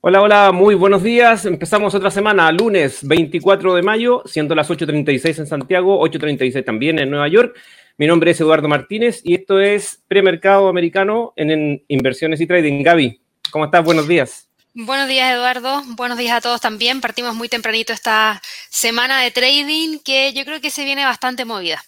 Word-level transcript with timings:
Hola, 0.00 0.22
hola, 0.22 0.52
muy 0.52 0.76
buenos 0.76 1.02
días. 1.02 1.44
Empezamos 1.44 1.92
otra 1.92 2.12
semana, 2.12 2.52
lunes 2.52 3.00
24 3.02 3.74
de 3.74 3.82
mayo, 3.82 4.22
siendo 4.26 4.54
las 4.54 4.70
8.36 4.70 5.40
en 5.40 5.46
Santiago, 5.48 6.00
8.36 6.06 6.64
también 6.64 7.00
en 7.00 7.10
Nueva 7.10 7.26
York. 7.26 7.58
Mi 7.96 8.06
nombre 8.06 8.30
es 8.30 8.40
Eduardo 8.40 8.68
Martínez 8.68 9.20
y 9.24 9.34
esto 9.34 9.58
es 9.58 10.00
Premercado 10.06 10.68
Americano 10.68 11.32
en 11.34 11.82
Inversiones 11.88 12.40
y 12.40 12.46
Trading. 12.46 12.84
Gaby, 12.84 13.20
¿cómo 13.50 13.64
estás? 13.64 13.84
Buenos 13.84 14.06
días. 14.06 14.48
Buenos 14.72 15.08
días, 15.08 15.32
Eduardo. 15.32 15.82
Buenos 15.96 16.16
días 16.16 16.36
a 16.36 16.40
todos 16.42 16.60
también. 16.60 17.00
Partimos 17.00 17.34
muy 17.34 17.48
tempranito 17.48 17.92
esta 17.92 18.40
semana 18.70 19.20
de 19.20 19.32
trading 19.32 19.98
que 19.98 20.32
yo 20.32 20.44
creo 20.44 20.60
que 20.60 20.70
se 20.70 20.84
viene 20.84 21.04
bastante 21.04 21.44
movida. 21.44 21.82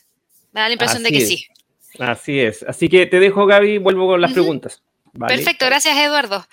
Me 0.51 0.63
da 0.63 0.67
la 0.67 0.73
impresión 0.73 1.05
de 1.05 1.13
que 1.13 1.21
sí. 1.21 1.47
Así 2.01 2.41
es. 2.41 2.65
Así 2.65 2.89
que 2.89 3.07
te 3.07 3.21
dejo, 3.21 3.47
Gaby, 3.47 3.79
vuelvo 3.79 4.09
con 4.09 4.21
las 4.21 4.33
preguntas. 4.33 4.83
Perfecto, 5.29 5.67
gracias, 5.67 5.97
Eduardo. 5.97 6.45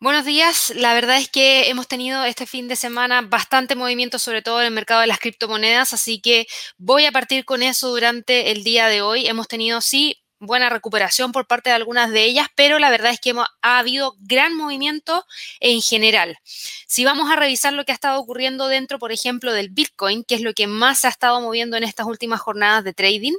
Buenos 0.00 0.24
días. 0.24 0.72
La 0.76 0.94
verdad 0.94 1.16
es 1.16 1.28
que 1.28 1.68
hemos 1.70 1.88
tenido 1.88 2.22
este 2.24 2.46
fin 2.46 2.68
de 2.68 2.76
semana 2.76 3.20
bastante 3.20 3.74
movimiento, 3.74 4.20
sobre 4.20 4.42
todo 4.42 4.60
en 4.60 4.66
el 4.66 4.72
mercado 4.72 5.00
de 5.00 5.08
las 5.08 5.18
criptomonedas, 5.18 5.92
así 5.92 6.20
que 6.20 6.46
voy 6.76 7.04
a 7.04 7.10
partir 7.10 7.44
con 7.44 7.64
eso 7.64 7.88
durante 7.88 8.52
el 8.52 8.62
día 8.62 8.86
de 8.86 9.02
hoy. 9.02 9.26
Hemos 9.26 9.48
tenido, 9.48 9.80
sí, 9.80 10.22
buena 10.38 10.68
recuperación 10.68 11.32
por 11.32 11.48
parte 11.48 11.70
de 11.70 11.76
algunas 11.76 12.12
de 12.12 12.22
ellas, 12.24 12.46
pero 12.54 12.78
la 12.78 12.90
verdad 12.90 13.10
es 13.10 13.18
que 13.18 13.34
ha 13.62 13.78
habido 13.78 14.14
gran 14.20 14.54
movimiento 14.54 15.24
en 15.58 15.82
general. 15.82 16.38
Si 16.86 17.04
vamos 17.04 17.28
a 17.30 17.36
revisar 17.36 17.72
lo 17.72 17.84
que 17.84 17.90
ha 17.90 17.94
estado 17.94 18.20
ocurriendo 18.20 18.68
dentro, 18.68 19.00
por 19.00 19.10
ejemplo, 19.10 19.52
del 19.52 19.70
Bitcoin, 19.70 20.22
que 20.22 20.36
es 20.36 20.42
lo 20.42 20.54
que 20.54 20.68
más 20.68 21.00
se 21.00 21.08
ha 21.08 21.10
estado 21.10 21.40
moviendo 21.40 21.76
en 21.76 21.82
estas 21.82 22.06
últimas 22.06 22.40
jornadas 22.40 22.84
de 22.84 22.94
trading, 22.94 23.34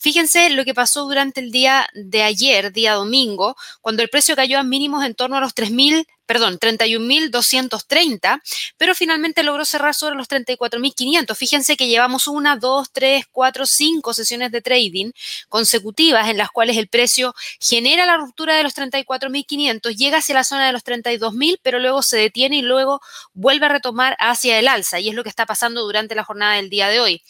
fíjense 0.00 0.50
lo 0.50 0.64
que 0.64 0.74
pasó 0.74 1.04
durante 1.04 1.40
el 1.40 1.52
día 1.52 1.86
de 1.94 2.22
ayer, 2.22 2.72
día 2.72 2.94
domingo, 2.94 3.56
cuando 3.80 4.02
el 4.02 4.08
precio 4.08 4.34
cayó 4.34 4.58
a 4.58 4.64
mínimos 4.64 5.04
en 5.04 5.14
torno 5.14 5.36
a 5.36 5.40
los 5.40 5.54
3.000 5.54 6.06
perdón, 6.30 6.60
31.230, 6.60 8.40
pero 8.76 8.94
finalmente 8.94 9.42
logró 9.42 9.64
cerrar 9.64 9.96
sobre 9.96 10.14
los 10.14 10.28
34.500. 10.28 11.34
Fíjense 11.34 11.76
que 11.76 11.88
llevamos 11.88 12.28
una, 12.28 12.54
dos, 12.54 12.92
tres, 12.92 13.24
cuatro, 13.32 13.66
cinco 13.66 14.14
sesiones 14.14 14.52
de 14.52 14.62
trading 14.62 15.10
consecutivas 15.48 16.28
en 16.28 16.36
las 16.36 16.50
cuales 16.50 16.76
el 16.76 16.86
precio 16.86 17.34
genera 17.58 18.06
la 18.06 18.16
ruptura 18.16 18.54
de 18.54 18.62
los 18.62 18.76
34.500, 18.76 19.96
llega 19.96 20.18
hacia 20.18 20.36
la 20.36 20.44
zona 20.44 20.68
de 20.68 20.72
los 20.72 20.84
32.000, 20.84 21.58
pero 21.64 21.80
luego 21.80 22.00
se 22.00 22.18
detiene 22.18 22.58
y 22.58 22.62
luego 22.62 23.00
vuelve 23.32 23.66
a 23.66 23.70
retomar 23.70 24.16
hacia 24.20 24.56
el 24.60 24.68
alza, 24.68 25.00
y 25.00 25.08
es 25.08 25.16
lo 25.16 25.24
que 25.24 25.30
está 25.30 25.46
pasando 25.46 25.82
durante 25.82 26.14
la 26.14 26.22
jornada 26.22 26.54
del 26.54 26.70
día 26.70 26.86
de 26.86 27.00
hoy. 27.00 27.24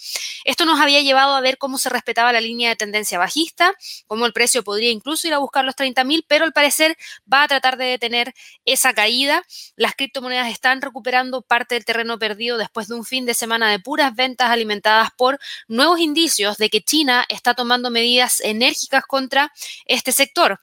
Esto 0.45 0.67
nos 0.67 0.79
había 0.79 1.01
llevado 1.01 1.35
a 1.35 1.41
ver 1.41 1.57
cómo 1.57 1.79
se 1.79 1.89
respetaba 1.89 2.35
la 2.35 2.43
línea 2.43 2.60
de 2.69 2.77
tendencia 2.77 3.19
bajista, 3.19 3.75
cómo 4.07 4.27
el 4.27 4.33
precio 4.33 4.63
podría 4.63 4.91
incluso 4.91 5.27
ir 5.27 5.35
a 5.35 5.39
buscar 5.39 5.65
los 5.65 5.75
30.000, 5.75 6.25
pero 6.29 6.45
al 6.45 6.53
parecer 6.53 6.97
va 7.33 7.45
a 7.45 7.49
tratar 7.49 7.77
de 7.77 7.87
detener 7.87 8.35
esa 8.65 8.93
caída. 8.93 9.43
Las 9.77 9.95
criptomonedas 9.95 10.51
están 10.51 10.83
recuperando 10.83 11.43
parte 11.43 11.75
del 11.75 11.85
terreno 11.85 12.19
perdido 12.19 12.59
después 12.59 12.89
de 12.89 12.95
un 12.95 13.05
fin 13.05 13.27
de 13.27 13.35
semana 13.35 13.71
de 13.71 13.79
puras 13.79 14.15
ventas 14.15 14.51
alimentadas 14.51 15.11
por 15.17 15.39
nuevos 15.69 16.01
indicios 16.01 16.59
de 16.59 16.71
que 16.71 16.83
China 16.83 17.25
está 17.29 17.55
tomando 17.55 17.91
medidas 17.91 18.41
enérgicas 18.41 19.05
contra 19.07 19.53
este 19.87 20.13
sector. 20.13 20.61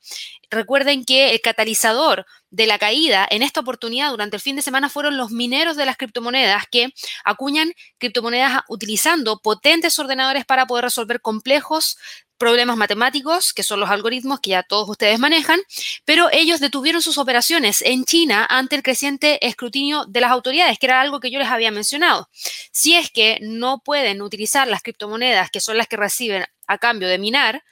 Recuerden 0.50 1.04
que 1.04 1.32
el 1.32 1.42
catalizador 1.42 2.26
de 2.58 2.66
la 2.66 2.80
caída 2.80 3.28
en 3.30 3.44
esta 3.44 3.60
oportunidad 3.60 4.10
durante 4.10 4.36
el 4.36 4.42
fin 4.42 4.56
de 4.56 4.64
semana 4.64 4.90
fueron 4.90 5.16
los 5.16 5.30
mineros 5.30 5.78
de 5.78 5.86
las 5.86 5.96
criptomonedas 5.96 6.64
que 6.72 6.92
acuñan 7.24 7.72
criptomonedas 8.00 8.64
utilizando 8.68 9.40
potentes 9.44 10.00
ordenadores 10.00 10.44
para 10.44 10.66
poder 10.66 10.86
resolver 10.86 11.22
complejos 11.22 12.00
problemas 12.40 12.76
matemáticos, 12.76 13.54
que 13.54 13.62
son 13.62 13.80
los 13.80 13.92
algoritmos 13.92 14.40
que 14.40 14.52
ya 14.52 14.64
todos 14.64 14.90
ustedes 14.90 15.20
manejan, 15.20 15.60
pero 16.04 16.30
ellos 16.32 16.60
detuvieron 16.60 17.04
sus 17.04 17.20
operaciones 17.20 17.84
en 17.84 18.06
China 18.06 18.48
ante 18.50 18.76
el 18.76 18.82
creciente 18.82 19.46
escrutinio 19.46 20.06
de 20.06 20.22
las 20.22 20.32
autoridades, 20.32 20.80
que 20.80 20.88
era 20.88 21.00
algo 21.00 21.20
que 21.20 21.30
yo 21.30 21.38
les 21.38 21.50
había 21.50 21.70
mencionado. 21.70 22.28
Si 22.72 22.96
es 22.96 23.12
que 23.12 23.38
no 23.42 23.84
pueden 23.86 24.24
utilizar 24.24 24.68
las 24.68 24.82
criptomonedas, 24.82 25.52
que 25.52 25.60
son 25.60 25.78
las 25.78 25.88
que 25.88 25.98
reciben 25.98 26.46
a 26.66 26.80
cambio 26.80 27.08
de 27.08 27.20
minar, 27.20 27.64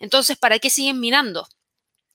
entonces, 0.00 0.36
¿para 0.36 0.58
qué 0.58 0.68
siguen 0.68 0.98
minando? 0.98 1.46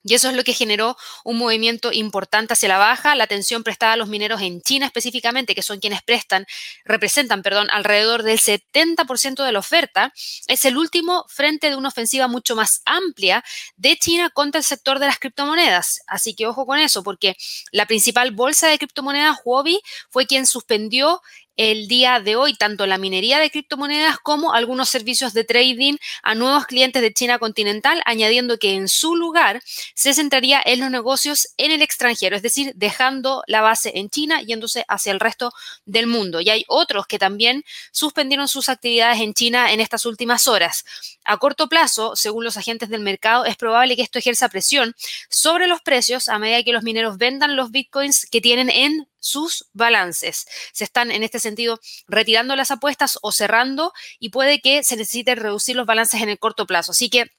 Y 0.08 0.14
eso 0.14 0.30
es 0.30 0.36
lo 0.36 0.46
que 0.46 0.54
generó 0.54 0.96
un 1.26 1.38
movimiento 1.38 1.92
importante 1.92 2.54
hacia 2.54 2.70
la 2.70 2.78
baja. 2.78 3.14
La 3.14 3.26
atención 3.26 3.64
prestada 3.64 3.92
a 3.92 3.98
los 3.98 4.08
mineros 4.08 4.42
en 4.42 4.62
China 4.62 4.86
específicamente, 4.86 5.54
que 5.54 5.62
son 5.62 5.80
quienes 5.80 6.02
prestan, 6.02 6.46
representan, 6.86 7.44
perdón, 7.44 7.68
alrededor 7.72 8.24
del 8.24 8.40
70% 8.40 9.44
de 9.44 9.52
la 9.52 9.60
oferta, 9.60 10.14
es 10.48 10.64
el 10.64 10.78
último 10.78 11.26
frente 11.28 11.70
de 11.70 11.76
una 11.76 11.90
ofensiva 11.90 12.30
mucho 12.30 12.56
más 12.56 12.82
amplia 12.86 13.44
de 13.76 13.98
China 13.98 14.30
contra 14.30 14.60
el 14.60 14.64
sector 14.64 15.00
de 15.00 15.08
las 15.08 15.20
criptomonedas. 15.20 16.00
Así 16.08 16.34
que 16.34 16.48
ojo 16.48 16.66
con 16.66 16.80
eso, 16.80 17.04
porque 17.04 17.36
la 17.72 17.86
principal 17.86 18.32
bolsa 18.32 18.70
de 18.70 18.78
criptomonedas, 18.78 19.40
Huobi, 19.44 19.82
fue 20.10 20.26
quien 20.26 20.46
suspendió 20.46 21.22
el 21.58 21.88
día 21.88 22.20
de 22.20 22.36
hoy 22.36 22.56
tanto 22.56 22.86
la 22.86 22.98
minería 22.98 23.40
de 23.40 23.50
criptomonedas 23.50 24.20
como 24.20 24.54
algunos 24.54 24.90
servicios 24.90 25.34
de 25.34 25.44
trading 25.44 25.98
a 26.24 26.36
nuevos 26.36 26.66
clientes 26.66 27.02
de 27.02 27.14
China 27.14 27.40
continental, 27.40 28.02
añadiendo 28.06 28.58
que 28.58 28.76
en 28.76 28.88
su 28.88 29.16
lugar 29.16 29.62
se 29.96 30.14
centraría 30.14 30.62
en 30.64 30.80
los 30.80 30.92
negocios 30.92 31.50
en 31.58 31.72
el 31.72 31.82
extranjero, 31.82 32.36
es 32.36 32.42
decir, 32.42 32.72
dejando 32.76 33.44
la 33.48 33.62
base 33.62 33.92
en 33.96 34.10
China, 34.10 34.42
yéndose 34.42 34.86
hacia 34.88 35.12
el 35.12 35.20
resto 35.20 35.52
del 35.86 36.08
mundo. 36.08 36.40
Y 36.40 36.50
hay 36.50 36.64
otros 36.68 37.08
que 37.08 37.20
también 37.20 37.64
suspendieron 37.92 38.48
sus 38.48 38.70
actividades 38.70 39.20
en 39.20 39.34
China 39.34 39.72
en 39.74 39.82
estas 39.82 40.06
últimas 40.06 40.48
horas. 40.48 40.86
A 41.26 41.38
corto 41.38 41.68
plazo, 41.68 42.16
según 42.16 42.44
los 42.44 42.58
agentes 42.58 42.90
del 42.90 43.02
mercado, 43.02 43.46
es 43.46 43.58
probable 43.58 43.96
que 43.96 44.04
esto 44.04 44.20
ejerza 44.20 44.48
presión 44.50 44.96
sobre 45.30 45.68
los 45.68 45.82
precios 45.82 46.30
a 46.30 46.40
medida 46.40 46.64
que 46.64 46.72
los 46.72 46.84
mineros 46.84 47.18
vendan 47.18 47.56
los 47.56 47.72
bitcoins 47.72 48.28
que 48.30 48.42
tienen 48.42 48.70
en 48.70 49.08
sus 49.20 49.68
balances. 49.74 50.46
Se 50.74 50.84
están 50.84 51.12
en 51.12 51.24
este 51.24 51.40
sentido 51.40 51.80
retirando 52.08 52.56
las 52.56 52.72
apuestas 52.72 53.18
o 53.22 53.32
cerrando 53.32 53.94
y 54.20 54.30
puede 54.30 54.62
que 54.62 54.84
se 54.84 54.96
necesite 54.96 55.36
reducir 55.36 55.76
los 55.76 55.86
balances 55.86 56.22
en 56.22 56.30
el 56.30 56.40
corto 56.40 56.66
plazo. 56.66 56.92
Así 56.92 57.10
que 57.10 57.32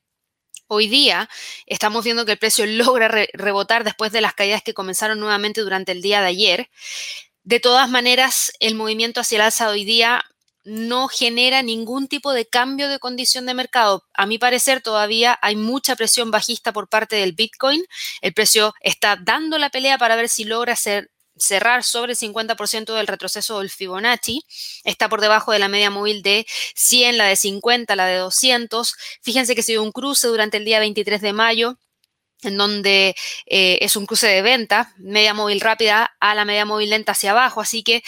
Hoy 0.71 0.87
día 0.87 1.31
estamos 1.65 2.05
viendo 2.05 2.27
que 2.27 2.33
el 2.33 2.39
precio 2.39 2.67
logra 2.69 3.09
rebotar 3.33 3.85
después 3.85 4.13
de 4.13 4.21
las 4.21 4.35
caídas 4.35 4.63
que 4.63 4.75
comenzaron 4.75 5.19
nuevamente 5.19 5.63
durante 5.63 5.93
el 5.93 6.03
día 6.03 6.21
de 6.21 6.27
ayer. 6.27 6.71
De 7.43 7.59
todas 7.59 7.89
maneras, 7.89 8.53
el 8.61 8.75
movimiento 8.75 9.23
hacia 9.23 9.37
el 9.37 9.43
alza 9.43 9.65
de 9.65 9.73
hoy 9.73 9.85
día 9.85 10.23
no 10.65 11.09
genera 11.09 11.63
ningún 11.63 12.07
tipo 12.09 12.35
de 12.35 12.47
cambio 12.47 12.91
de 12.91 12.99
condición 12.99 13.47
de 13.47 13.55
mercado. 13.55 14.05
A 14.13 14.27
mi 14.27 14.37
parecer, 14.37 14.83
todavía 14.83 15.39
hay 15.41 15.57
mucha 15.57 15.97
presión 15.97 16.31
bajista 16.31 16.75
por 16.75 16.91
parte 16.91 17.17
del 17.17 17.33
Bitcoin. 17.33 17.83
El 18.21 18.35
precio 18.35 18.75
está 18.83 19.17
dando 19.17 19.57
la 19.57 19.71
pelea 19.71 19.97
para 19.97 20.17
ver 20.17 20.29
si 20.29 20.45
logra 20.45 20.77
ser 20.77 21.11
cerrar 21.39 21.85
sobre 21.85 22.13
el 22.13 22.19
50% 22.19 22.95
del 22.95 23.07
retroceso 23.07 23.59
del 23.59 23.71
Fibonacci. 23.71 24.43
Está 24.85 25.09
por 25.09 25.21
debajo 25.21 25.53
de 25.53 25.59
la 25.59 25.69
media 25.69 25.91
móvil 25.91 26.23
de 26.23 26.47
100, 26.75 27.19
la 27.19 27.27
de 27.27 27.37
50, 27.37 27.97
la 27.97 28.07
de 28.07 28.19
200. 28.19 28.95
Fíjense 29.23 29.55
que 29.55 29.63
se 29.63 29.73
dio 29.73 29.83
un 29.83 29.93
cruce 29.93 30.29
durante 30.29 30.57
el 30.57 30.65
día 30.65 30.81
23 30.81 31.21
de 31.21 31.33
mayo 31.33 31.79
en 32.43 32.57
donde 32.57 33.17
eh, 33.47 33.79
es 33.81 33.97
un 33.97 34.07
cruce 34.07 34.29
de 34.29 34.43
venta, 34.43 34.93
media 34.97 35.35
móvil 35.35 35.61
rápida 35.61 36.15
a 36.21 36.35
la 36.35 36.45
media 36.45 36.65
móvil 36.65 36.91
lenta 36.91 37.13
hacia 37.13 37.33
abajo, 37.33 37.61
así 37.61 37.83
que 37.83 38.03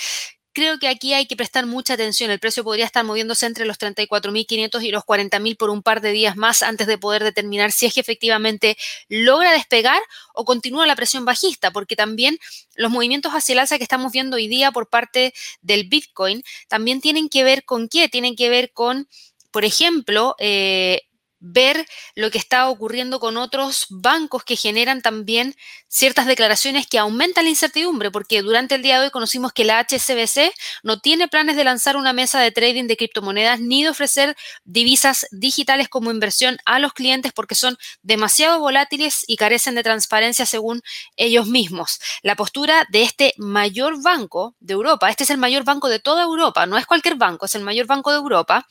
creo 0.52 0.78
que 0.78 0.88
aquí 0.88 1.14
hay 1.14 1.26
que 1.26 1.36
prestar 1.36 1.66
mucha 1.66 1.94
atención. 1.94 2.30
El 2.30 2.38
precio 2.38 2.64
podría 2.64 2.84
estar 2.84 3.04
moviéndose 3.04 3.46
entre 3.46 3.64
los 3.64 3.78
34.500 3.78 4.82
y 4.82 4.90
los 4.90 5.04
40.000 5.04 5.56
por 5.56 5.70
un 5.70 5.82
par 5.82 6.00
de 6.00 6.12
días 6.12 6.36
más 6.36 6.62
antes 6.62 6.86
de 6.86 6.98
poder 6.98 7.22
determinar 7.24 7.72
si 7.72 7.86
es 7.86 7.94
que 7.94 8.00
efectivamente 8.00 8.76
logra 9.08 9.52
despegar 9.52 10.00
o 10.34 10.44
continúa 10.44 10.86
la 10.86 10.96
presión 10.96 11.24
bajista, 11.24 11.70
porque 11.70 11.96
también 11.96 12.38
los 12.74 12.90
movimientos 12.90 13.32
hacia 13.32 13.52
el 13.52 13.58
alza 13.60 13.78
que 13.78 13.84
estamos 13.84 14.12
viendo 14.12 14.36
hoy 14.36 14.48
día 14.48 14.72
por 14.72 14.88
parte 14.88 15.34
del 15.60 15.88
Bitcoin 15.88 16.42
también 16.68 17.00
tienen 17.00 17.28
que 17.28 17.44
ver 17.44 17.64
con 17.64 17.88
qué? 17.88 18.08
Tienen 18.08 18.36
que 18.36 18.48
ver 18.48 18.72
con, 18.72 19.08
por 19.50 19.64
ejemplo, 19.64 20.34
eh, 20.38 21.02
ver 21.40 21.86
lo 22.14 22.30
que 22.30 22.38
está 22.38 22.68
ocurriendo 22.68 23.18
con 23.18 23.36
otros 23.36 23.86
bancos 23.88 24.44
que 24.44 24.56
generan 24.56 25.02
también 25.02 25.56
ciertas 25.88 26.26
declaraciones 26.26 26.86
que 26.86 26.98
aumentan 26.98 27.44
la 27.44 27.50
incertidumbre, 27.50 28.10
porque 28.10 28.42
durante 28.42 28.76
el 28.76 28.82
día 28.82 28.98
de 28.98 29.06
hoy 29.06 29.10
conocimos 29.10 29.52
que 29.52 29.64
la 29.64 29.80
HSBC 29.80 30.52
no 30.82 31.00
tiene 31.00 31.28
planes 31.28 31.56
de 31.56 31.64
lanzar 31.64 31.96
una 31.96 32.12
mesa 32.12 32.40
de 32.40 32.52
trading 32.52 32.86
de 32.86 32.96
criptomonedas 32.96 33.60
ni 33.60 33.82
de 33.82 33.90
ofrecer 33.90 34.36
divisas 34.64 35.26
digitales 35.30 35.88
como 35.88 36.10
inversión 36.10 36.58
a 36.64 36.78
los 36.78 36.92
clientes 36.92 37.32
porque 37.32 37.54
son 37.54 37.76
demasiado 38.02 38.60
volátiles 38.60 39.24
y 39.26 39.36
carecen 39.36 39.74
de 39.74 39.82
transparencia 39.82 40.46
según 40.46 40.82
ellos 41.16 41.46
mismos. 41.46 42.00
La 42.22 42.36
postura 42.36 42.86
de 42.90 43.02
este 43.02 43.34
mayor 43.38 44.02
banco 44.02 44.54
de 44.60 44.74
Europa, 44.74 45.10
este 45.10 45.24
es 45.24 45.30
el 45.30 45.38
mayor 45.38 45.64
banco 45.64 45.88
de 45.88 45.98
toda 45.98 46.22
Europa, 46.22 46.66
no 46.66 46.76
es 46.76 46.86
cualquier 46.86 47.16
banco, 47.16 47.46
es 47.46 47.54
el 47.54 47.62
mayor 47.62 47.86
banco 47.86 48.10
de 48.10 48.18
Europa, 48.18 48.66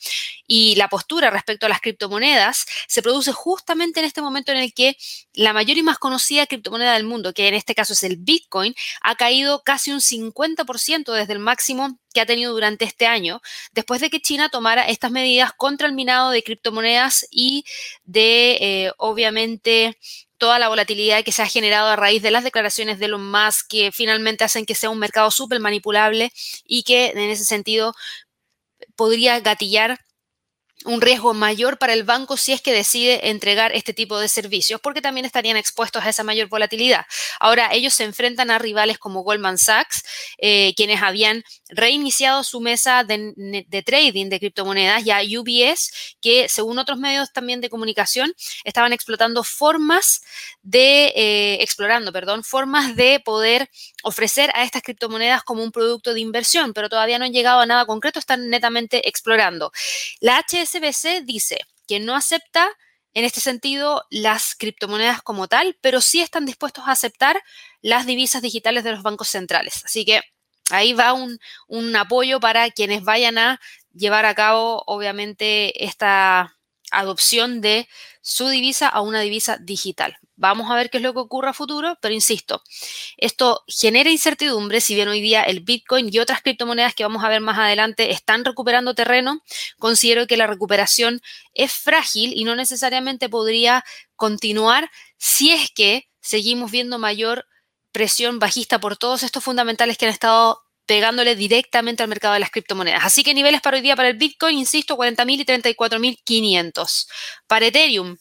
y 0.46 0.74
la 0.76 0.88
postura 0.88 1.30
respecto 1.30 1.66
a 1.66 1.68
las 1.68 1.80
criptomonedas 1.80 2.59
se 2.86 3.02
produce 3.02 3.32
justamente 3.32 4.00
en 4.00 4.06
este 4.06 4.22
momento 4.22 4.52
en 4.52 4.58
el 4.58 4.72
que 4.72 4.96
la 5.32 5.52
mayor 5.52 5.78
y 5.78 5.82
más 5.82 5.98
conocida 5.98 6.46
criptomoneda 6.46 6.94
del 6.94 7.04
mundo, 7.04 7.32
que 7.32 7.48
en 7.48 7.54
este 7.54 7.74
caso 7.74 7.92
es 7.92 8.02
el 8.02 8.16
Bitcoin, 8.16 8.74
ha 9.02 9.14
caído 9.14 9.62
casi 9.62 9.92
un 9.92 10.00
50% 10.00 11.12
desde 11.12 11.32
el 11.32 11.38
máximo 11.38 11.98
que 12.12 12.20
ha 12.20 12.26
tenido 12.26 12.52
durante 12.52 12.84
este 12.84 13.06
año, 13.06 13.40
después 13.72 14.00
de 14.00 14.10
que 14.10 14.20
China 14.20 14.48
tomara 14.48 14.88
estas 14.88 15.10
medidas 15.10 15.52
contra 15.52 15.86
el 15.86 15.94
minado 15.94 16.30
de 16.30 16.42
criptomonedas 16.42 17.26
y 17.30 17.64
de, 18.04 18.58
eh, 18.60 18.92
obviamente, 18.98 19.96
toda 20.40 20.58
la 20.58 20.68
volatilidad 20.68 21.22
que 21.22 21.32
se 21.32 21.42
ha 21.42 21.46
generado 21.46 21.88
a 21.88 21.96
raíz 21.96 22.22
de 22.22 22.30
las 22.30 22.44
declaraciones 22.44 22.98
de 22.98 23.08
los 23.08 23.20
más 23.20 23.62
que 23.62 23.92
finalmente 23.92 24.42
hacen 24.42 24.64
que 24.64 24.74
sea 24.74 24.88
un 24.88 24.98
mercado 24.98 25.30
súper 25.30 25.60
manipulable 25.60 26.32
y 26.64 26.82
que 26.82 27.08
en 27.08 27.18
ese 27.18 27.44
sentido 27.44 27.94
podría 28.96 29.38
gatillar 29.40 30.00
un 30.84 31.00
riesgo 31.00 31.34
mayor 31.34 31.78
para 31.78 31.92
el 31.92 32.04
banco 32.04 32.36
si 32.36 32.52
es 32.52 32.62
que 32.62 32.72
decide 32.72 33.28
entregar 33.28 33.72
este 33.74 33.92
tipo 33.92 34.18
de 34.18 34.28
servicios, 34.28 34.80
porque 34.80 35.02
también 35.02 35.26
estarían 35.26 35.56
expuestos 35.56 36.02
a 36.02 36.08
esa 36.08 36.24
mayor 36.24 36.48
volatilidad. 36.48 37.04
Ahora, 37.38 37.70
ellos 37.72 37.92
se 37.92 38.04
enfrentan 38.04 38.50
a 38.50 38.58
rivales 38.58 38.98
como 38.98 39.22
Goldman 39.22 39.58
Sachs, 39.58 40.02
eh, 40.38 40.72
quienes 40.76 41.02
habían 41.02 41.44
reiniciado 41.68 42.42
su 42.44 42.60
mesa 42.60 43.04
de, 43.04 43.82
trading 43.84 44.30
de 44.30 44.38
criptomonedas, 44.38 45.04
ya 45.04 45.20
UBS, 45.20 46.16
que 46.20 46.48
según 46.48 46.78
otros 46.78 46.98
medios 46.98 47.30
también 47.32 47.60
de 47.60 47.68
comunicación, 47.68 48.32
estaban 48.64 48.92
explotando 48.92 49.44
formas 49.44 50.22
de, 50.62 51.12
eh, 51.14 51.58
explorando, 51.60 52.10
perdón, 52.12 52.42
formas 52.42 52.96
de 52.96 53.20
poder 53.20 53.70
ofrecer 54.02 54.50
a 54.54 54.64
estas 54.64 54.82
criptomonedas 54.82 55.42
como 55.42 55.62
un 55.62 55.72
producto 55.72 56.14
de 56.14 56.20
inversión, 56.20 56.72
pero 56.72 56.88
todavía 56.88 57.18
no 57.18 57.26
han 57.26 57.32
llegado 57.32 57.60
a 57.60 57.66
nada 57.66 57.84
concreto, 57.84 58.18
están 58.18 58.48
netamente 58.48 59.06
explorando. 59.08 59.72
La 60.20 60.42
HSBC 60.70 61.24
dice 61.24 61.60
que 61.86 62.00
no 62.00 62.14
acepta 62.14 62.68
en 63.14 63.24
este 63.24 63.40
sentido 63.40 64.04
las 64.10 64.54
criptomonedas 64.54 65.22
como 65.22 65.48
tal, 65.48 65.76
pero 65.80 66.00
sí 66.00 66.20
están 66.20 66.46
dispuestos 66.46 66.86
a 66.86 66.92
aceptar 66.92 67.42
las 67.82 68.06
divisas 68.06 68.42
digitales 68.42 68.84
de 68.84 68.92
los 68.92 69.02
bancos 69.02 69.28
centrales. 69.28 69.84
Así 69.84 70.04
que 70.04 70.22
ahí 70.70 70.92
va 70.92 71.12
un, 71.12 71.38
un 71.66 71.94
apoyo 71.96 72.38
para 72.38 72.70
quienes 72.70 73.02
vayan 73.02 73.38
a 73.38 73.60
llevar 73.92 74.26
a 74.26 74.34
cabo, 74.34 74.84
obviamente, 74.86 75.84
esta 75.84 76.56
adopción 76.90 77.60
de 77.60 77.88
su 78.20 78.48
divisa 78.48 78.88
a 78.88 79.00
una 79.00 79.20
divisa 79.20 79.56
digital. 79.58 80.16
Vamos 80.36 80.70
a 80.70 80.74
ver 80.74 80.90
qué 80.90 80.98
es 80.98 81.02
lo 81.02 81.12
que 81.12 81.20
ocurre 81.20 81.50
a 81.50 81.52
futuro, 81.52 81.98
pero 82.00 82.14
insisto, 82.14 82.62
esto 83.16 83.62
genera 83.66 84.10
incertidumbre, 84.10 84.80
si 84.80 84.94
bien 84.94 85.08
hoy 85.08 85.20
día 85.20 85.42
el 85.42 85.60
Bitcoin 85.60 86.08
y 86.12 86.18
otras 86.18 86.40
criptomonedas 86.42 86.94
que 86.94 87.02
vamos 87.02 87.24
a 87.24 87.28
ver 87.28 87.40
más 87.40 87.58
adelante 87.58 88.10
están 88.10 88.44
recuperando 88.44 88.94
terreno, 88.94 89.42
considero 89.78 90.26
que 90.26 90.36
la 90.36 90.46
recuperación 90.46 91.20
es 91.54 91.72
frágil 91.72 92.32
y 92.34 92.44
no 92.44 92.56
necesariamente 92.56 93.28
podría 93.28 93.84
continuar 94.16 94.90
si 95.18 95.50
es 95.50 95.70
que 95.70 96.08
seguimos 96.20 96.70
viendo 96.70 96.98
mayor 96.98 97.46
presión 97.92 98.38
bajista 98.38 98.78
por 98.78 98.96
todos 98.96 99.22
estos 99.22 99.42
fundamentales 99.42 99.98
que 99.98 100.06
han 100.06 100.12
estado 100.12 100.62
pegándole 100.86 101.36
directamente 101.36 102.02
al 102.02 102.08
mercado 102.08 102.34
de 102.34 102.40
las 102.40 102.50
criptomonedas. 102.50 103.04
Así 103.04 103.22
que 103.22 103.34
niveles 103.34 103.60
para 103.60 103.76
hoy 103.76 103.82
día 103.82 103.96
para 103.96 104.08
el 104.08 104.16
Bitcoin, 104.16 104.58
insisto, 104.58 104.96
40.000 104.96 105.40
y 105.40 105.44
34.500. 105.44 107.06
Para 107.46 107.66
Ethereum, 107.66 108.16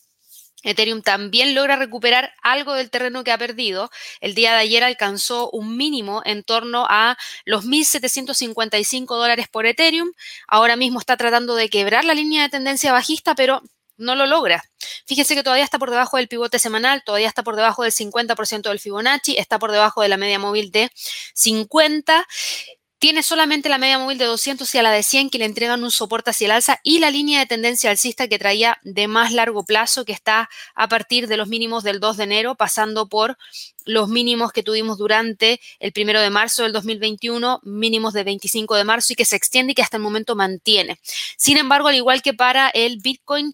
Ethereum 0.64 1.02
también 1.02 1.56
logra 1.56 1.78
recuperar 1.78 2.34
algo 2.42 2.74
del 2.74 2.90
terreno 2.90 3.24
que 3.24 3.32
ha 3.32 3.38
perdido. 3.38 3.90
El 4.20 4.36
día 4.36 4.52
de 4.52 4.60
ayer 4.60 4.84
alcanzó 4.84 5.50
un 5.52 5.78
mínimo 5.78 6.22
en 6.26 6.44
torno 6.44 6.86
a 6.90 7.18
los 7.46 7.66
1.755 7.66 9.08
dólares 9.08 9.48
por 9.48 9.66
Ethereum. 9.66 10.12
Ahora 10.48 10.76
mismo 10.76 11.00
está 11.00 11.18
tratando 11.18 11.56
de 11.56 11.70
quebrar 11.70 12.04
la 12.04 12.14
línea 12.14 12.44
de 12.44 12.50
tendencia 12.50 12.92
bajista, 12.92 13.36
pero 13.36 13.62
no 14.00 14.16
lo 14.16 14.26
logra. 14.26 14.64
Fíjese 15.06 15.36
que 15.36 15.44
todavía 15.44 15.64
está 15.64 15.78
por 15.78 15.92
debajo 15.92 16.18
del 16.18 16.28
pivote 16.28 16.60
semanal, 16.60 17.04
todavía 17.06 17.28
está 17.28 17.44
por 17.44 17.56
debajo 17.56 17.84
del 17.84 17.92
50% 17.92 18.70
del 18.70 18.80
Fibonacci, 18.80 19.38
está 19.38 19.60
por 19.60 19.72
debajo 19.72 20.02
de 20.02 20.10
la 20.10 20.18
media 20.18 20.40
móvil 20.40 20.72
de 20.72 20.90
50 21.34 22.26
tiene 23.00 23.24
solamente 23.24 23.70
la 23.70 23.78
media 23.78 23.98
móvil 23.98 24.18
de 24.18 24.26
200 24.26 24.76
y 24.76 24.78
a 24.78 24.84
la 24.84 24.92
de 24.92 25.04
100 25.04 25.30
que 25.30 25.38
le 25.38 25.46
entregan 25.46 25.84
un 25.84 25.92
soporte 25.92 26.32
hacia 26.32 26.46
el 26.46 26.52
alza 26.52 26.80
y 26.84 27.00
la 27.00 27.10
línea 27.10 27.40
de 27.40 27.46
tendencia 27.46 27.90
alcista 27.90 28.28
que 28.28 28.38
traía 28.38 28.78
de 28.84 29.08
más 29.08 29.32
largo 29.32 29.64
plazo 29.64 30.04
que 30.04 30.12
está 30.12 30.50
a 30.76 30.90
partir 30.90 31.28
de 31.28 31.38
los 31.38 31.48
mínimos 31.48 31.86
del 31.86 32.02
2 32.02 32.18
de 32.18 32.24
enero 32.26 32.56
pasando 32.56 33.08
por 33.08 33.38
los 33.86 34.10
mínimos 34.10 34.52
que 34.52 34.64
tuvimos 34.64 34.98
durante 34.98 35.62
el 35.80 35.94
primero 35.94 36.20
de 36.20 36.30
marzo 36.30 36.64
del 36.64 36.74
2021, 36.74 37.62
mínimos 37.64 38.14
de 38.14 38.26
25 38.26 38.76
de 38.76 38.84
marzo 38.84 39.14
y 39.14 39.16
que 39.16 39.26
se 39.26 39.38
extiende 39.38 39.72
y 39.72 39.76
que 39.76 39.82
hasta 39.82 39.98
el 39.98 40.04
momento 40.04 40.36
mantiene. 40.36 41.00
Sin 41.38 41.58
embargo, 41.58 41.88
al 41.88 41.96
igual 41.96 42.22
que 42.22 42.34
para 42.34 42.68
el 42.70 42.98
Bitcoin, 42.98 43.54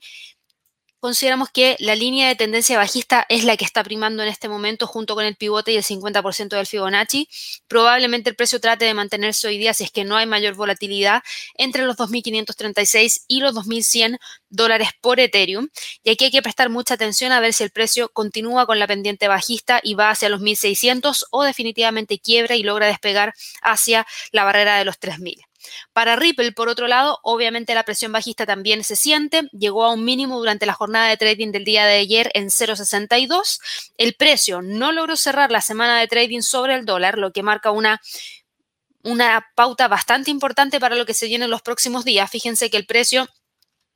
consideramos 1.05 1.51
que 1.51 1.75
la 1.77 1.93
línea 1.93 2.27
de 2.27 2.35
tendencia 2.35 2.79
bajista 2.79 3.27
es 3.29 3.43
la 3.43 3.57
que 3.57 3.63
está 3.63 3.83
primando 3.83 4.23
en 4.23 4.29
este 4.29 4.49
momento 4.49 4.87
junto 4.87 5.13
con 5.13 5.23
el 5.23 5.35
pivote 5.35 5.71
y 5.71 5.77
el 5.77 5.83
50% 5.83 6.55
del 6.55 6.65
Fibonacci. 6.65 7.29
Probablemente 7.67 8.31
el 8.31 8.35
precio 8.35 8.59
trate 8.59 8.85
de 8.85 8.95
mantenerse 8.95 9.47
hoy 9.47 9.59
día 9.59 9.75
si 9.75 9.83
es 9.83 9.91
que 9.91 10.03
no 10.03 10.17
hay 10.17 10.25
mayor 10.25 10.55
volatilidad 10.55 11.21
entre 11.59 11.83
los 11.83 11.95
2.536 11.97 13.25
y 13.27 13.39
los 13.39 13.53
2.100 13.53 14.17
dólares 14.49 14.89
por 14.99 15.19
Ethereum. 15.19 15.69
Y 16.01 16.09
aquí 16.09 16.25
hay 16.25 16.31
que 16.31 16.41
prestar 16.41 16.71
mucha 16.71 16.95
atención 16.95 17.31
a 17.31 17.39
ver 17.39 17.53
si 17.53 17.63
el 17.63 17.69
precio 17.69 18.09
continúa 18.09 18.65
con 18.65 18.79
la 18.79 18.87
pendiente 18.87 19.27
bajista 19.27 19.81
y 19.83 19.93
va 19.93 20.09
hacia 20.09 20.29
los 20.29 20.41
1.600 20.41 21.25
o 21.29 21.43
definitivamente 21.43 22.17
quiebra 22.17 22.55
y 22.55 22.63
logra 22.63 22.87
despegar 22.87 23.35
hacia 23.61 24.07
la 24.31 24.43
barrera 24.43 24.79
de 24.79 24.85
los 24.85 24.99
3.000. 24.99 25.35
Para 25.93 26.15
Ripple, 26.15 26.51
por 26.51 26.69
otro 26.69 26.87
lado, 26.87 27.19
obviamente 27.23 27.75
la 27.75 27.83
presión 27.83 28.11
bajista 28.11 28.45
también 28.45 28.83
se 28.83 28.95
siente, 28.95 29.49
llegó 29.51 29.85
a 29.85 29.93
un 29.93 30.03
mínimo 30.03 30.37
durante 30.37 30.65
la 30.65 30.73
jornada 30.73 31.07
de 31.09 31.17
trading 31.17 31.51
del 31.51 31.65
día 31.65 31.85
de 31.85 31.97
ayer 31.97 32.31
en 32.33 32.49
0,62. 32.49 33.59
El 33.97 34.15
precio 34.15 34.61
no 34.61 34.91
logró 34.91 35.15
cerrar 35.15 35.51
la 35.51 35.61
semana 35.61 35.99
de 35.99 36.07
trading 36.07 36.41
sobre 36.41 36.75
el 36.75 36.85
dólar, 36.85 37.17
lo 37.17 37.31
que 37.31 37.43
marca 37.43 37.71
una 37.71 38.01
una 39.05 39.51
pauta 39.53 39.87
bastante 39.87 40.31
importante 40.31 40.79
para 40.79 40.95
lo 40.95 41.05
que 41.05 41.13
se 41.13 41.27
viene 41.27 41.45
en 41.45 41.51
los 41.51 41.61
próximos 41.61 42.05
días. 42.05 42.29
Fíjense 42.29 42.71
que 42.71 42.77
el 42.77 42.87
precio 42.87 43.27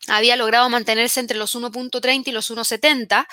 había 0.08 0.36
logrado 0.36 0.70
mantenerse 0.70 1.20
entre 1.20 1.38
los 1.38 1.56
1.30 1.56 2.28
y 2.28 2.32
los 2.32 2.52
1.70, 2.52 3.28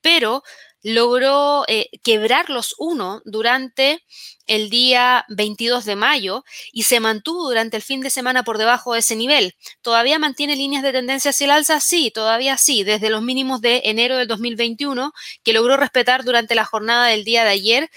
pero 0.00 0.42
logró 0.82 1.64
eh, 1.68 1.90
quebrar 2.02 2.50
los 2.50 2.74
1 2.78 3.22
durante 3.24 4.04
el 4.46 4.70
día 4.70 5.24
22 5.28 5.84
de 5.84 5.96
mayo 5.96 6.44
y 6.72 6.84
se 6.84 7.00
mantuvo 7.00 7.48
durante 7.48 7.76
el 7.76 7.82
fin 7.82 8.00
de 8.00 8.10
semana 8.10 8.42
por 8.42 8.58
debajo 8.58 8.94
de 8.94 9.00
ese 9.00 9.16
nivel. 9.16 9.54
¿Todavía 9.82 10.18
mantiene 10.18 10.56
líneas 10.56 10.82
de 10.82 10.92
tendencia 10.92 11.30
hacia 11.30 11.44
el 11.44 11.50
alza? 11.52 11.80
Sí, 11.80 12.10
todavía 12.10 12.56
sí, 12.56 12.82
desde 12.82 13.10
los 13.10 13.22
mínimos 13.22 13.60
de 13.60 13.82
enero 13.84 14.16
del 14.16 14.28
2021, 14.28 15.12
que 15.44 15.52
logró 15.52 15.76
respetar 15.76 16.24
durante 16.24 16.54
la 16.54 16.64
jornada 16.64 17.06
del 17.06 17.24
día 17.24 17.44
de 17.44 17.50
ayer, 17.50 17.90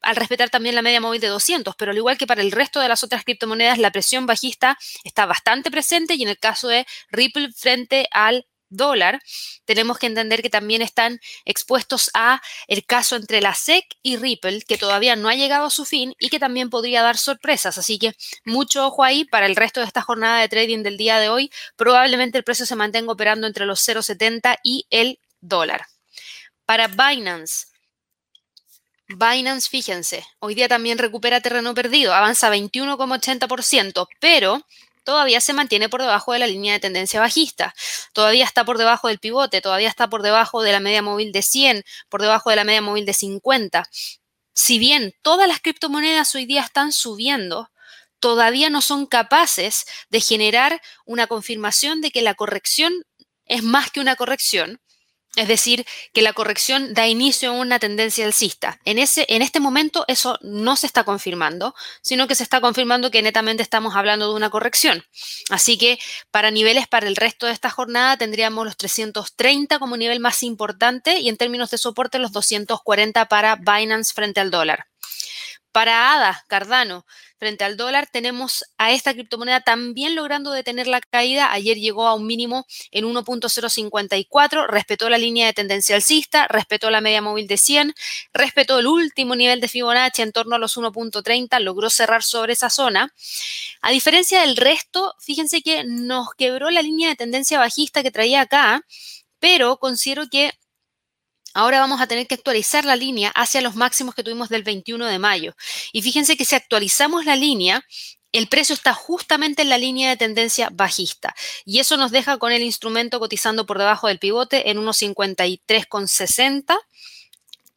al 0.00 0.16
respetar 0.16 0.50
también 0.50 0.74
la 0.74 0.82
media 0.82 1.00
móvil 1.00 1.20
de 1.20 1.26
200, 1.26 1.74
pero 1.76 1.90
al 1.90 1.96
igual 1.96 2.18
que 2.18 2.26
para 2.26 2.42
el 2.42 2.52
resto 2.52 2.80
de 2.80 2.88
las 2.88 3.02
otras 3.02 3.24
criptomonedas, 3.24 3.78
la 3.78 3.90
presión 3.90 4.26
bajista 4.26 4.78
está 5.02 5.26
bastante 5.26 5.70
presente 5.70 6.14
y 6.14 6.22
en 6.22 6.28
el 6.28 6.38
caso 6.38 6.68
de 6.68 6.86
Ripple 7.10 7.50
frente 7.52 8.06
al 8.12 8.46
dólar, 8.68 9.20
tenemos 9.64 9.98
que 9.98 10.06
entender 10.06 10.42
que 10.42 10.50
también 10.50 10.82
están 10.82 11.20
expuestos 11.44 12.10
a 12.14 12.40
el 12.66 12.84
caso 12.84 13.16
entre 13.16 13.40
la 13.40 13.54
SEC 13.54 13.84
y 14.02 14.16
Ripple, 14.16 14.62
que 14.62 14.78
todavía 14.78 15.16
no 15.16 15.28
ha 15.28 15.34
llegado 15.34 15.66
a 15.66 15.70
su 15.70 15.84
fin 15.84 16.14
y 16.18 16.28
que 16.28 16.38
también 16.38 16.70
podría 16.70 17.02
dar 17.02 17.16
sorpresas. 17.18 17.78
Así 17.78 17.98
que 17.98 18.14
mucho 18.44 18.86
ojo 18.86 19.04
ahí 19.04 19.24
para 19.24 19.46
el 19.46 19.56
resto 19.56 19.80
de 19.80 19.86
esta 19.86 20.02
jornada 20.02 20.40
de 20.40 20.48
trading 20.48 20.82
del 20.82 20.96
día 20.96 21.18
de 21.18 21.28
hoy. 21.28 21.50
Probablemente 21.76 22.38
el 22.38 22.44
precio 22.44 22.66
se 22.66 22.76
mantenga 22.76 23.12
operando 23.12 23.46
entre 23.46 23.66
los 23.66 23.86
0,70 23.86 24.56
y 24.62 24.86
el 24.90 25.18
dólar. 25.40 25.86
Para 26.64 26.88
Binance, 26.88 27.68
Binance, 29.08 29.70
fíjense, 29.70 30.22
hoy 30.38 30.54
día 30.54 30.68
también 30.68 30.98
recupera 30.98 31.40
terreno 31.40 31.72
perdido, 31.72 32.12
avanza 32.12 32.50
21,80%, 32.50 34.06
pero 34.20 34.62
todavía 35.08 35.40
se 35.40 35.54
mantiene 35.54 35.88
por 35.88 36.02
debajo 36.02 36.34
de 36.34 36.38
la 36.38 36.46
línea 36.46 36.74
de 36.74 36.80
tendencia 36.80 37.18
bajista, 37.18 37.74
todavía 38.12 38.44
está 38.44 38.66
por 38.66 38.76
debajo 38.76 39.08
del 39.08 39.18
pivote, 39.18 39.62
todavía 39.62 39.88
está 39.88 40.10
por 40.10 40.20
debajo 40.20 40.60
de 40.60 40.70
la 40.70 40.80
media 40.80 41.00
móvil 41.00 41.32
de 41.32 41.40
100, 41.40 41.82
por 42.10 42.20
debajo 42.20 42.50
de 42.50 42.56
la 42.56 42.64
media 42.64 42.82
móvil 42.82 43.06
de 43.06 43.14
50. 43.14 43.88
Si 44.52 44.78
bien 44.78 45.14
todas 45.22 45.48
las 45.48 45.60
criptomonedas 45.60 46.34
hoy 46.34 46.44
día 46.44 46.60
están 46.60 46.92
subiendo, 46.92 47.70
todavía 48.20 48.68
no 48.68 48.82
son 48.82 49.06
capaces 49.06 49.86
de 50.10 50.20
generar 50.20 50.78
una 51.06 51.26
confirmación 51.26 52.02
de 52.02 52.10
que 52.10 52.20
la 52.20 52.34
corrección 52.34 52.92
es 53.46 53.62
más 53.62 53.90
que 53.90 54.00
una 54.00 54.14
corrección 54.14 54.78
es 55.38 55.48
decir, 55.48 55.86
que 56.12 56.22
la 56.22 56.32
corrección 56.32 56.94
da 56.94 57.06
inicio 57.06 57.50
a 57.50 57.52
una 57.52 57.78
tendencia 57.78 58.26
alcista. 58.26 58.78
En, 58.84 58.98
ese, 58.98 59.24
en 59.28 59.40
este 59.40 59.60
momento 59.60 60.04
eso 60.08 60.38
no 60.42 60.76
se 60.76 60.86
está 60.86 61.04
confirmando, 61.04 61.74
sino 62.02 62.26
que 62.26 62.34
se 62.34 62.42
está 62.42 62.60
confirmando 62.60 63.10
que 63.10 63.22
netamente 63.22 63.62
estamos 63.62 63.94
hablando 63.94 64.28
de 64.28 64.34
una 64.34 64.50
corrección. 64.50 65.04
Así 65.50 65.78
que 65.78 65.98
para 66.30 66.50
niveles 66.50 66.88
para 66.88 67.06
el 67.06 67.16
resto 67.16 67.46
de 67.46 67.52
esta 67.52 67.70
jornada 67.70 68.16
tendríamos 68.16 68.64
los 68.64 68.76
330 68.76 69.78
como 69.78 69.96
nivel 69.96 70.20
más 70.20 70.42
importante 70.42 71.20
y 71.20 71.28
en 71.28 71.36
términos 71.36 71.70
de 71.70 71.78
soporte 71.78 72.18
los 72.18 72.32
240 72.32 73.26
para 73.26 73.56
Binance 73.56 74.12
frente 74.12 74.40
al 74.40 74.50
dólar. 74.50 74.86
Para 75.70 76.14
ADA, 76.14 76.44
Cardano, 76.48 77.06
frente 77.38 77.64
al 77.64 77.76
dólar, 77.76 78.08
tenemos 78.10 78.64
a 78.76 78.92
esta 78.92 79.14
criptomoneda 79.14 79.60
también 79.60 80.14
logrando 80.14 80.50
detener 80.50 80.86
la 80.86 81.00
caída. 81.00 81.52
Ayer 81.52 81.76
llegó 81.78 82.06
a 82.06 82.14
un 82.14 82.26
mínimo 82.26 82.66
en 82.90 83.04
1.054, 83.04 84.66
respetó 84.66 85.08
la 85.08 85.18
línea 85.18 85.46
de 85.46 85.52
tendencia 85.52 85.96
alcista, 85.96 86.46
respetó 86.48 86.90
la 86.90 87.00
media 87.00 87.22
móvil 87.22 87.46
de 87.46 87.56
100, 87.56 87.94
respetó 88.32 88.78
el 88.78 88.86
último 88.86 89.36
nivel 89.36 89.60
de 89.60 89.68
Fibonacci 89.68 90.22
en 90.22 90.32
torno 90.32 90.56
a 90.56 90.58
los 90.58 90.76
1.30, 90.76 91.60
logró 91.60 91.90
cerrar 91.90 92.22
sobre 92.22 92.52
esa 92.52 92.70
zona. 92.70 93.14
A 93.80 93.90
diferencia 93.90 94.40
del 94.40 94.56
resto, 94.56 95.14
fíjense 95.20 95.62
que 95.62 95.84
nos 95.84 96.34
quebró 96.36 96.70
la 96.70 96.82
línea 96.82 97.08
de 97.08 97.16
tendencia 97.16 97.58
bajista 97.58 98.02
que 98.02 98.10
traía 98.10 98.42
acá, 98.42 98.82
pero 99.38 99.78
considero 99.78 100.28
que 100.28 100.52
Ahora 101.58 101.80
vamos 101.80 102.00
a 102.00 102.06
tener 102.06 102.28
que 102.28 102.36
actualizar 102.36 102.84
la 102.84 102.94
línea 102.94 103.32
hacia 103.34 103.60
los 103.60 103.74
máximos 103.74 104.14
que 104.14 104.22
tuvimos 104.22 104.48
del 104.48 104.62
21 104.62 105.06
de 105.06 105.18
mayo. 105.18 105.56
Y 105.92 106.02
fíjense 106.02 106.36
que 106.36 106.44
si 106.44 106.54
actualizamos 106.54 107.24
la 107.24 107.34
línea, 107.34 107.84
el 108.30 108.46
precio 108.46 108.76
está 108.76 108.94
justamente 108.94 109.62
en 109.62 109.68
la 109.68 109.76
línea 109.76 110.08
de 110.08 110.16
tendencia 110.16 110.68
bajista 110.72 111.34
y 111.64 111.80
eso 111.80 111.96
nos 111.96 112.12
deja 112.12 112.38
con 112.38 112.52
el 112.52 112.62
instrumento 112.62 113.18
cotizando 113.18 113.66
por 113.66 113.78
debajo 113.78 114.06
del 114.06 114.20
pivote 114.20 114.70
en 114.70 114.78
1.53,60, 114.78 116.78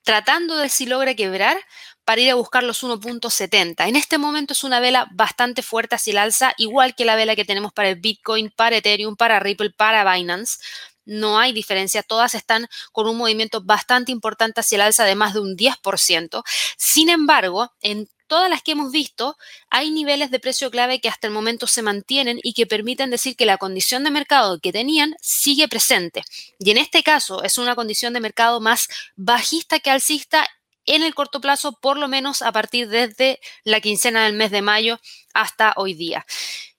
tratando 0.04 0.58
de 0.58 0.70
si 0.70 0.86
logra 0.86 1.16
quebrar 1.16 1.58
para 2.06 2.22
ir 2.22 2.30
a 2.30 2.36
buscar 2.36 2.64
los 2.64 2.84
1.70. 2.84 3.88
En 3.88 3.96
este 3.96 4.20
momento 4.20 4.54
es 4.54 4.64
una 4.64 4.80
vela 4.80 5.08
bastante 5.12 5.64
fuerte 5.64 5.96
hacia 5.96 6.12
el 6.12 6.18
alza, 6.20 6.54
igual 6.58 6.94
que 6.94 7.06
la 7.06 7.16
vela 7.16 7.36
que 7.36 7.46
tenemos 7.46 7.74
para 7.74 7.90
el 7.90 7.96
Bitcoin, 7.96 8.52
para 8.56 8.78
Ethereum, 8.78 9.16
para 9.16 9.40
Ripple, 9.40 9.72
para 9.72 10.14
Binance. 10.14 10.60
No 11.06 11.40
hay 11.40 11.54
diferencia, 11.54 12.04
todas 12.04 12.36
están 12.36 12.68
con 12.92 13.08
un 13.08 13.18
movimiento 13.18 13.62
bastante 13.64 14.12
importante 14.12 14.62
hacia 14.62 14.76
el 14.78 14.82
alza 14.82 15.04
de 15.06 15.16
más 15.16 15.34
de 15.34 15.42
un 15.42 15.56
10%. 15.56 16.44
Sin 16.78 17.10
embargo, 17.10 17.72
en 17.82 18.08
todas 18.28 18.50
las 18.50 18.62
que 18.64 18.72
hemos 18.72 18.94
visto, 18.94 19.36
hay 19.70 19.92
niveles 19.92 20.32
de 20.32 20.40
precio 20.40 20.72
clave 20.72 21.02
que 21.02 21.10
hasta 21.10 21.28
el 21.28 21.34
momento 21.34 21.68
se 21.68 21.82
mantienen 21.82 22.40
y 22.42 22.54
que 22.54 22.66
permiten 22.66 23.10
decir 23.10 23.36
que 23.36 23.46
la 23.46 23.58
condición 23.58 24.06
de 24.06 24.12
mercado 24.12 24.60
que 24.60 24.72
tenían 24.72 25.16
sigue 25.22 25.68
presente. 25.68 26.24
Y 26.58 26.72
en 26.72 26.78
este 26.78 27.04
caso 27.04 27.44
es 27.44 27.58
una 27.58 27.76
condición 27.76 28.14
de 28.14 28.22
mercado 28.22 28.62
más 28.62 28.88
bajista 29.18 29.82
que 29.82 29.90
alcista 29.90 30.48
en 30.86 31.04
el 31.04 31.16
corto 31.16 31.42
plazo, 31.42 31.74
por 31.82 31.98
lo 31.98 32.08
menos 32.08 32.42
a 32.42 32.52
partir 32.52 32.90
desde 32.90 33.40
la 33.64 33.82
quincena 33.82 34.26
del 34.26 34.34
mes 34.34 34.52
de 34.52 34.62
mayo 34.62 35.00
hasta 35.34 35.74
hoy 35.76 35.94
día. 35.94 36.26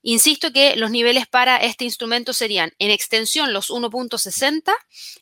Insisto 0.03 0.53
que 0.53 0.75
los 0.77 0.91
niveles 0.91 1.29
para 1.29 1.59
este 1.59 1.85
instrumento 1.85 2.33
serían 2.33 2.73
en 2.79 2.91
extensión 2.91 3.53
los 3.53 3.71
1.60 3.71 4.73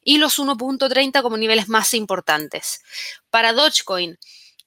y 0.02 0.16
los 0.16 0.38
1.30 0.38 1.22
como 1.22 1.36
niveles 1.36 1.68
más 1.68 1.92
importantes. 1.92 2.80
Para 3.28 3.52
Dogecoin, 3.52 4.18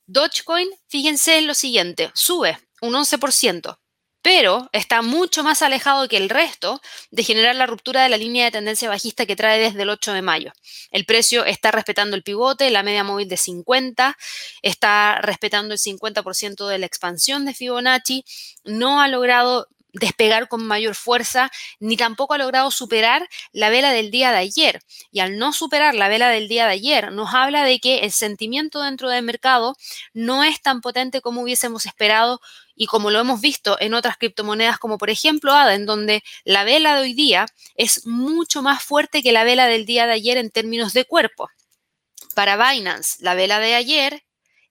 Dogecoin, 0.06 0.70
fíjense 0.88 1.38
en 1.38 1.48
lo 1.48 1.56
siguiente, 1.56 2.12
sube 2.14 2.60
un 2.82 2.94
11%, 2.94 3.80
pero 4.24 4.70
está 4.72 5.02
mucho 5.02 5.44
más 5.44 5.62
alejado 5.62 6.08
que 6.08 6.16
el 6.18 6.30
resto 6.30 6.82
de 7.12 7.24
generar 7.24 7.56
la 7.56 7.66
ruptura 7.66 8.02
de 8.02 8.10
la 8.10 8.18
línea 8.18 8.46
de 8.46 8.52
tendencia 8.52 8.90
bajista 8.90 9.26
que 9.26 9.36
trae 9.36 9.60
desde 9.60 9.84
el 9.84 9.90
8 9.90 10.14
de 10.14 10.22
mayo. 10.22 10.54
El 10.92 11.06
precio 11.06 11.44
está 11.44 11.72
respetando 11.72 12.16
el 12.16 12.24
pivote, 12.24 12.72
la 12.72 12.84
media 12.84 13.04
móvil 13.04 13.28
de 13.28 13.36
50, 13.36 14.18
está 14.62 15.20
respetando 15.22 15.74
el 15.74 15.80
50% 15.80 16.68
de 16.68 16.78
la 16.78 16.86
expansión 16.86 17.46
de 17.46 17.54
Fibonacci, 17.54 18.24
no 18.64 19.02
ha 19.02 19.10
logrado 19.10 19.68
despegar 19.94 20.48
con 20.48 20.66
mayor 20.66 20.96
fuerza, 20.96 21.52
ni 21.80 21.96
tampoco 21.96 22.34
ha 22.34 22.38
logrado 22.38 22.72
superar 22.72 23.30
la 23.52 23.70
vela 23.70 23.92
del 23.92 24.12
día 24.12 24.32
de 24.32 24.38
ayer. 24.38 24.82
Y 25.12 25.20
al 25.20 25.38
no 25.38 25.54
superar 25.54 25.96
la 25.96 26.10
vela 26.10 26.30
del 26.30 26.48
día 26.48 26.66
de 26.66 26.74
ayer, 26.74 27.12
nos 27.12 27.34
habla 27.34 27.64
de 27.64 27.80
que 27.80 28.00
el 28.00 28.12
sentimiento 28.12 28.82
dentro 28.82 29.10
del 29.10 29.24
mercado 29.24 29.76
no 30.14 30.44
es 30.44 30.62
tan 30.62 30.82
potente 30.82 31.22
como 31.22 31.42
hubiésemos 31.42 31.86
esperado 31.86 32.42
y 32.76 32.88
como 32.88 33.12
lo 33.12 33.20
hemos 33.20 33.40
visto 33.40 33.78
en 33.80 33.94
otras 33.94 34.18
criptomonedas 34.18 34.80
como 34.80 34.98
por 34.98 35.12
ejemplo 35.12 35.54
ADA, 35.54 35.76
en 35.76 35.86
donde 35.86 36.24
la 36.44 36.64
vela 36.64 36.96
de 36.96 37.02
hoy 37.02 37.14
día 37.14 37.46
es 37.76 38.08
mucho 38.08 38.64
más 38.64 38.84
fuerte 38.84 39.22
que 39.22 39.32
la 39.32 39.44
vela 39.44 39.68
del 39.68 39.86
día 39.86 40.08
de 40.08 40.14
ayer 40.14 40.38
en 40.38 40.50
términos 40.50 40.94
de 40.94 41.06
cuerpo. 41.06 41.50
Para 42.34 42.58
Binance, 42.58 43.18
la 43.20 43.36
vela 43.36 43.60
de 43.60 43.76
ayer 43.76 44.24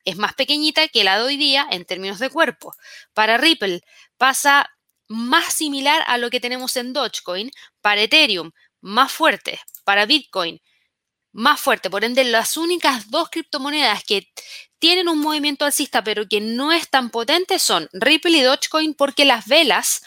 es 0.04 0.16
más 0.16 0.34
pequeñita 0.34 0.88
que 0.88 1.04
la 1.04 1.18
de 1.18 1.24
hoy 1.24 1.36
día 1.36 1.66
en 1.70 1.84
términos 1.84 2.18
de 2.18 2.28
cuerpo. 2.28 2.74
Para 3.14 3.38
Ripple 3.38 3.82
pasa 4.16 4.68
más 5.12 5.54
similar 5.54 6.02
a 6.06 6.18
lo 6.18 6.30
que 6.30 6.40
tenemos 6.40 6.76
en 6.76 6.92
Dogecoin, 6.92 7.50
para 7.80 8.02
Ethereum, 8.02 8.50
más 8.80 9.12
fuerte, 9.12 9.60
para 9.84 10.06
Bitcoin, 10.06 10.60
más 11.32 11.60
fuerte. 11.60 11.90
Por 11.90 12.04
ende, 12.04 12.24
las 12.24 12.56
únicas 12.56 13.10
dos 13.10 13.30
criptomonedas 13.30 14.04
que 14.04 14.28
tienen 14.78 15.08
un 15.08 15.20
movimiento 15.20 15.64
alcista 15.64 16.02
pero 16.02 16.26
que 16.28 16.40
no 16.40 16.72
es 16.72 16.90
tan 16.90 17.10
potente 17.10 17.60
son 17.60 17.88
Ripple 17.92 18.36
y 18.36 18.42
Dogecoin 18.42 18.94
porque 18.94 19.24
las 19.24 19.46
velas 19.46 20.02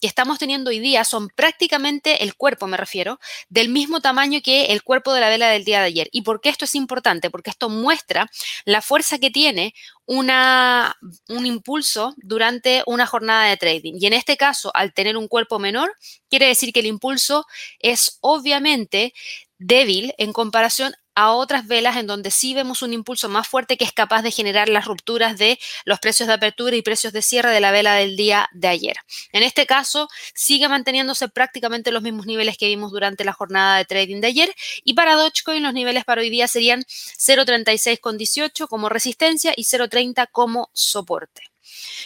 que 0.00 0.06
estamos 0.06 0.38
teniendo 0.38 0.70
hoy 0.70 0.78
día 0.78 1.04
son 1.04 1.28
prácticamente 1.28 2.24
el 2.24 2.34
cuerpo, 2.34 2.66
me 2.66 2.76
refiero, 2.76 3.20
del 3.48 3.68
mismo 3.68 4.00
tamaño 4.00 4.40
que 4.42 4.66
el 4.66 4.82
cuerpo 4.82 5.12
de 5.12 5.20
la 5.20 5.28
vela 5.28 5.48
del 5.48 5.64
día 5.64 5.80
de 5.80 5.86
ayer. 5.86 6.08
¿Y 6.12 6.22
por 6.22 6.40
qué 6.40 6.48
esto 6.48 6.64
es 6.64 6.74
importante? 6.74 7.30
Porque 7.30 7.50
esto 7.50 7.68
muestra 7.68 8.30
la 8.64 8.82
fuerza 8.82 9.18
que 9.18 9.30
tiene 9.30 9.74
una, 10.06 10.96
un 11.28 11.46
impulso 11.46 12.14
durante 12.16 12.82
una 12.86 13.06
jornada 13.06 13.48
de 13.48 13.56
trading. 13.56 13.94
Y 14.00 14.06
en 14.06 14.14
este 14.14 14.36
caso, 14.36 14.70
al 14.74 14.92
tener 14.92 15.16
un 15.16 15.28
cuerpo 15.28 15.58
menor, 15.58 15.94
quiere 16.28 16.46
decir 16.46 16.72
que 16.72 16.80
el 16.80 16.86
impulso 16.86 17.46
es 17.78 18.18
obviamente 18.20 19.12
débil 19.58 20.14
en 20.16 20.32
comparación 20.32 20.94
a 21.14 21.32
otras 21.32 21.66
velas 21.66 21.96
en 21.96 22.06
donde 22.06 22.30
sí 22.30 22.54
vemos 22.54 22.82
un 22.82 22.92
impulso 22.92 23.28
más 23.28 23.48
fuerte 23.48 23.76
que 23.76 23.84
es 23.84 23.92
capaz 23.92 24.22
de 24.22 24.30
generar 24.30 24.68
las 24.68 24.84
rupturas 24.84 25.38
de 25.38 25.58
los 25.84 25.98
precios 25.98 26.26
de 26.26 26.34
apertura 26.34 26.76
y 26.76 26.82
precios 26.82 27.12
de 27.12 27.22
cierre 27.22 27.50
de 27.50 27.60
la 27.60 27.72
vela 27.72 27.94
del 27.94 28.16
día 28.16 28.48
de 28.52 28.68
ayer. 28.68 28.96
En 29.32 29.42
este 29.42 29.66
caso, 29.66 30.08
sigue 30.34 30.68
manteniéndose 30.68 31.28
prácticamente 31.28 31.92
los 31.92 32.02
mismos 32.02 32.26
niveles 32.26 32.56
que 32.56 32.68
vimos 32.68 32.92
durante 32.92 33.24
la 33.24 33.32
jornada 33.32 33.78
de 33.78 33.84
trading 33.84 34.20
de 34.20 34.28
ayer 34.28 34.54
y 34.84 34.94
para 34.94 35.14
Dogecoin 35.14 35.62
los 35.62 35.74
niveles 35.74 36.04
para 36.04 36.20
hoy 36.20 36.30
día 36.30 36.48
serían 36.48 36.82
0.36,18 36.82 38.68
como 38.68 38.88
resistencia 38.88 39.52
y 39.56 39.64
0.30 39.64 40.28
como 40.30 40.70
soporte. 40.72 41.42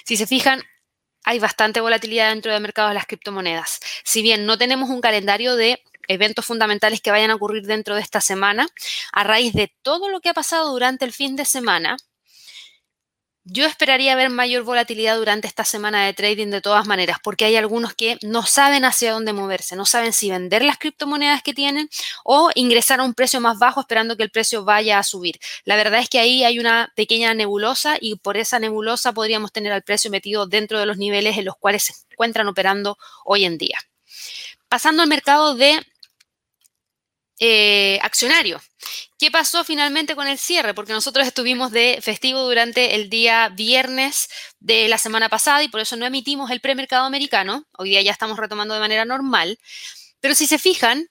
Si 0.05 0.17
se 0.17 0.27
fijan, 0.27 0.63
hay 1.25 1.39
bastante 1.39 1.81
volatilidad 1.81 2.31
dentro 2.31 2.53
del 2.53 2.61
mercado 2.61 2.89
de 2.89 2.95
las 2.95 3.07
criptomonedas. 3.07 3.81
Si 4.05 4.23
bien 4.23 4.45
no 4.47 4.59
tenemos 4.59 4.91
un 4.91 5.01
calendario 5.01 5.57
de 5.57 5.83
eventos 6.09 6.45
fundamentales 6.45 7.01
que 7.01 7.11
vayan 7.11 7.31
a 7.31 7.35
ocurrir 7.35 7.65
dentro 7.65 7.95
de 7.95 8.01
esta 8.01 8.21
semana, 8.21 8.69
a 9.13 9.25
raíz 9.25 9.53
de 9.53 9.73
todo 9.83 10.09
lo 10.09 10.21
que 10.21 10.31
ha 10.31 10.35
pasado 10.35 10.71
durante 10.71 11.05
el 11.05 11.13
fin 11.13 11.37
de 11.37 11.45
semana, 11.45 11.97
yo 13.47 13.67
esperaría 13.67 14.17
ver 14.17 14.31
mayor 14.31 14.63
volatilidad 14.63 15.19
durante 15.19 15.47
esta 15.47 15.65
semana 15.65 16.07
de 16.07 16.15
trading 16.15 16.47
de 16.47 16.63
todas 16.63 16.87
maneras, 16.87 17.19
porque 17.23 17.45
hay 17.45 17.57
algunos 17.57 17.93
que 17.93 18.17
no 18.23 18.47
saben 18.47 18.87
hacia 18.87 19.13
dónde 19.13 19.35
moverse, 19.35 19.77
no 19.77 19.85
saben 19.85 20.15
si 20.15 20.31
vender 20.31 20.65
las 20.65 20.79
criptomonedas 20.79 21.43
que 21.43 21.53
tienen 21.53 21.91
o 22.25 22.51
ingresar 22.55 23.01
a 23.01 23.05
un 23.05 23.13
precio 23.13 23.43
más 23.43 23.59
bajo 23.59 23.81
esperando 23.81 24.17
que 24.17 24.23
el 24.23 24.31
precio 24.31 24.65
vaya 24.65 24.99
a 24.99 25.03
subir. 25.03 25.39
La 25.65 25.77
verdad 25.77 26.01
es 26.01 26.09
que 26.09 26.21
ahí 26.21 26.43
hay 26.43 26.59
una 26.59 26.91
pequeña 26.97 27.35
nebulosa 27.35 27.99
y 28.01 28.17
por 28.17 28.39
esa 28.39 28.59
nebulosa 28.59 29.13
podríamos 29.13 29.53
tener 29.53 29.73
al 29.73 29.83
precio 29.83 30.11
metido 30.11 30.47
dentro 30.47 30.79
de 30.79 30.87
los 30.87 30.97
niveles 30.97 31.37
en 31.37 31.45
los 31.45 31.57
cuales 31.59 31.85
se 31.85 31.93
encuentran 32.13 32.49
operando 32.49 32.97
hoy 33.27 33.45
en 33.45 33.59
día. 33.59 33.79
Pasando 34.71 35.03
al 35.03 35.09
mercado 35.09 35.55
de 35.55 35.85
eh, 37.47 37.99
accionario. 38.01 38.59
¿Qué 39.19 39.31
pasó 39.31 39.65
finalmente 39.65 40.17
con 40.17 40.27
el 40.27 40.39
cierre? 40.39 40.73
Porque 40.73 40.95
nosotros 40.95 41.27
estuvimos 41.27 41.73
de 41.73 41.99
festivo 42.01 42.41
durante 42.41 42.95
el 42.95 43.11
día 43.11 43.51
viernes 43.51 44.31
de 44.61 44.89
la 44.89 44.97
semana 44.97 45.29
pasada 45.29 45.63
y 45.63 45.69
por 45.69 45.81
eso 45.81 45.95
no 45.97 46.07
emitimos 46.07 46.51
el 46.51 46.61
premercado 46.61 47.05
americano. 47.05 47.67
Hoy 47.77 47.91
día 47.91 48.01
ya 48.01 48.13
estamos 48.13 48.39
retomando 48.39 48.73
de 48.73 48.81
manera 48.81 49.05
normal. 49.05 49.59
Pero 50.21 50.35
si 50.35 50.47
se 50.47 50.59
fijan, 50.59 51.11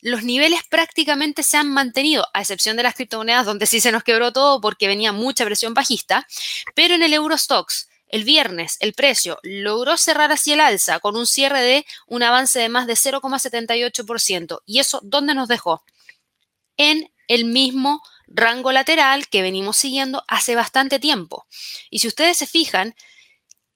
los 0.00 0.22
niveles 0.22 0.60
prácticamente 0.70 1.42
se 1.42 1.56
han 1.56 1.68
mantenido, 1.72 2.28
a 2.32 2.42
excepción 2.42 2.76
de 2.76 2.84
las 2.84 2.94
criptomonedas 2.94 3.44
donde 3.44 3.66
sí 3.66 3.80
se 3.80 3.90
nos 3.90 4.04
quebró 4.04 4.32
todo 4.32 4.60
porque 4.60 4.86
venía 4.86 5.10
mucha 5.10 5.44
presión 5.44 5.74
bajista. 5.74 6.28
Pero 6.76 6.94
en 6.94 7.02
el 7.02 7.12
Eurostox, 7.12 7.88
el 8.12 8.24
viernes 8.24 8.76
el 8.78 8.92
precio 8.92 9.40
logró 9.42 9.96
cerrar 9.96 10.30
hacia 10.30 10.54
el 10.54 10.60
alza 10.60 11.00
con 11.00 11.16
un 11.16 11.26
cierre 11.26 11.62
de 11.62 11.86
un 12.06 12.22
avance 12.22 12.60
de 12.60 12.68
más 12.68 12.86
de 12.86 12.92
0,78%. 12.92 14.60
¿Y 14.66 14.78
eso 14.78 15.00
dónde 15.02 15.34
nos 15.34 15.48
dejó? 15.48 15.82
En 16.76 17.10
el 17.26 17.46
mismo 17.46 18.02
rango 18.28 18.70
lateral 18.70 19.28
que 19.28 19.42
venimos 19.42 19.76
siguiendo 19.76 20.22
hace 20.28 20.54
bastante 20.54 20.98
tiempo. 20.98 21.46
Y 21.90 21.98
si 21.98 22.08
ustedes 22.08 22.36
se 22.36 22.46
fijan, 22.46 22.94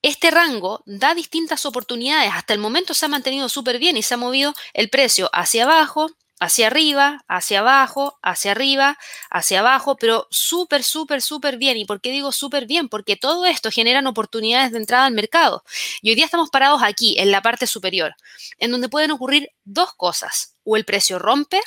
este 0.02 0.30
rango 0.30 0.82
da 0.86 1.14
distintas 1.14 1.66
oportunidades. 1.66 2.30
Hasta 2.32 2.52
el 2.52 2.60
momento 2.60 2.94
se 2.94 3.06
ha 3.06 3.08
mantenido 3.08 3.48
súper 3.48 3.78
bien 3.78 3.96
y 3.96 4.02
se 4.02 4.14
ha 4.14 4.18
movido 4.18 4.54
el 4.74 4.90
precio 4.90 5.30
hacia 5.32 5.64
abajo, 5.64 6.10
hacia 6.38 6.66
arriba, 6.66 7.24
hacia 7.28 7.60
abajo, 7.60 8.18
hacia 8.22 8.52
arriba, 8.52 8.98
hacia 9.30 9.60
abajo, 9.60 9.96
pero 9.96 10.26
súper, 10.30 10.82
súper, 10.82 11.22
súper 11.22 11.56
bien. 11.56 11.76
¿Y 11.76 11.84
por 11.84 12.00
qué 12.00 12.10
digo 12.10 12.32
súper 12.32 12.66
bien? 12.66 12.88
Porque 12.88 13.16
todo 13.16 13.46
esto 13.46 13.70
generan 13.70 14.06
oportunidades 14.06 14.72
de 14.72 14.78
entrada 14.78 15.06
al 15.06 15.12
mercado. 15.12 15.64
Y 16.02 16.10
hoy 16.10 16.14
día 16.14 16.26
estamos 16.26 16.50
parados 16.50 16.82
aquí, 16.82 17.16
en 17.18 17.30
la 17.30 17.42
parte 17.42 17.66
superior, 17.66 18.14
en 18.58 18.70
donde 18.70 18.88
pueden 18.88 19.10
ocurrir 19.10 19.50
dos 19.64 19.94
cosas. 19.94 20.54
O 20.64 20.76
el 20.76 20.84
precio 20.84 21.18
rompe 21.18 21.60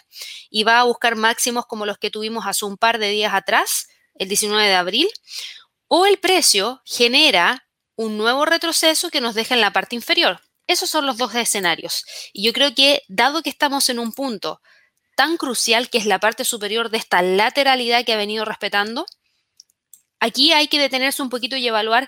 y 0.49 0.63
va 0.63 0.79
a 0.79 0.83
buscar 0.83 1.15
máximos 1.15 1.65
como 1.65 1.85
los 1.85 1.97
que 1.97 2.11
tuvimos 2.11 2.45
hace 2.45 2.65
un 2.65 2.77
par 2.77 2.99
de 2.99 3.09
días 3.09 3.33
atrás, 3.33 3.87
el 4.15 4.27
19 4.27 4.67
de 4.67 4.75
abril, 4.75 5.09
o 5.87 6.05
el 6.05 6.19
precio 6.19 6.81
genera 6.85 7.65
un 7.95 8.17
nuevo 8.17 8.45
retroceso 8.45 9.09
que 9.09 9.21
nos 9.21 9.35
deja 9.35 9.55
en 9.55 9.61
la 9.61 9.73
parte 9.73 9.95
inferior. 9.95 10.41
Esos 10.69 10.91
son 10.91 11.07
los 11.07 11.17
dos 11.17 11.33
escenarios. 11.33 12.05
Y 12.31 12.43
yo 12.43 12.53
creo 12.53 12.75
que, 12.75 13.01
dado 13.07 13.41
que 13.41 13.49
estamos 13.49 13.89
en 13.89 13.97
un 13.97 14.13
punto 14.13 14.61
tan 15.15 15.35
crucial 15.35 15.89
que 15.89 15.97
es 15.97 16.05
la 16.05 16.19
parte 16.19 16.45
superior 16.45 16.91
de 16.91 16.99
esta 16.99 17.23
lateralidad 17.23 18.05
que 18.05 18.13
ha 18.13 18.17
venido 18.17 18.45
respetando, 18.45 19.07
aquí 20.19 20.53
hay 20.53 20.67
que 20.67 20.79
detenerse 20.79 21.23
un 21.23 21.31
poquito 21.31 21.55
y 21.55 21.67
evaluar 21.67 22.07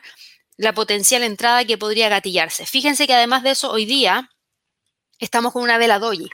la 0.58 0.76
potencial 0.76 1.24
entrada 1.24 1.66
que 1.66 1.80
podría 1.80 2.08
gatillarse. 2.08 2.68
Fíjense 2.68 3.08
que 3.08 3.16
además 3.16 3.42
de 3.42 3.50
eso, 3.50 3.72
hoy 3.72 3.86
día 3.86 4.30
estamos 5.18 5.54
con 5.54 5.64
una 5.64 5.80
vela 5.80 5.98
doji. 5.98 6.30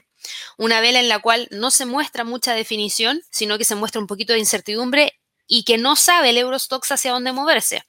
Una 0.58 0.82
vela 0.82 1.00
en 1.00 1.08
la 1.08 1.20
cual 1.20 1.48
no 1.50 1.70
se 1.70 1.86
muestra 1.86 2.24
mucha 2.24 2.52
definición, 2.52 3.22
sino 3.30 3.56
que 3.56 3.64
se 3.64 3.74
muestra 3.74 4.02
un 4.02 4.06
poquito 4.06 4.34
de 4.34 4.40
incertidumbre 4.40 5.18
y 5.46 5.64
que 5.64 5.78
no 5.78 5.96
sabe 5.96 6.28
el 6.28 6.36
Eurostox 6.36 6.92
hacia 6.92 7.12
dónde 7.12 7.32
moverse. 7.32 7.84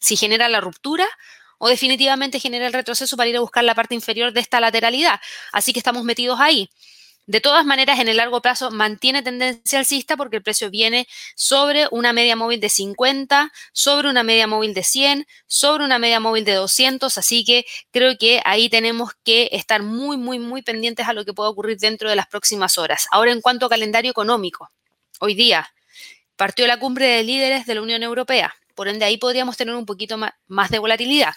Si 0.00 0.16
genera 0.16 0.48
la 0.48 0.60
ruptura 0.60 1.06
o 1.58 1.68
definitivamente 1.68 2.40
genera 2.40 2.66
el 2.66 2.72
retroceso 2.72 3.16
para 3.16 3.28
ir 3.28 3.36
a 3.36 3.40
buscar 3.40 3.64
la 3.64 3.74
parte 3.74 3.94
inferior 3.94 4.32
de 4.32 4.40
esta 4.40 4.60
lateralidad. 4.60 5.20
Así 5.52 5.72
que 5.72 5.78
estamos 5.78 6.04
metidos 6.04 6.40
ahí. 6.40 6.70
De 7.26 7.40
todas 7.40 7.64
maneras, 7.64 8.00
en 8.00 8.08
el 8.08 8.18
largo 8.18 8.42
plazo 8.42 8.70
mantiene 8.70 9.22
tendencia 9.22 9.78
alcista 9.78 10.14
porque 10.14 10.36
el 10.36 10.42
precio 10.42 10.68
viene 10.68 11.08
sobre 11.34 11.88
una 11.90 12.12
media 12.12 12.36
móvil 12.36 12.60
de 12.60 12.68
50, 12.68 13.50
sobre 13.72 14.10
una 14.10 14.22
media 14.22 14.46
móvil 14.46 14.74
de 14.74 14.82
100, 14.82 15.26
sobre 15.46 15.86
una 15.86 15.98
media 15.98 16.20
móvil 16.20 16.44
de 16.44 16.52
200, 16.52 17.16
así 17.16 17.42
que 17.42 17.64
creo 17.90 18.18
que 18.18 18.42
ahí 18.44 18.68
tenemos 18.68 19.12
que 19.24 19.48
estar 19.52 19.82
muy, 19.82 20.18
muy, 20.18 20.38
muy 20.38 20.60
pendientes 20.60 21.08
a 21.08 21.14
lo 21.14 21.24
que 21.24 21.32
pueda 21.32 21.48
ocurrir 21.48 21.78
dentro 21.78 22.10
de 22.10 22.16
las 22.16 22.26
próximas 22.26 22.76
horas. 22.76 23.06
Ahora, 23.10 23.32
en 23.32 23.40
cuanto 23.40 23.64
a 23.64 23.70
calendario 23.70 24.10
económico, 24.10 24.70
hoy 25.18 25.34
día 25.34 25.72
partió 26.36 26.66
la 26.66 26.78
cumbre 26.78 27.06
de 27.06 27.22
líderes 27.22 27.64
de 27.64 27.74
la 27.74 27.80
Unión 27.80 28.02
Europea, 28.02 28.54
por 28.74 28.88
ende 28.88 29.04
ahí 29.04 29.16
podríamos 29.16 29.56
tener 29.56 29.74
un 29.74 29.86
poquito 29.86 30.16
más 30.46 30.70
de 30.70 30.78
volatilidad. 30.78 31.34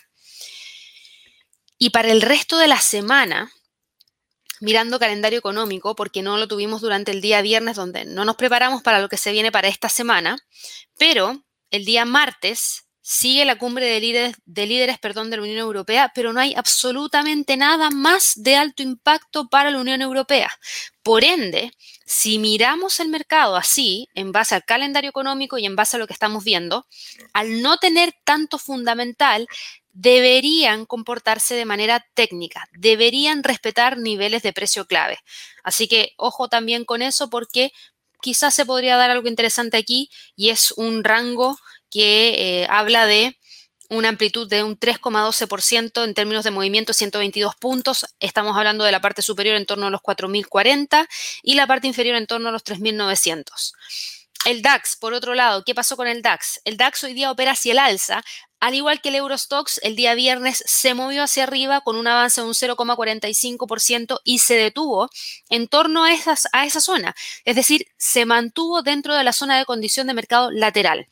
Y 1.78 1.92
para 1.92 2.12
el 2.12 2.22
resto 2.22 2.58
de 2.58 2.68
la 2.68 2.80
semana, 2.80 3.52
mirando 4.60 5.00
calendario 5.00 5.40
económico, 5.40 5.96
porque 5.96 6.22
no 6.22 6.38
lo 6.38 6.48
tuvimos 6.48 6.82
durante 6.82 7.12
el 7.12 7.22
día 7.22 7.42
viernes, 7.42 7.76
donde 7.76 8.06
no 8.06 8.26
nos 8.26 8.36
preparamos 8.36 8.82
para 8.82 9.00
lo 9.00 9.10
que 9.10 9.18
se 9.18 9.32
viene 9.32 9.52
para 9.52 9.68
esta 9.68 9.90
semana, 9.90 10.38
pero 10.98 11.44
el 11.70 11.86
día 11.86 12.06
martes 12.06 12.87
sigue 13.10 13.46
la 13.46 13.58
cumbre 13.58 13.86
de 13.86 14.02
líderes, 14.02 14.36
de 14.46 14.66
líderes 14.66 15.00
perdón, 15.00 15.30
de 15.30 15.38
la 15.38 15.44
Unión 15.44 15.60
Europea, 15.60 16.12
pero 16.14 16.34
no 16.34 16.42
hay 16.42 16.54
absolutamente 16.56 17.56
nada 17.56 17.90
más 17.90 18.34
de 18.36 18.58
alto 18.58 18.84
impacto 18.84 19.48
para 19.48 19.72
la 19.72 19.80
Unión 19.80 20.02
Europea. 20.02 20.52
Por 21.04 21.24
ende, 21.24 21.72
si 22.06 22.38
miramos 22.38 23.00
el 23.00 23.08
mercado 23.08 23.56
así, 23.56 24.10
en 24.14 24.34
base 24.34 24.56
al 24.56 24.66
calendario 24.66 25.10
económico 25.10 25.58
y 25.58 25.66
en 25.66 25.78
base 25.78 25.96
a 25.96 26.00
lo 26.00 26.06
que 26.08 26.12
estamos 26.12 26.44
viendo, 26.44 26.86
al 27.32 27.62
no 27.62 27.78
tener 27.78 28.14
tanto 28.26 28.58
fundamental, 28.58 29.48
deberían 29.94 30.86
comportarse 30.86 31.56
de 31.56 31.64
manera 31.64 32.06
técnica, 32.14 32.68
deberían 32.74 33.42
respetar 33.42 33.98
niveles 33.98 34.44
de 34.44 34.52
precio 34.52 34.86
clave. 34.86 35.20
Así 35.64 35.88
que 35.88 36.12
ojo 36.18 36.50
también 36.50 36.84
con 36.84 37.02
eso 37.02 37.30
porque 37.30 37.72
quizás 38.22 38.54
se 38.54 38.66
podría 38.66 38.98
dar 38.98 39.12
algo 39.12 39.30
interesante 39.30 39.78
aquí 39.78 40.10
y 40.36 40.50
es 40.50 40.72
un 40.72 41.06
rango 41.06 41.58
que 41.90 42.62
eh, 42.62 42.68
habla 42.70 43.06
de 43.06 43.38
una 43.90 44.10
amplitud 44.10 44.50
de 44.50 44.64
un 44.64 44.78
3,12% 44.78 46.04
en 46.04 46.14
términos 46.14 46.44
de 46.44 46.52
movimiento, 46.52 46.94
122 46.94 47.56
puntos. 47.56 48.06
Estamos 48.20 48.58
hablando 48.58 48.84
de 48.84 48.92
la 48.92 49.02
parte 49.02 49.22
superior 49.22 49.56
en 49.56 49.66
torno 49.66 49.88
a 49.88 49.90
los 49.90 50.02
4.040 50.02 51.08
y 51.44 51.56
la 51.56 51.68
parte 51.68 51.88
inferior 51.88 52.16
en 52.16 52.28
torno 52.28 52.50
a 52.50 52.52
los 52.52 52.64
3.900. 52.64 53.74
El 54.46 54.62
DAX, 54.62 54.96
por 54.96 55.14
otro 55.14 55.34
lado, 55.34 55.64
¿qué 55.66 55.74
pasó 55.74 55.98
con 55.98 56.08
el 56.08 56.22
DAX? 56.22 56.62
El 56.64 56.78
DAX 56.78 57.04
hoy 57.04 57.14
día 57.14 57.32
opera 57.32 57.52
hacia 57.52 57.72
el 57.72 57.80
alza, 57.80 58.24
al 58.60 58.76
igual 58.76 59.02
que 59.02 59.10
el 59.10 59.16
Eurostox, 59.16 59.80
el 59.84 59.96
día 59.96 60.16
viernes 60.16 60.64
se 60.66 60.94
movió 60.94 61.24
hacia 61.24 61.44
arriba 61.44 61.82
con 61.82 61.96
un 61.96 62.08
avance 62.08 62.42
de 62.42 62.48
un 62.48 62.54
0,45% 62.54 64.20
y 64.24 64.40
se 64.40 64.56
detuvo 64.56 65.10
en 65.50 65.68
torno 65.68 66.06
a, 66.06 66.10
a 66.54 66.66
esa 66.66 66.82
zona. 66.82 67.16
Es 67.46 67.56
decir, 67.56 67.88
se 67.98 68.26
mantuvo 68.26 68.82
dentro 68.84 69.16
de 69.16 69.24
la 69.24 69.34
zona 69.34 69.58
de 69.58 69.66
condición 69.66 70.08
de 70.08 70.14
mercado 70.14 70.50
lateral. 70.50 71.08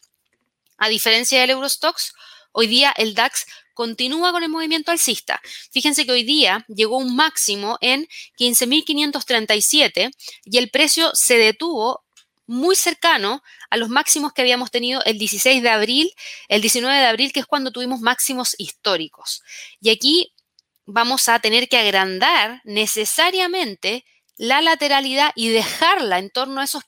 A 0.77 0.89
diferencia 0.89 1.39
del 1.39 1.51
Eurostox, 1.51 2.13
hoy 2.51 2.67
día 2.67 2.93
el 2.97 3.15
DAX 3.15 3.45
continúa 3.73 4.31
con 4.31 4.43
el 4.43 4.49
movimiento 4.49 4.91
alcista. 4.91 5.41
Fíjense 5.71 6.05
que 6.05 6.11
hoy 6.11 6.23
día 6.23 6.65
llegó 6.67 6.97
un 6.97 7.15
máximo 7.15 7.77
en 7.81 8.07
15.537 8.39 10.11
y 10.45 10.57
el 10.57 10.69
precio 10.69 11.11
se 11.13 11.37
detuvo 11.37 12.03
muy 12.47 12.75
cercano 12.75 13.43
a 13.69 13.77
los 13.77 13.89
máximos 13.89 14.33
que 14.33 14.41
habíamos 14.41 14.71
tenido 14.71 15.03
el 15.03 15.17
16 15.17 15.61
de 15.61 15.69
abril, 15.69 16.11
el 16.47 16.61
19 16.61 16.97
de 16.97 17.05
abril, 17.05 17.31
que 17.33 17.39
es 17.39 17.45
cuando 17.45 17.71
tuvimos 17.71 18.01
máximos 18.01 18.55
históricos. 18.57 19.41
Y 19.81 19.89
aquí 19.89 20.33
vamos 20.85 21.27
a 21.27 21.39
tener 21.39 21.67
que 21.67 21.77
agrandar 21.77 22.61
necesariamente 22.63 24.05
la 24.37 24.61
lateralidad 24.61 25.31
y 25.35 25.49
dejarla 25.49 26.19
en 26.19 26.29
torno 26.29 26.61
a 26.61 26.65
esos 26.65 26.83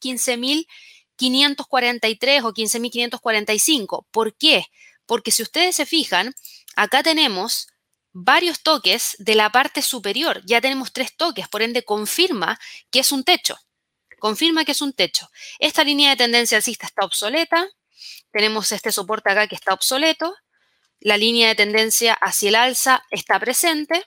15.543 1.18 2.44
o 2.44 2.54
15.545. 2.54 4.06
¿Por 4.12 4.38
qué? 4.38 4.66
Porque 5.06 5.32
si 5.32 5.44
ustedes 5.44 5.76
se 5.76 5.86
fijan, 5.86 6.34
acá 6.76 7.04
tenemos 7.04 7.68
varios 8.14 8.62
toques 8.62 9.16
de 9.20 9.36
la 9.36 9.52
parte 9.52 9.82
superior. 9.82 10.42
Ya 10.46 10.62
tenemos 10.62 10.94
tres 10.94 11.16
toques, 11.16 11.48
por 11.48 11.62
ende 11.62 11.84
confirma 11.84 12.60
que 12.90 13.00
es 13.00 13.12
un 13.12 13.24
techo 13.24 13.58
confirma 14.20 14.66
que 14.66 14.72
es 14.72 14.82
un 14.82 14.94
techo. 14.94 15.30
Esta 15.60 15.84
línea 15.84 16.12
de 16.12 16.18
tendencia 16.18 16.58
alcista 16.58 16.86
está 16.86 17.06
obsoleta. 17.06 17.68
Tenemos 18.32 18.72
este 18.72 18.92
soporte 18.92 19.32
acá 19.32 19.48
que 19.48 19.56
está 19.56 19.74
obsoleto. 19.74 20.36
La 21.00 21.18
línea 21.18 21.50
de 21.50 21.56
tendencia 21.56 22.14
hacia 22.14 22.50
el 22.50 22.56
alza 22.56 23.04
está 23.12 23.40
presente, 23.40 24.04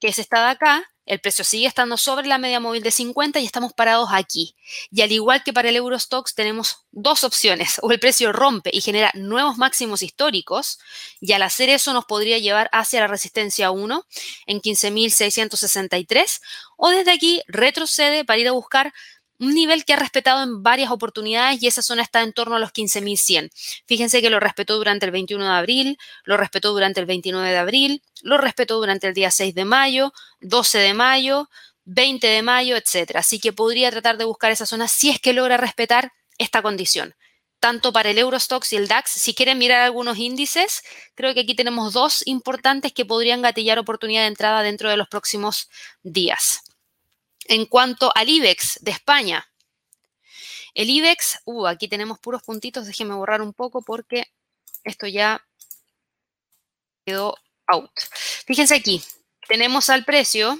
que 0.00 0.08
es 0.08 0.18
esta 0.18 0.44
de 0.44 0.50
acá. 0.50 0.90
El 1.08 1.20
precio 1.20 1.42
sigue 1.42 1.66
estando 1.66 1.96
sobre 1.96 2.28
la 2.28 2.36
media 2.36 2.60
móvil 2.60 2.82
de 2.82 2.90
50 2.90 3.40
y 3.40 3.46
estamos 3.46 3.72
parados 3.72 4.10
aquí. 4.12 4.54
Y 4.90 5.00
al 5.00 5.10
igual 5.10 5.42
que 5.42 5.54
para 5.54 5.70
el 5.70 5.76
Eurostox 5.76 6.34
tenemos 6.34 6.84
dos 6.92 7.24
opciones. 7.24 7.80
O 7.82 7.90
el 7.90 7.98
precio 7.98 8.30
rompe 8.30 8.70
y 8.72 8.82
genera 8.82 9.10
nuevos 9.14 9.56
máximos 9.56 10.02
históricos 10.02 10.78
y 11.18 11.32
al 11.32 11.42
hacer 11.42 11.70
eso 11.70 11.94
nos 11.94 12.04
podría 12.04 12.38
llevar 12.38 12.68
hacia 12.72 13.00
la 13.00 13.06
resistencia 13.06 13.70
1 13.70 14.06
en 14.46 14.60
15.663 14.60 16.40
o 16.76 16.90
desde 16.90 17.12
aquí 17.12 17.42
retrocede 17.48 18.26
para 18.26 18.40
ir 18.40 18.48
a 18.48 18.52
buscar 18.52 18.92
un 19.38 19.54
nivel 19.54 19.84
que 19.84 19.92
ha 19.92 19.96
respetado 19.96 20.42
en 20.42 20.62
varias 20.62 20.90
oportunidades 20.90 21.62
y 21.62 21.66
esa 21.66 21.82
zona 21.82 22.02
está 22.02 22.22
en 22.22 22.32
torno 22.32 22.56
a 22.56 22.58
los 22.58 22.72
15.100. 22.72 23.50
Fíjense 23.86 24.20
que 24.20 24.30
lo 24.30 24.40
respetó 24.40 24.76
durante 24.76 25.06
el 25.06 25.12
21 25.12 25.44
de 25.44 25.50
abril, 25.50 25.98
lo 26.24 26.36
respetó 26.36 26.72
durante 26.72 27.00
el 27.00 27.06
29 27.06 27.50
de 27.50 27.58
abril, 27.58 28.02
lo 28.22 28.38
respetó 28.38 28.78
durante 28.78 29.06
el 29.06 29.14
día 29.14 29.30
6 29.30 29.54
de 29.54 29.64
mayo, 29.64 30.12
12 30.40 30.78
de 30.78 30.94
mayo, 30.94 31.48
20 31.84 32.26
de 32.26 32.42
mayo, 32.42 32.76
etc. 32.76 33.16
Así 33.16 33.40
que 33.40 33.52
podría 33.52 33.90
tratar 33.90 34.18
de 34.18 34.24
buscar 34.24 34.52
esa 34.52 34.66
zona 34.66 34.88
si 34.88 35.10
es 35.10 35.20
que 35.20 35.32
logra 35.32 35.56
respetar 35.56 36.12
esta 36.36 36.62
condición. 36.62 37.14
Tanto 37.60 37.92
para 37.92 38.10
el 38.10 38.18
Eurostox 38.18 38.72
y 38.72 38.76
el 38.76 38.86
DAX, 38.86 39.10
si 39.10 39.34
quieren 39.34 39.58
mirar 39.58 39.82
algunos 39.82 40.18
índices, 40.18 40.82
creo 41.16 41.34
que 41.34 41.40
aquí 41.40 41.54
tenemos 41.56 41.92
dos 41.92 42.22
importantes 42.26 42.92
que 42.92 43.04
podrían 43.04 43.42
gatillar 43.42 43.80
oportunidad 43.80 44.22
de 44.22 44.28
entrada 44.28 44.62
dentro 44.62 44.90
de 44.90 44.96
los 44.96 45.08
próximos 45.08 45.68
días. 46.04 46.62
En 47.48 47.64
cuanto 47.64 48.12
al 48.14 48.28
IBEX 48.28 48.78
de 48.82 48.90
España, 48.90 49.48
el 50.74 50.90
IBEX, 50.90 51.40
uh, 51.46 51.66
aquí 51.66 51.88
tenemos 51.88 52.18
puros 52.18 52.42
puntitos, 52.42 52.86
déjenme 52.86 53.14
borrar 53.14 53.40
un 53.42 53.54
poco 53.54 53.82
porque 53.82 54.26
esto 54.84 55.06
ya 55.06 55.44
quedó 57.06 57.34
out. 57.66 57.90
Fíjense 58.46 58.74
aquí, 58.74 59.02
tenemos 59.48 59.88
al 59.88 60.04
precio. 60.04 60.58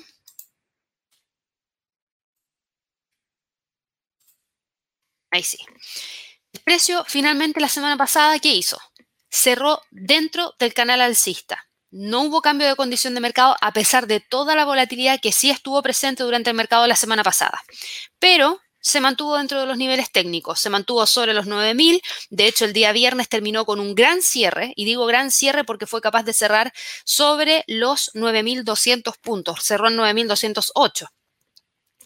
Ahí 5.30 5.42
sí. 5.42 5.58
El 6.52 6.60
precio 6.60 7.04
finalmente 7.06 7.60
la 7.60 7.68
semana 7.68 7.98
pasada, 7.98 8.38
¿qué 8.38 8.54
hizo? 8.54 8.80
Cerró 9.28 9.82
dentro 9.90 10.54
del 10.58 10.72
canal 10.72 11.02
alcista. 11.02 11.67
No 11.90 12.22
hubo 12.22 12.42
cambio 12.42 12.68
de 12.68 12.76
condición 12.76 13.14
de 13.14 13.20
mercado 13.20 13.56
a 13.60 13.72
pesar 13.72 14.06
de 14.06 14.20
toda 14.20 14.54
la 14.54 14.64
volatilidad 14.64 15.20
que 15.20 15.32
sí 15.32 15.50
estuvo 15.50 15.82
presente 15.82 16.22
durante 16.22 16.50
el 16.50 16.56
mercado 16.56 16.86
la 16.86 16.96
semana 16.96 17.22
pasada. 17.22 17.62
Pero 18.18 18.60
se 18.80 19.00
mantuvo 19.00 19.36
dentro 19.36 19.60
de 19.60 19.66
los 19.66 19.76
niveles 19.76 20.10
técnicos, 20.10 20.60
se 20.60 20.70
mantuvo 20.70 21.06
sobre 21.06 21.34
los 21.34 21.46
9.000, 21.46 22.00
de 22.30 22.46
hecho 22.46 22.64
el 22.64 22.72
día 22.72 22.92
viernes 22.92 23.28
terminó 23.28 23.64
con 23.64 23.80
un 23.80 23.94
gran 23.94 24.22
cierre, 24.22 24.72
y 24.76 24.84
digo 24.84 25.06
gran 25.06 25.30
cierre 25.30 25.64
porque 25.64 25.86
fue 25.86 26.00
capaz 26.00 26.22
de 26.22 26.32
cerrar 26.32 26.72
sobre 27.04 27.64
los 27.66 28.10
9.200 28.14 29.14
puntos, 29.20 29.64
cerró 29.64 29.88
en 29.88 29.96
9.208. 29.96 31.08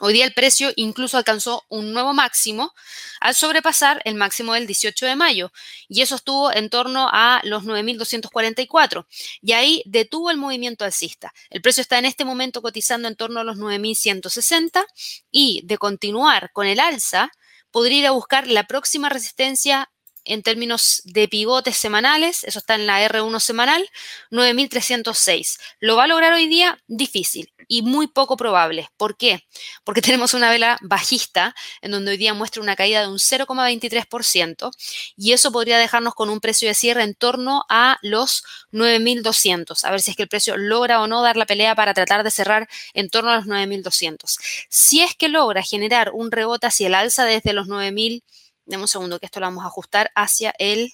Hoy 0.04 0.14
día 0.14 0.24
el 0.24 0.34
precio 0.34 0.72
incluso 0.74 1.16
alcanzó 1.16 1.64
un 1.68 1.92
nuevo 1.92 2.12
máximo 2.12 2.74
al 3.20 3.36
sobrepasar 3.36 4.02
el 4.04 4.16
máximo 4.16 4.54
del 4.54 4.66
18 4.66 5.06
de 5.06 5.14
mayo 5.14 5.52
y 5.88 6.02
eso 6.02 6.16
estuvo 6.16 6.52
en 6.52 6.70
torno 6.70 7.08
a 7.12 7.40
los 7.44 7.62
9.244 7.62 9.06
y 9.42 9.52
ahí 9.52 9.80
detuvo 9.86 10.32
el 10.32 10.38
movimiento 10.38 10.84
alcista. 10.84 11.32
El 11.50 11.62
precio 11.62 11.82
está 11.82 12.00
en 12.00 12.06
este 12.06 12.24
momento 12.24 12.62
cotizando 12.62 13.06
en 13.06 13.14
torno 13.14 13.38
a 13.38 13.44
los 13.44 13.58
9.160 13.58 14.84
y 15.30 15.60
de 15.66 15.78
continuar 15.78 16.50
con 16.52 16.66
el 16.66 16.80
alza 16.80 17.30
podría 17.70 17.98
ir 17.98 18.06
a 18.08 18.10
buscar 18.10 18.48
la 18.48 18.64
próxima 18.64 19.08
resistencia 19.08 19.88
en 20.24 20.42
términos 20.42 21.02
de 21.04 21.28
pivotes 21.28 21.76
semanales, 21.76 22.44
eso 22.44 22.58
está 22.58 22.74
en 22.74 22.86
la 22.86 23.06
R1 23.08 23.40
semanal, 23.40 23.88
9.306. 24.30 25.58
¿Lo 25.80 25.96
va 25.96 26.04
a 26.04 26.06
lograr 26.06 26.32
hoy 26.32 26.46
día? 26.46 26.78
Difícil 26.86 27.52
y 27.68 27.80
muy 27.80 28.06
poco 28.06 28.36
probable. 28.36 28.90
¿Por 28.96 29.16
qué? 29.16 29.46
Porque 29.84 30.02
tenemos 30.02 30.34
una 30.34 30.50
vela 30.50 30.78
bajista 30.82 31.54
en 31.80 31.92
donde 31.92 32.12
hoy 32.12 32.16
día 32.16 32.34
muestra 32.34 32.62
una 32.62 32.76
caída 32.76 33.00
de 33.00 33.08
un 33.08 33.18
0,23% 33.18 34.70
y 35.16 35.32
eso 35.32 35.52
podría 35.52 35.78
dejarnos 35.78 36.14
con 36.14 36.28
un 36.28 36.40
precio 36.40 36.68
de 36.68 36.74
cierre 36.74 37.02
en 37.02 37.14
torno 37.14 37.64
a 37.68 37.98
los 38.02 38.44
9.200. 38.72 39.84
A 39.84 39.90
ver 39.90 40.00
si 40.00 40.10
es 40.10 40.16
que 40.16 40.24
el 40.24 40.28
precio 40.28 40.56
logra 40.56 41.00
o 41.00 41.06
no 41.06 41.22
dar 41.22 41.36
la 41.36 41.46
pelea 41.46 41.74
para 41.74 41.94
tratar 41.94 42.24
de 42.24 42.30
cerrar 42.30 42.68
en 42.92 43.08
torno 43.08 43.30
a 43.30 43.36
los 43.36 43.46
9.200. 43.46 44.36
Si 44.68 45.00
es 45.00 45.14
que 45.14 45.28
logra 45.28 45.62
generar 45.62 46.10
un 46.12 46.30
rebote 46.30 46.66
hacia 46.66 46.88
el 46.88 46.94
alza 46.94 47.24
desde 47.24 47.52
los 47.54 47.68
9.000 47.68 48.22
Demos 48.64 48.90
un 48.90 48.92
segundo 48.92 49.18
que 49.18 49.26
esto 49.26 49.40
lo 49.40 49.46
vamos 49.46 49.64
a 49.64 49.68
ajustar 49.68 50.10
hacia 50.14 50.54
el 50.58 50.92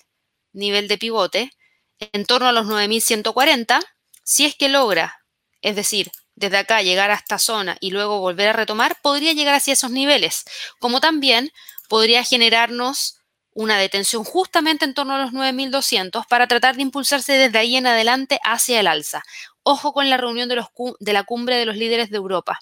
nivel 0.52 0.88
de 0.88 0.98
pivote 0.98 1.52
en 1.98 2.24
torno 2.24 2.48
a 2.48 2.52
los 2.52 2.66
9140. 2.66 3.80
Si 4.24 4.44
es 4.44 4.54
que 4.54 4.68
logra, 4.68 5.24
es 5.62 5.76
decir, 5.76 6.10
desde 6.34 6.58
acá 6.58 6.82
llegar 6.82 7.10
a 7.10 7.14
esta 7.14 7.38
zona 7.38 7.76
y 7.80 7.90
luego 7.90 8.20
volver 8.20 8.48
a 8.48 8.52
retomar, 8.52 8.96
podría 9.02 9.32
llegar 9.32 9.54
hacia 9.54 9.72
esos 9.72 9.90
niveles, 9.90 10.44
como 10.78 11.00
también 11.00 11.50
podría 11.88 12.22
generarnos 12.22 13.17
una 13.58 13.76
detención 13.76 14.22
justamente 14.22 14.84
en 14.84 14.94
torno 14.94 15.16
a 15.16 15.18
los 15.18 15.32
9.200 15.32 16.28
para 16.28 16.46
tratar 16.46 16.76
de 16.76 16.82
impulsarse 16.82 17.32
desde 17.32 17.58
ahí 17.58 17.74
en 17.74 17.88
adelante 17.88 18.38
hacia 18.44 18.78
el 18.78 18.86
alza. 18.86 19.24
Ojo 19.64 19.92
con 19.92 20.08
la 20.08 20.16
reunión 20.16 20.48
de, 20.48 21.12
la 21.12 21.24
cumbre 21.24 21.56
de 21.56 21.66
los 21.66 21.76
líderes 21.76 22.08
de 22.08 22.18
Europa, 22.18 22.60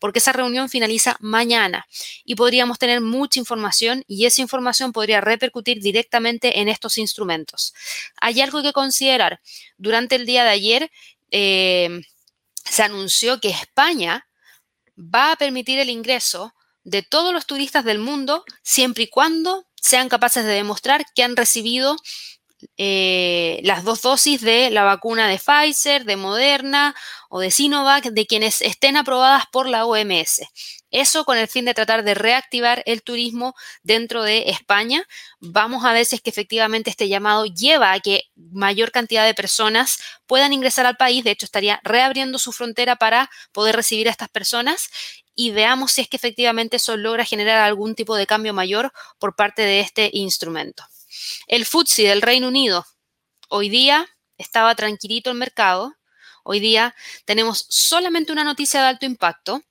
porque 0.00 0.18
esa 0.18 0.32
reunión 0.32 0.68
finaliza 0.68 1.16
mañana 1.20 1.86
y 2.24 2.34
podríamos 2.34 2.80
tener 2.80 3.00
mucha 3.00 3.38
información 3.38 4.02
y 4.08 4.26
esa 4.26 4.42
información 4.42 4.92
podría 4.92 5.20
repercutir 5.20 5.80
directamente 5.80 6.58
en 6.58 6.68
estos 6.68 6.98
instrumentos. 6.98 7.72
Hay 8.20 8.40
algo 8.40 8.64
que 8.64 8.72
considerar. 8.72 9.40
Durante 9.78 10.16
el 10.16 10.26
día 10.26 10.42
de 10.42 10.50
ayer 10.50 10.90
eh, 11.30 12.00
se 12.68 12.82
anunció 12.82 13.38
que 13.38 13.50
España 13.50 14.26
va 14.98 15.30
a 15.30 15.36
permitir 15.36 15.78
el 15.78 15.88
ingreso 15.88 16.52
de 16.82 17.04
todos 17.04 17.32
los 17.32 17.46
turistas 17.46 17.84
del 17.84 18.00
mundo 18.00 18.44
siempre 18.64 19.04
y 19.04 19.08
cuando 19.08 19.68
sean 19.82 20.08
capaces 20.08 20.44
de 20.44 20.52
demostrar 20.52 21.04
que 21.14 21.22
han 21.22 21.36
recibido 21.36 21.96
eh, 22.76 23.60
las 23.64 23.84
dos 23.84 24.02
dosis 24.02 24.40
de 24.40 24.70
la 24.70 24.84
vacuna 24.84 25.28
de 25.28 25.38
Pfizer, 25.38 26.04
de 26.04 26.16
Moderna 26.16 26.94
o 27.28 27.40
de 27.40 27.50
Sinovac, 27.50 28.04
de 28.04 28.26
quienes 28.26 28.60
estén 28.62 28.96
aprobadas 28.96 29.44
por 29.50 29.68
la 29.68 29.84
OMS. 29.84 30.42
Eso 30.90 31.24
con 31.24 31.38
el 31.38 31.48
fin 31.48 31.64
de 31.64 31.74
tratar 31.74 32.04
de 32.04 32.14
reactivar 32.14 32.82
el 32.86 33.02
turismo 33.02 33.54
dentro 33.82 34.22
de 34.22 34.50
España. 34.50 35.04
Vamos 35.40 35.84
a 35.84 35.92
ver 35.92 36.04
si 36.04 36.18
que 36.18 36.30
efectivamente 36.30 36.90
este 36.90 37.08
llamado 37.08 37.46
lleva 37.46 37.92
a 37.92 38.00
que 38.00 38.24
mayor 38.36 38.92
cantidad 38.92 39.24
de 39.24 39.34
personas 39.34 39.98
puedan 40.26 40.52
ingresar 40.52 40.84
al 40.86 40.96
país. 40.96 41.24
De 41.24 41.30
hecho, 41.30 41.46
estaría 41.46 41.80
reabriendo 41.82 42.38
su 42.38 42.52
frontera 42.52 42.96
para 42.96 43.30
poder 43.52 43.74
recibir 43.74 44.06
a 44.08 44.10
estas 44.10 44.28
personas 44.28 44.90
y 45.34 45.50
veamos 45.50 45.92
si 45.92 46.02
es 46.02 46.08
que 46.08 46.16
efectivamente 46.16 46.76
eso 46.76 46.96
logra 46.96 47.24
generar 47.24 47.60
algún 47.60 47.94
tipo 47.94 48.16
de 48.16 48.26
cambio 48.26 48.52
mayor 48.52 48.92
por 49.18 49.34
parte 49.34 49.62
de 49.62 49.80
este 49.80 50.10
instrumento. 50.12 50.84
El 51.46 51.64
FTSE 51.64 52.04
del 52.04 52.22
Reino 52.22 52.48
Unido 52.48 52.84
hoy 53.48 53.68
día 53.68 54.08
estaba 54.38 54.74
tranquilito 54.74 55.30
el 55.30 55.36
mercado. 55.36 55.94
Hoy 56.44 56.60
día 56.60 56.94
tenemos 57.24 57.66
solamente 57.68 58.32
una 58.32 58.44
noticia 58.44 58.80
de 58.80 58.88
alto 58.88 59.06
impacto 59.06 59.62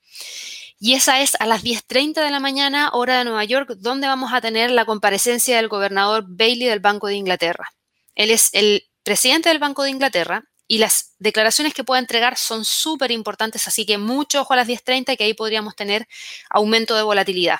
y 0.79 0.93
esa 0.93 1.21
es 1.21 1.35
a 1.39 1.45
las 1.45 1.63
10.30 1.63 2.23
de 2.23 2.31
la 2.31 2.39
mañana, 2.39 2.89
hora 2.93 3.19
de 3.19 3.23
Nueva 3.25 3.43
York, 3.43 3.75
donde 3.77 4.07
vamos 4.07 4.33
a 4.33 4.41
tener 4.41 4.71
la 4.71 4.85
comparecencia 4.85 5.57
del 5.57 5.67
gobernador 5.67 6.25
Bailey 6.27 6.67
del 6.67 6.79
Banco 6.79 7.07
de 7.07 7.15
Inglaterra. 7.15 7.71
Él 8.15 8.31
es 8.31 8.49
el 8.53 8.89
presidente 9.03 9.49
del 9.49 9.59
Banco 9.59 9.83
de 9.83 9.91
Inglaterra 9.91 10.43
y 10.71 10.77
las 10.77 11.15
declaraciones 11.19 11.73
que 11.73 11.83
pueda 11.83 11.99
entregar 11.99 12.37
son 12.37 12.63
súper 12.63 13.11
importantes, 13.11 13.67
así 13.67 13.85
que 13.85 13.97
mucho 13.97 14.39
ojo 14.39 14.53
a 14.53 14.55
las 14.55 14.69
10.30 14.69 15.17
que 15.17 15.25
ahí 15.25 15.33
podríamos 15.33 15.75
tener 15.75 16.07
aumento 16.49 16.95
de 16.95 17.03
volatilidad. 17.03 17.59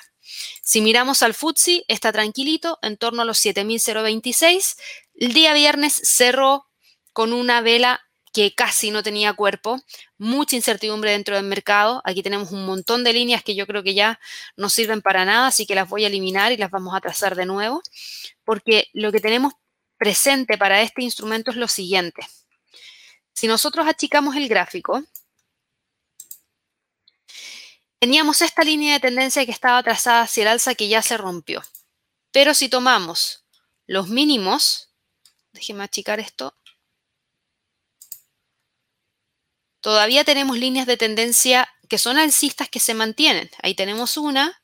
Si 0.62 0.80
miramos 0.80 1.22
al 1.22 1.34
FTSE, 1.34 1.84
está 1.88 2.10
tranquilito, 2.10 2.78
en 2.80 2.96
torno 2.96 3.20
a 3.20 3.26
los 3.26 3.44
7.026. 3.44 4.76
El 5.12 5.34
día 5.34 5.52
viernes 5.52 5.92
cerró 5.92 6.70
con 7.12 7.34
una 7.34 7.60
vela 7.60 8.00
que 8.32 8.54
casi 8.54 8.90
no 8.90 9.02
tenía 9.02 9.34
cuerpo, 9.34 9.78
mucha 10.16 10.56
incertidumbre 10.56 11.10
dentro 11.10 11.36
del 11.36 11.44
mercado. 11.44 12.00
Aquí 12.06 12.22
tenemos 12.22 12.50
un 12.50 12.64
montón 12.64 13.04
de 13.04 13.12
líneas 13.12 13.42
que 13.42 13.54
yo 13.54 13.66
creo 13.66 13.82
que 13.82 13.92
ya 13.92 14.20
no 14.56 14.70
sirven 14.70 15.02
para 15.02 15.26
nada, 15.26 15.48
así 15.48 15.66
que 15.66 15.74
las 15.74 15.86
voy 15.86 16.04
a 16.04 16.06
eliminar 16.06 16.50
y 16.52 16.56
las 16.56 16.70
vamos 16.70 16.94
a 16.94 17.00
trazar 17.02 17.34
de 17.36 17.44
nuevo, 17.44 17.82
porque 18.42 18.86
lo 18.94 19.12
que 19.12 19.20
tenemos 19.20 19.52
presente 19.98 20.56
para 20.56 20.80
este 20.80 21.02
instrumento 21.02 21.50
es 21.50 21.58
lo 21.58 21.68
siguiente. 21.68 22.22
Si 23.34 23.46
nosotros 23.46 23.86
achicamos 23.86 24.36
el 24.36 24.48
gráfico, 24.48 25.02
teníamos 27.98 28.42
esta 28.42 28.64
línea 28.64 28.94
de 28.94 29.00
tendencia 29.00 29.44
que 29.44 29.52
estaba 29.52 29.82
trazada 29.82 30.22
hacia 30.22 30.42
el 30.42 30.48
alza 30.48 30.74
que 30.74 30.88
ya 30.88 31.02
se 31.02 31.16
rompió. 31.16 31.62
Pero 32.30 32.54
si 32.54 32.68
tomamos 32.68 33.44
los 33.86 34.08
mínimos, 34.08 34.90
déjenme 35.52 35.84
achicar 35.84 36.18
esto, 36.20 36.56
todavía 39.80 40.24
tenemos 40.24 40.58
líneas 40.58 40.86
de 40.86 40.96
tendencia 40.96 41.68
que 41.88 41.98
son 41.98 42.18
alcistas 42.18 42.68
que 42.68 42.80
se 42.80 42.94
mantienen. 42.94 43.50
Ahí 43.62 43.74
tenemos 43.74 44.16
una 44.16 44.62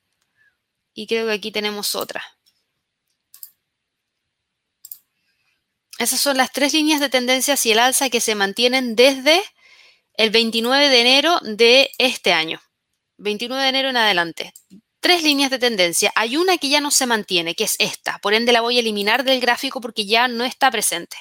y 0.94 1.06
creo 1.06 1.26
que 1.26 1.34
aquí 1.34 1.52
tenemos 1.52 1.94
otra. 1.94 2.37
Esas 5.98 6.20
son 6.20 6.36
las 6.36 6.52
tres 6.52 6.72
líneas 6.74 7.00
de 7.00 7.08
tendencia 7.08 7.54
hacia 7.54 7.72
el 7.72 7.80
alza 7.80 8.08
que 8.08 8.20
se 8.20 8.36
mantienen 8.36 8.94
desde 8.94 9.42
el 10.14 10.30
29 10.30 10.88
de 10.88 11.00
enero 11.00 11.40
de 11.42 11.90
este 11.98 12.32
año. 12.32 12.62
29 13.16 13.62
de 13.64 13.68
enero 13.68 13.88
en 13.88 13.96
adelante. 13.96 14.54
Tres 15.00 15.24
líneas 15.24 15.50
de 15.50 15.58
tendencia. 15.58 16.12
Hay 16.14 16.36
una 16.36 16.56
que 16.56 16.68
ya 16.68 16.80
no 16.80 16.92
se 16.92 17.06
mantiene, 17.06 17.56
que 17.56 17.64
es 17.64 17.74
esta. 17.80 18.18
Por 18.18 18.32
ende 18.32 18.52
la 18.52 18.60
voy 18.60 18.76
a 18.76 18.80
eliminar 18.80 19.24
del 19.24 19.40
gráfico 19.40 19.80
porque 19.80 20.06
ya 20.06 20.28
no 20.28 20.44
está 20.44 20.70
presente. 20.70 21.16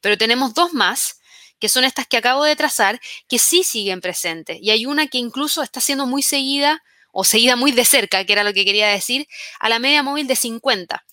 Pero 0.00 0.16
tenemos 0.16 0.54
dos 0.54 0.72
más, 0.72 1.20
que 1.58 1.68
son 1.68 1.84
estas 1.84 2.06
que 2.06 2.16
acabo 2.16 2.44
de 2.44 2.56
trazar, 2.56 3.00
que 3.28 3.38
sí 3.38 3.62
siguen 3.62 4.00
presentes. 4.00 4.58
Y 4.62 4.70
hay 4.70 4.86
una 4.86 5.06
que 5.08 5.18
incluso 5.18 5.62
está 5.62 5.82
siendo 5.82 6.06
muy 6.06 6.22
seguida 6.22 6.82
o 7.12 7.24
seguida 7.24 7.56
muy 7.56 7.72
de 7.72 7.84
cerca, 7.84 8.24
que 8.24 8.32
era 8.32 8.44
lo 8.44 8.54
que 8.54 8.64
quería 8.64 8.88
decir, 8.88 9.26
a 9.60 9.68
la 9.68 9.78
media 9.78 10.02
móvil 10.02 10.26
de 10.26 10.36
50. 10.36 11.04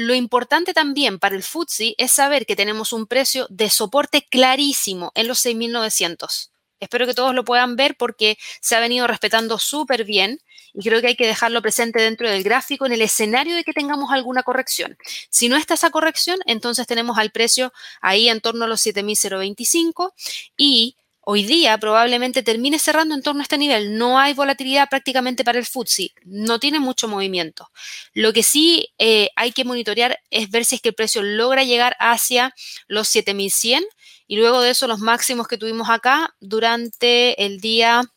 Lo 0.00 0.14
importante 0.14 0.74
también 0.74 1.18
para 1.18 1.34
el 1.34 1.42
FTSE 1.42 1.96
es 1.98 2.12
saber 2.12 2.46
que 2.46 2.54
tenemos 2.54 2.92
un 2.92 3.08
precio 3.08 3.48
de 3.50 3.68
soporte 3.68 4.24
clarísimo 4.30 5.10
en 5.16 5.26
los 5.26 5.44
6.900. 5.44 6.50
Espero 6.78 7.04
que 7.04 7.14
todos 7.14 7.34
lo 7.34 7.44
puedan 7.44 7.74
ver 7.74 7.96
porque 7.96 8.38
se 8.60 8.76
ha 8.76 8.78
venido 8.78 9.08
respetando 9.08 9.58
súper 9.58 10.04
bien 10.04 10.40
y 10.72 10.84
creo 10.84 11.00
que 11.00 11.08
hay 11.08 11.16
que 11.16 11.26
dejarlo 11.26 11.62
presente 11.62 12.00
dentro 12.00 12.30
del 12.30 12.44
gráfico 12.44 12.86
en 12.86 12.92
el 12.92 13.02
escenario 13.02 13.56
de 13.56 13.64
que 13.64 13.72
tengamos 13.72 14.12
alguna 14.12 14.44
corrección. 14.44 14.96
Si 15.30 15.48
no 15.48 15.56
está 15.56 15.74
esa 15.74 15.90
corrección, 15.90 16.38
entonces 16.46 16.86
tenemos 16.86 17.18
al 17.18 17.32
precio 17.32 17.72
ahí 18.00 18.28
en 18.28 18.40
torno 18.40 18.66
a 18.66 18.68
los 18.68 18.86
7.025 18.86 20.12
y 20.56 20.94
hoy 21.30 21.42
día 21.44 21.76
probablemente 21.76 22.42
termine 22.42 22.78
cerrando 22.78 23.14
en 23.14 23.22
torno 23.22 23.42
a 23.42 23.42
este 23.42 23.58
nivel. 23.58 23.98
No 23.98 24.18
hay 24.18 24.32
volatilidad 24.32 24.88
prácticamente 24.88 25.44
para 25.44 25.58
el 25.58 25.66
FTSE, 25.66 26.14
no 26.24 26.58
tiene 26.58 26.80
mucho 26.80 27.06
movimiento. 27.06 27.70
Lo 28.14 28.32
que 28.32 28.42
sí 28.42 28.94
eh, 28.96 29.28
hay 29.36 29.52
que 29.52 29.66
monitorear 29.66 30.18
es 30.30 30.48
ver 30.48 30.64
si 30.64 30.76
es 30.76 30.80
que 30.80 30.88
el 30.88 30.94
precio 30.94 31.22
logra 31.22 31.64
llegar 31.64 31.94
hacia 32.00 32.54
los 32.86 33.08
7100 33.08 33.84
y 34.26 34.36
luego 34.36 34.62
de 34.62 34.70
eso 34.70 34.86
los 34.86 35.00
máximos 35.00 35.48
que 35.48 35.58
tuvimos 35.58 35.90
acá 35.90 36.34
durante 36.40 37.44
el 37.44 37.60
día 37.60 38.10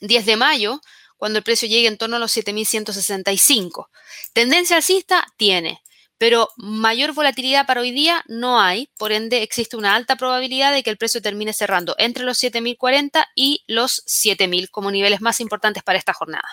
10 0.00 0.26
de 0.26 0.36
mayo, 0.36 0.80
cuando 1.16 1.38
el 1.38 1.44
precio 1.44 1.68
llegue 1.68 1.86
en 1.86 1.98
torno 1.98 2.16
a 2.16 2.18
los 2.18 2.32
7165. 2.32 3.90
Tendencia 4.32 4.74
alcista 4.74 5.24
tiene 5.36 5.80
pero 6.18 6.48
mayor 6.56 7.12
volatilidad 7.12 7.66
para 7.66 7.80
hoy 7.80 7.90
día 7.90 8.24
no 8.28 8.60
hay, 8.60 8.90
por 8.96 9.12
ende 9.12 9.42
existe 9.42 9.76
una 9.76 9.94
alta 9.94 10.16
probabilidad 10.16 10.72
de 10.72 10.82
que 10.82 10.90
el 10.90 10.96
precio 10.96 11.20
termine 11.20 11.52
cerrando 11.52 11.94
entre 11.98 12.24
los 12.24 12.42
7.040 12.42 13.26
y 13.34 13.64
los 13.66 14.04
7.000 14.06 14.70
como 14.70 14.90
niveles 14.90 15.20
más 15.20 15.40
importantes 15.40 15.82
para 15.82 15.98
esta 15.98 16.12
jornada. 16.12 16.48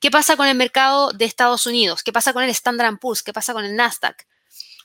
¿Qué 0.00 0.10
pasa 0.10 0.36
con 0.36 0.48
el 0.48 0.56
mercado 0.56 1.12
de 1.12 1.24
Estados 1.24 1.66
Unidos? 1.66 2.02
¿Qué 2.02 2.12
pasa 2.12 2.32
con 2.32 2.42
el 2.42 2.50
Standard 2.50 2.98
Poor's? 2.98 3.22
¿Qué 3.22 3.32
pasa 3.32 3.52
con 3.52 3.64
el 3.64 3.76
Nasdaq? 3.76 4.26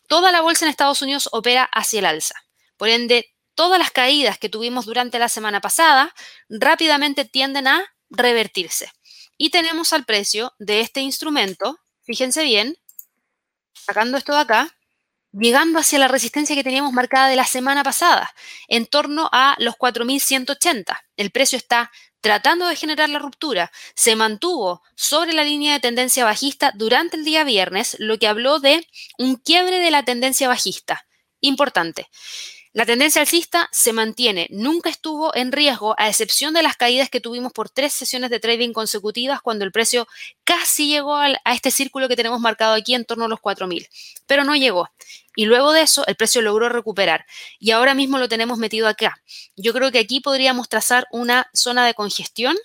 Toda 0.08 0.32
la 0.32 0.42
bolsa 0.42 0.66
en 0.66 0.70
Estados 0.70 1.02
Unidos 1.02 1.30
opera 1.32 1.64
hacia 1.64 2.00
el 2.00 2.06
alza. 2.06 2.36
Por 2.78 2.90
ende, 2.90 3.34
todas 3.56 3.80
las 3.80 3.92
caídas 3.92 4.38
que 4.38 4.50
tuvimos 4.50 4.86
durante 4.86 5.20
la 5.20 5.30
semana 5.30 5.60
pasada 5.60 6.14
rápidamente 6.50 7.26
tienden 7.26 7.68
a 7.68 7.84
revertirse. 8.10 8.92
Y 9.38 9.50
tenemos 9.50 9.94
al 9.94 10.06
precio 10.06 10.54
de 10.60 10.82
este 10.82 11.02
instrumento, 11.02 11.80
fíjense 12.04 12.44
bien, 12.44 12.78
sacando 13.86 14.18
esto 14.18 14.34
de 14.34 14.42
acá, 14.42 14.78
llegando 15.32 15.80
hacia 15.80 16.00
la 16.00 16.08
resistencia 16.08 16.56
que 16.56 16.64
teníamos 16.64 16.94
marcada 16.94 17.30
de 17.30 17.36
la 17.36 17.46
semana 17.46 17.84
pasada, 17.84 18.34
en 18.68 18.86
torno 18.86 19.30
a 19.32 19.56
los 19.60 19.76
4.180. 19.76 20.98
El 21.16 21.32
precio 21.32 21.58
está 21.58 21.92
tratando 22.22 22.68
de 22.68 22.76
generar 22.76 23.10
la 23.10 23.20
ruptura, 23.20 23.72
se 23.96 24.16
mantuvo 24.16 24.82
sobre 24.96 25.34
la 25.34 25.44
línea 25.44 25.74
de 25.74 25.80
tendencia 25.80 26.26
bajista 26.26 26.72
durante 26.76 27.18
el 27.18 27.26
día 27.26 27.44
viernes, 27.44 27.96
lo 28.00 28.18
que 28.18 28.28
habló 28.28 28.60
de 28.60 28.88
un 29.18 29.36
quiebre 29.36 29.80
de 29.80 29.92
la 29.92 30.04
tendencia 30.04 30.48
bajista. 30.48 31.06
Importante. 31.40 32.10
La 32.74 32.86
tendencia 32.86 33.22
alcista 33.22 33.70
se 33.72 33.94
mantiene, 33.94 34.48
nunca 34.52 34.90
estuvo 34.90 35.36
en 35.36 35.52
riesgo, 35.52 35.96
a 35.98 36.10
excepción 36.10 36.54
de 36.54 36.62
las 36.62 36.76
caídas 36.78 37.10
que 37.10 37.22
tuvimos 37.22 37.54
por 37.54 37.70
tres 37.70 37.94
sesiones 37.94 38.30
de 38.30 38.40
trading 38.40 38.74
consecutivas 38.74 39.42
cuando 39.42 39.66
el 39.66 39.72
precio 39.72 40.08
casi 40.44 40.88
llegó 40.88 41.16
a 41.16 41.38
este 41.54 41.72
círculo 41.72 42.08
que 42.08 42.16
tenemos 42.16 42.40
marcado 42.40 42.74
aquí 42.74 42.94
en 42.94 43.06
torno 43.06 43.26
a 43.26 43.28
los 43.30 43.40
4.000, 43.40 43.88
pero 44.28 44.44
no 44.44 44.56
llegó. 44.56 44.90
Y 45.36 45.46
luego 45.46 45.72
de 45.72 45.84
eso, 45.84 46.06
el 46.08 46.16
precio 46.16 46.42
logró 46.42 46.68
recuperar. 46.68 47.26
Y 47.60 47.72
ahora 47.72 47.94
mismo 47.94 48.18
lo 48.18 48.28
tenemos 48.28 48.58
metido 48.58 48.88
acá. 48.88 49.22
Yo 49.56 49.72
creo 49.72 49.92
que 49.92 50.00
aquí 50.00 50.20
podríamos 50.20 50.68
trazar 50.68 51.08
una 51.12 51.48
zona 51.54 51.86
de 51.86 51.94
congestión 51.94 52.58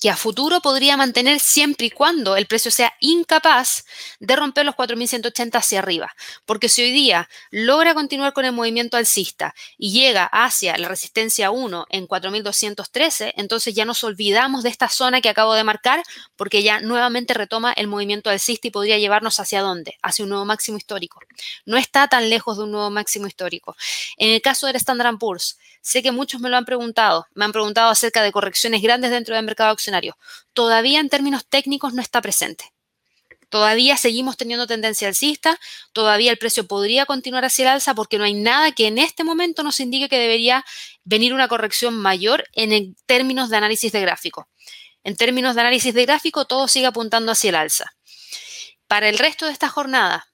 que 0.00 0.10
a 0.10 0.16
futuro 0.16 0.60
podría 0.60 0.96
mantener 0.96 1.40
siempre 1.40 1.86
y 1.86 1.90
cuando 1.90 2.36
el 2.36 2.46
precio 2.46 2.70
sea 2.70 2.94
incapaz 3.00 3.84
de 4.20 4.36
romper 4.36 4.64
los 4.64 4.76
4.180 4.76 5.56
hacia 5.56 5.80
arriba. 5.80 6.14
Porque 6.46 6.68
si 6.68 6.82
hoy 6.82 6.92
día 6.92 7.28
logra 7.50 7.94
continuar 7.94 8.32
con 8.32 8.44
el 8.44 8.52
movimiento 8.52 8.96
alcista 8.96 9.54
y 9.76 9.92
llega 9.92 10.24
hacia 10.24 10.78
la 10.78 10.88
resistencia 10.88 11.50
1 11.50 11.86
en 11.90 12.06
4.213, 12.06 13.32
entonces 13.36 13.74
ya 13.74 13.84
nos 13.84 14.04
olvidamos 14.04 14.62
de 14.62 14.68
esta 14.68 14.88
zona 14.88 15.20
que 15.20 15.28
acabo 15.28 15.54
de 15.54 15.64
marcar 15.64 16.02
porque 16.36 16.62
ya 16.62 16.80
nuevamente 16.80 17.34
retoma 17.34 17.72
el 17.72 17.88
movimiento 17.88 18.30
alcista 18.30 18.68
y 18.68 18.70
podría 18.70 18.98
llevarnos 18.98 19.40
hacia 19.40 19.62
dónde? 19.62 19.96
Hacia 20.02 20.22
un 20.22 20.28
nuevo 20.30 20.44
máximo 20.44 20.78
histórico. 20.78 21.20
No 21.66 21.76
está 21.76 22.06
tan 22.06 22.30
lejos 22.30 22.56
de 22.56 22.64
un 22.64 22.70
nuevo 22.70 22.90
máximo 22.90 23.26
histórico. 23.26 23.76
En 24.16 24.30
el 24.30 24.40
caso 24.42 24.68
del 24.68 24.76
Standard 24.76 25.18
Poor's, 25.18 25.58
sé 25.80 26.02
que 26.02 26.12
muchos 26.12 26.40
me 26.40 26.48
lo 26.48 26.56
han 26.56 26.64
preguntado. 26.64 27.26
Me 27.34 27.44
han 27.44 27.52
preguntado 27.52 27.90
acerca 27.90 28.22
de 28.22 28.30
correcciones 28.30 28.82
grandes 28.82 29.10
dentro 29.10 29.34
del 29.34 29.44
mercado 29.44 29.70
todavía 30.52 31.00
en 31.00 31.08
términos 31.08 31.46
técnicos 31.48 31.94
no 31.94 32.02
está 32.02 32.20
presente. 32.20 32.72
Todavía 33.48 33.96
seguimos 33.96 34.36
teniendo 34.36 34.66
tendencia 34.66 35.08
alcista, 35.08 35.58
todavía 35.92 36.30
el 36.30 36.38
precio 36.38 36.66
podría 36.66 37.06
continuar 37.06 37.46
hacia 37.46 37.62
el 37.62 37.68
alza 37.68 37.94
porque 37.94 38.18
no 38.18 38.24
hay 38.24 38.34
nada 38.34 38.72
que 38.72 38.86
en 38.86 38.98
este 38.98 39.24
momento 39.24 39.62
nos 39.62 39.80
indique 39.80 40.08
que 40.10 40.18
debería 40.18 40.64
venir 41.04 41.32
una 41.32 41.48
corrección 41.48 41.96
mayor 41.96 42.44
en 42.52 42.94
términos 43.06 43.48
de 43.48 43.56
análisis 43.56 43.90
de 43.92 44.02
gráfico. 44.02 44.48
En 45.02 45.16
términos 45.16 45.54
de 45.54 45.62
análisis 45.62 45.94
de 45.94 46.04
gráfico, 46.04 46.44
todo 46.44 46.68
sigue 46.68 46.86
apuntando 46.86 47.32
hacia 47.32 47.48
el 47.48 47.54
alza. 47.54 47.94
Para 48.86 49.08
el 49.08 49.18
resto 49.18 49.46
de 49.46 49.52
esta 49.52 49.68
jornada, 49.68 50.27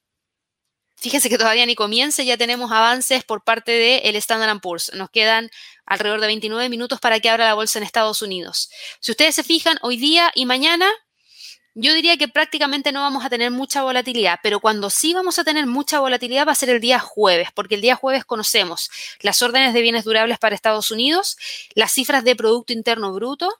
fíjense 0.97 1.29
que 1.29 1.39
todavía 1.39 1.67
ni 1.67 1.75
comience, 1.75 2.25
ya 2.25 2.37
tenemos 2.37 2.73
avances 2.73 3.25
por 3.25 3.45
parte 3.45 3.73
del 3.73 4.17
Standard 4.17 4.61
Poor's. 4.61 4.93
Nos 4.95 5.11
quedan 5.11 5.51
alrededor 5.87 6.21
de 6.21 6.27
29 6.29 6.69
minutos 6.69 7.01
para 7.01 7.21
que 7.21 7.29
abra 7.29 7.47
la 7.47 7.55
bolsa 7.55 7.79
en 7.79 7.85
Estados 7.85 8.23
Unidos. 8.23 8.71
Si 9.01 9.11
ustedes 9.11 9.35
se 9.35 9.43
fijan, 9.43 9.79
hoy 9.83 9.97
día 9.97 10.31
y 10.35 10.47
mañana, 10.47 10.91
yo 11.75 11.93
diría 11.93 12.17
que 12.17 12.29
prácticamente 12.29 12.93
no 12.93 13.01
vamos 13.01 13.25
a 13.25 13.31
tener 13.31 13.51
mucha 13.51 13.83
volatilidad, 13.83 14.39
pero 14.43 14.61
cuando 14.61 14.91
sí 14.91 15.13
vamos 15.13 15.39
a 15.39 15.45
tener 15.45 15.67
mucha 15.67 15.99
volatilidad 15.99 16.47
va 16.47 16.53
a 16.53 16.57
ser 16.57 16.71
el 16.71 16.81
día 16.81 17.01
jueves, 17.01 17.49
porque 17.53 17.75
el 17.75 17.81
día 17.81 17.97
jueves 17.97 18.25
conocemos 18.25 18.91
las 19.21 19.43
órdenes 19.43 19.75
de 19.75 19.83
bienes 19.83 20.05
durables 20.05 20.39
para 20.39 20.55
Estados 20.55 20.91
Unidos, 20.91 21.37
las 21.75 21.93
cifras 21.93 22.23
de 22.23 22.37
Producto 22.37 22.73
Interno 22.73 23.13
Bruto 23.13 23.53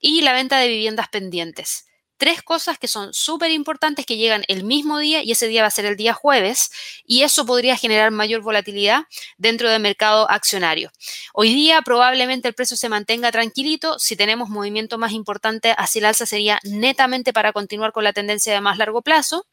y 0.00 0.22
la 0.22 0.32
venta 0.32 0.58
de 0.58 0.68
viviendas 0.68 1.08
pendientes 1.08 1.87
tres 2.18 2.42
cosas 2.42 2.78
que 2.78 2.88
son 2.88 3.14
súper 3.14 3.50
importantes 3.52 4.04
que 4.04 4.16
llegan 4.16 4.44
el 4.48 4.64
mismo 4.64 4.98
día 4.98 5.22
y 5.22 5.32
ese 5.32 5.48
día 5.48 5.62
va 5.62 5.68
a 5.68 5.70
ser 5.70 5.86
el 5.86 5.96
día 5.96 6.12
jueves 6.12 6.70
y 7.06 7.22
eso 7.22 7.46
podría 7.46 7.76
generar 7.76 8.10
mayor 8.10 8.42
volatilidad 8.42 9.04
dentro 9.38 9.70
del 9.70 9.80
mercado 9.80 10.30
accionario. 10.30 10.90
Hoy 11.32 11.54
día 11.54 11.80
probablemente 11.82 12.48
el 12.48 12.54
precio 12.54 12.76
se 12.76 12.88
mantenga 12.88 13.32
tranquilito. 13.32 13.98
Si 13.98 14.16
tenemos 14.16 14.48
movimiento 14.48 14.98
más 14.98 15.12
importante 15.12 15.74
hacia 15.78 16.00
el 16.00 16.04
alza 16.06 16.26
sería 16.26 16.58
netamente 16.64 17.32
para 17.32 17.52
continuar 17.52 17.92
con 17.92 18.04
la 18.04 18.12
tendencia 18.12 18.52
de 18.52 18.60
más 18.60 18.78
largo 18.78 19.00
plazo, 19.02 19.46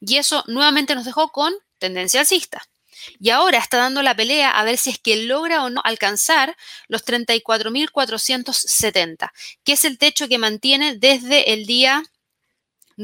Y 0.00 0.16
eso 0.16 0.44
nuevamente 0.46 0.94
nos 0.94 1.04
dejó 1.04 1.30
con 1.30 1.52
tendencia 1.78 2.20
alcista 2.20 2.69
y 3.18 3.30
ahora 3.30 3.58
está 3.58 3.78
dando 3.78 4.02
la 4.02 4.14
pelea 4.14 4.50
a 4.50 4.64
ver 4.64 4.76
si 4.78 4.90
es 4.90 4.98
que 4.98 5.16
logra 5.16 5.64
o 5.64 5.70
no 5.70 5.80
alcanzar 5.84 6.56
los 6.88 7.04
34.470, 7.04 9.30
que 9.64 9.72
es 9.72 9.84
el 9.84 9.98
techo 9.98 10.28
que 10.28 10.38
mantiene 10.38 10.96
desde 10.96 11.52
el 11.52 11.66
día 11.66 12.02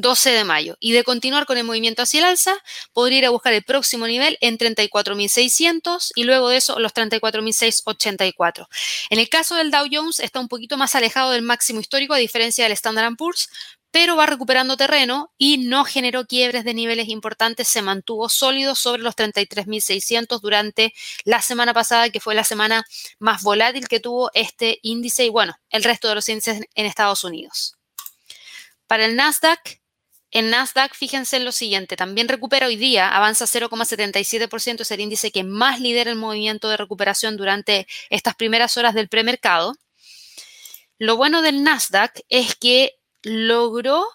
12 0.00 0.30
de 0.30 0.44
mayo. 0.44 0.76
Y 0.78 0.92
de 0.92 1.04
continuar 1.04 1.46
con 1.46 1.56
el 1.56 1.64
movimiento 1.64 2.02
hacia 2.02 2.20
el 2.20 2.26
alza, 2.26 2.54
podría 2.92 3.18
ir 3.18 3.26
a 3.26 3.30
buscar 3.30 3.52
el 3.54 3.64
próximo 3.64 4.06
nivel 4.06 4.36
en 4.40 4.58
34.600 4.58 6.10
y 6.14 6.24
luego 6.24 6.50
de 6.50 6.58
eso 6.58 6.78
los 6.78 6.92
34.684. 6.92 8.66
En 9.10 9.18
el 9.18 9.28
caso 9.28 9.54
del 9.54 9.70
Dow 9.70 9.86
Jones 9.90 10.20
está 10.20 10.40
un 10.40 10.48
poquito 10.48 10.76
más 10.76 10.94
alejado 10.94 11.30
del 11.30 11.42
máximo 11.42 11.80
histórico 11.80 12.14
a 12.14 12.18
diferencia 12.18 12.64
del 12.64 12.72
Standard 12.72 13.16
Poor's, 13.16 13.48
pero 13.90 14.16
va 14.16 14.26
recuperando 14.26 14.76
terreno 14.76 15.32
y 15.38 15.58
no 15.58 15.84
generó 15.84 16.26
quiebres 16.26 16.64
de 16.64 16.74
niveles 16.74 17.08
importantes, 17.08 17.68
se 17.68 17.82
mantuvo 17.82 18.28
sólido 18.28 18.74
sobre 18.74 19.02
los 19.02 19.16
33.600 19.16 20.40
durante 20.40 20.92
la 21.24 21.40
semana 21.40 21.72
pasada, 21.72 22.10
que 22.10 22.20
fue 22.20 22.34
la 22.34 22.44
semana 22.44 22.84
más 23.18 23.42
volátil 23.42 23.88
que 23.88 24.00
tuvo 24.00 24.30
este 24.34 24.78
índice 24.82 25.24
y 25.24 25.30
bueno, 25.30 25.54
el 25.70 25.84
resto 25.84 26.08
de 26.08 26.14
los 26.14 26.28
índices 26.28 26.60
en 26.74 26.86
Estados 26.86 27.24
Unidos. 27.24 27.76
Para 28.86 29.06
el 29.06 29.16
Nasdaq, 29.16 29.80
en 30.30 30.50
Nasdaq, 30.50 30.94
fíjense 30.94 31.36
en 31.36 31.44
lo 31.44 31.52
siguiente, 31.52 31.96
también 31.96 32.28
recupera 32.28 32.66
hoy 32.66 32.76
día, 32.76 33.08
avanza 33.08 33.46
0,77%, 33.46 34.80
es 34.82 34.90
el 34.90 35.00
índice 35.00 35.30
que 35.30 35.44
más 35.44 35.80
lidera 35.80 36.10
el 36.10 36.18
movimiento 36.18 36.68
de 36.68 36.76
recuperación 36.76 37.36
durante 37.36 37.86
estas 38.10 38.34
primeras 38.34 38.76
horas 38.76 38.94
del 38.94 39.08
premercado. 39.08 39.74
Lo 40.98 41.16
bueno 41.16 41.42
del 41.42 41.62
Nasdaq 41.62 42.20
es 42.28 42.54
que 42.54 42.96
logró 43.26 44.06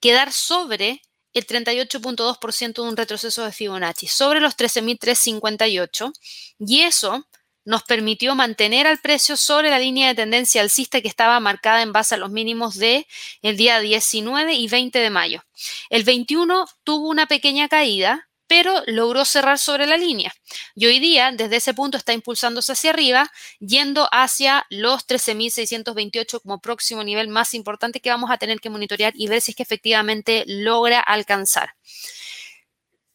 quedar 0.00 0.32
sobre 0.32 1.02
el 1.32 1.46
38.2% 1.46 2.82
de 2.82 2.88
un 2.88 2.96
retroceso 2.96 3.44
de 3.44 3.52
Fibonacci, 3.52 4.08
sobre 4.08 4.40
los 4.40 4.56
13.358, 4.56 6.12
y 6.58 6.80
eso 6.80 7.24
nos 7.64 7.84
permitió 7.84 8.34
mantener 8.34 8.88
al 8.88 8.98
precio 8.98 9.36
sobre 9.36 9.70
la 9.70 9.78
línea 9.78 10.08
de 10.08 10.16
tendencia 10.16 10.62
alcista 10.62 11.00
que 11.00 11.06
estaba 11.06 11.38
marcada 11.38 11.80
en 11.82 11.92
base 11.92 12.16
a 12.16 12.18
los 12.18 12.32
mínimos 12.32 12.76
de 12.76 13.06
el 13.40 13.56
día 13.56 13.78
19 13.78 14.52
y 14.54 14.66
20 14.66 14.98
de 14.98 15.10
mayo. 15.10 15.44
El 15.88 16.02
21 16.02 16.66
tuvo 16.82 17.08
una 17.08 17.26
pequeña 17.26 17.68
caída, 17.68 18.28
pero 18.52 18.82
logró 18.86 19.24
cerrar 19.24 19.58
sobre 19.58 19.86
la 19.86 19.96
línea. 19.96 20.30
Y 20.74 20.84
hoy 20.84 20.98
día, 20.98 21.32
desde 21.32 21.56
ese 21.56 21.72
punto, 21.72 21.96
está 21.96 22.12
impulsándose 22.12 22.72
hacia 22.72 22.90
arriba, 22.90 23.32
yendo 23.60 24.10
hacia 24.12 24.66
los 24.68 25.06
13.628 25.06 26.42
como 26.42 26.60
próximo 26.60 27.02
nivel 27.02 27.28
más 27.28 27.54
importante 27.54 28.00
que 28.00 28.10
vamos 28.10 28.30
a 28.30 28.36
tener 28.36 28.60
que 28.60 28.68
monitorear 28.68 29.14
y 29.16 29.26
ver 29.26 29.40
si 29.40 29.52
es 29.52 29.56
que 29.56 29.62
efectivamente 29.62 30.44
logra 30.46 31.00
alcanzar. 31.00 31.76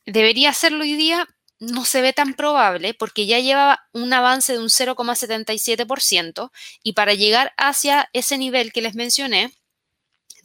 ¿Debería 0.07 0.49
hacerlo 0.49 0.81
hoy 0.81 0.95
día? 0.95 1.27
No 1.59 1.85
se 1.85 2.01
ve 2.01 2.13
tan 2.13 2.33
probable 2.33 2.95
porque 2.95 3.27
ya 3.27 3.37
lleva 3.39 3.87
un 3.93 4.11
avance 4.13 4.53
de 4.53 4.59
un 4.59 4.69
0,77% 4.69 6.49
y 6.81 6.93
para 6.93 7.13
llegar 7.13 7.53
hacia 7.57 8.09
ese 8.11 8.39
nivel 8.39 8.73
que 8.73 8.81
les 8.81 8.95
mencioné, 8.95 9.53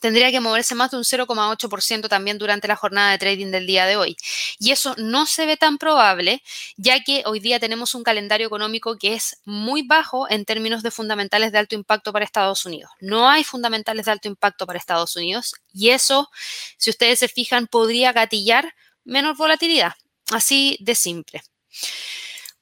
tendría 0.03 0.33
que 0.33 0.41
moverse 0.41 0.75
más 0.75 0.91
de 0.91 0.97
un 0.97 1.05
0,8% 1.05 2.09
también 2.09 2.37
durante 2.37 2.67
la 2.67 2.75
jornada 2.75 3.13
de 3.13 3.19
trading 3.19 3.53
del 3.53 3.69
día 3.69 3.87
de 3.87 3.97
hoy. 3.97 4.17
Y 4.59 4.73
eso 4.73 4.95
no 4.99 5.27
se 5.27 5.47
ve 5.47 5.57
tan 5.57 5.79
probable, 5.79 6.43
ya 6.77 7.03
que 7.05 7.23
hoy 7.25 7.39
día 7.39 7.61
tenemos 7.61 7.95
un 7.95 8.03
calendario 8.03 8.49
económico 8.49 8.99
que 8.99 9.15
es 9.15 9.39
muy 9.45 9.83
bajo 9.83 10.29
en 10.29 10.45
términos 10.45 10.83
de 10.83 10.91
fundamentales 10.91 11.53
de 11.53 11.59
alto 11.59 11.77
impacto 11.77 12.13
para 12.13 12.25
Estados 12.25 12.67
Unidos. 12.67 12.91
No 13.01 13.31
hay 13.31 13.45
fundamentales 13.45 14.07
de 14.07 14.13
alto 14.13 14.27
impacto 14.27 14.67
para 14.67 14.79
Estados 14.79 15.15
Unidos 15.15 15.55
y 15.73 15.91
eso, 15.91 16.29
si 16.77 16.91
ustedes 16.91 17.21
se 17.21 17.29
fijan, 17.29 17.69
podría 17.69 18.13
gatillar 18.13 18.75
menos 19.05 19.39
volatilidad. 19.39 19.93
Así 20.33 20.79
de 20.81 20.97
simple. 20.97 21.43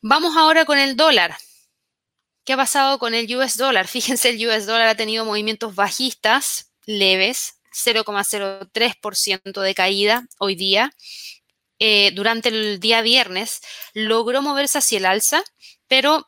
Vamos 0.03 0.37
ahora 0.37 0.67
con 0.67 0.79
el 0.79 0.95
dólar. 0.95 1.39
¿Qué 2.45 2.53
ha 2.53 2.57
pasado 2.59 2.99
con 2.99 3.15
el 3.15 3.35
US 3.35 3.57
dólar? 3.57 3.89
Fíjense, 3.89 4.29
el 4.29 4.47
US 4.47 4.67
dólar 4.67 4.89
ha 4.89 4.95
tenido 4.95 5.25
movimientos 5.25 5.75
bajistas 5.75 6.70
leves, 6.91 7.61
0,03% 7.73 9.61
de 9.61 9.75
caída 9.75 10.27
hoy 10.39 10.55
día. 10.57 10.93
Eh, 11.79 12.11
durante 12.13 12.51
el 12.51 12.79
día 12.79 13.01
viernes 13.01 13.61
logró 13.95 14.43
moverse 14.43 14.79
hacia 14.79 14.99
el 14.99 15.07
alza, 15.07 15.43
pero 15.89 16.27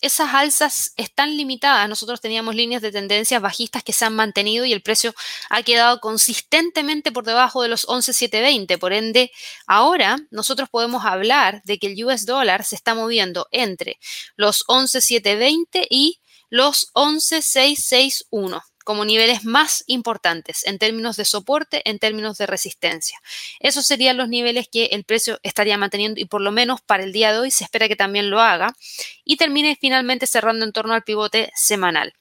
esas 0.00 0.34
alzas 0.34 0.92
están 0.96 1.36
limitadas. 1.36 1.88
Nosotros 1.88 2.20
teníamos 2.20 2.54
líneas 2.54 2.82
de 2.82 2.92
tendencias 2.92 3.40
bajistas 3.40 3.82
que 3.82 3.92
se 3.92 4.04
han 4.04 4.14
mantenido 4.14 4.64
y 4.64 4.72
el 4.72 4.82
precio 4.82 5.14
ha 5.50 5.62
quedado 5.62 6.00
consistentemente 6.00 7.12
por 7.12 7.24
debajo 7.24 7.62
de 7.62 7.68
los 7.68 7.86
11,720. 7.88 8.78
Por 8.78 8.92
ende, 8.92 9.30
ahora 9.66 10.18
nosotros 10.30 10.68
podemos 10.68 11.04
hablar 11.04 11.62
de 11.64 11.78
que 11.78 11.88
el 11.88 12.04
US 12.04 12.26
dólar 12.26 12.64
se 12.64 12.76
está 12.76 12.94
moviendo 12.94 13.46
entre 13.50 13.98
los 14.36 14.64
11,720 14.66 15.86
y 15.90 16.20
los 16.50 16.90
11,661 16.92 18.62
como 18.84 19.04
niveles 19.04 19.44
más 19.44 19.82
importantes 19.86 20.64
en 20.66 20.78
términos 20.78 21.16
de 21.16 21.24
soporte, 21.24 21.82
en 21.88 21.98
términos 21.98 22.38
de 22.38 22.46
resistencia. 22.46 23.20
Esos 23.58 23.86
serían 23.86 24.18
los 24.18 24.28
niveles 24.28 24.68
que 24.70 24.86
el 24.92 25.04
precio 25.04 25.40
estaría 25.42 25.78
manteniendo 25.78 26.20
y 26.20 26.26
por 26.26 26.42
lo 26.42 26.52
menos 26.52 26.82
para 26.82 27.02
el 27.02 27.12
día 27.12 27.32
de 27.32 27.38
hoy 27.38 27.50
se 27.50 27.64
espera 27.64 27.88
que 27.88 27.96
también 27.96 28.30
lo 28.30 28.40
haga 28.40 28.76
y 29.24 29.36
termine 29.36 29.76
finalmente 29.80 30.26
cerrando 30.26 30.64
en 30.64 30.72
torno 30.72 30.94
al 30.94 31.02
pivote 31.02 31.50
semanal. 31.56 32.12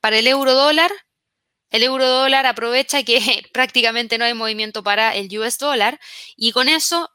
Para 0.00 0.18
el 0.18 0.26
euro 0.26 0.52
dólar, 0.52 0.92
el 1.70 1.82
euro 1.82 2.06
dólar 2.06 2.44
aprovecha 2.44 3.02
que 3.02 3.42
prácticamente 3.52 4.18
no 4.18 4.26
hay 4.26 4.34
movimiento 4.34 4.82
para 4.82 5.14
el 5.14 5.36
US 5.38 5.58
dólar 5.58 5.98
y 6.36 6.52
con 6.52 6.68
eso 6.68 7.10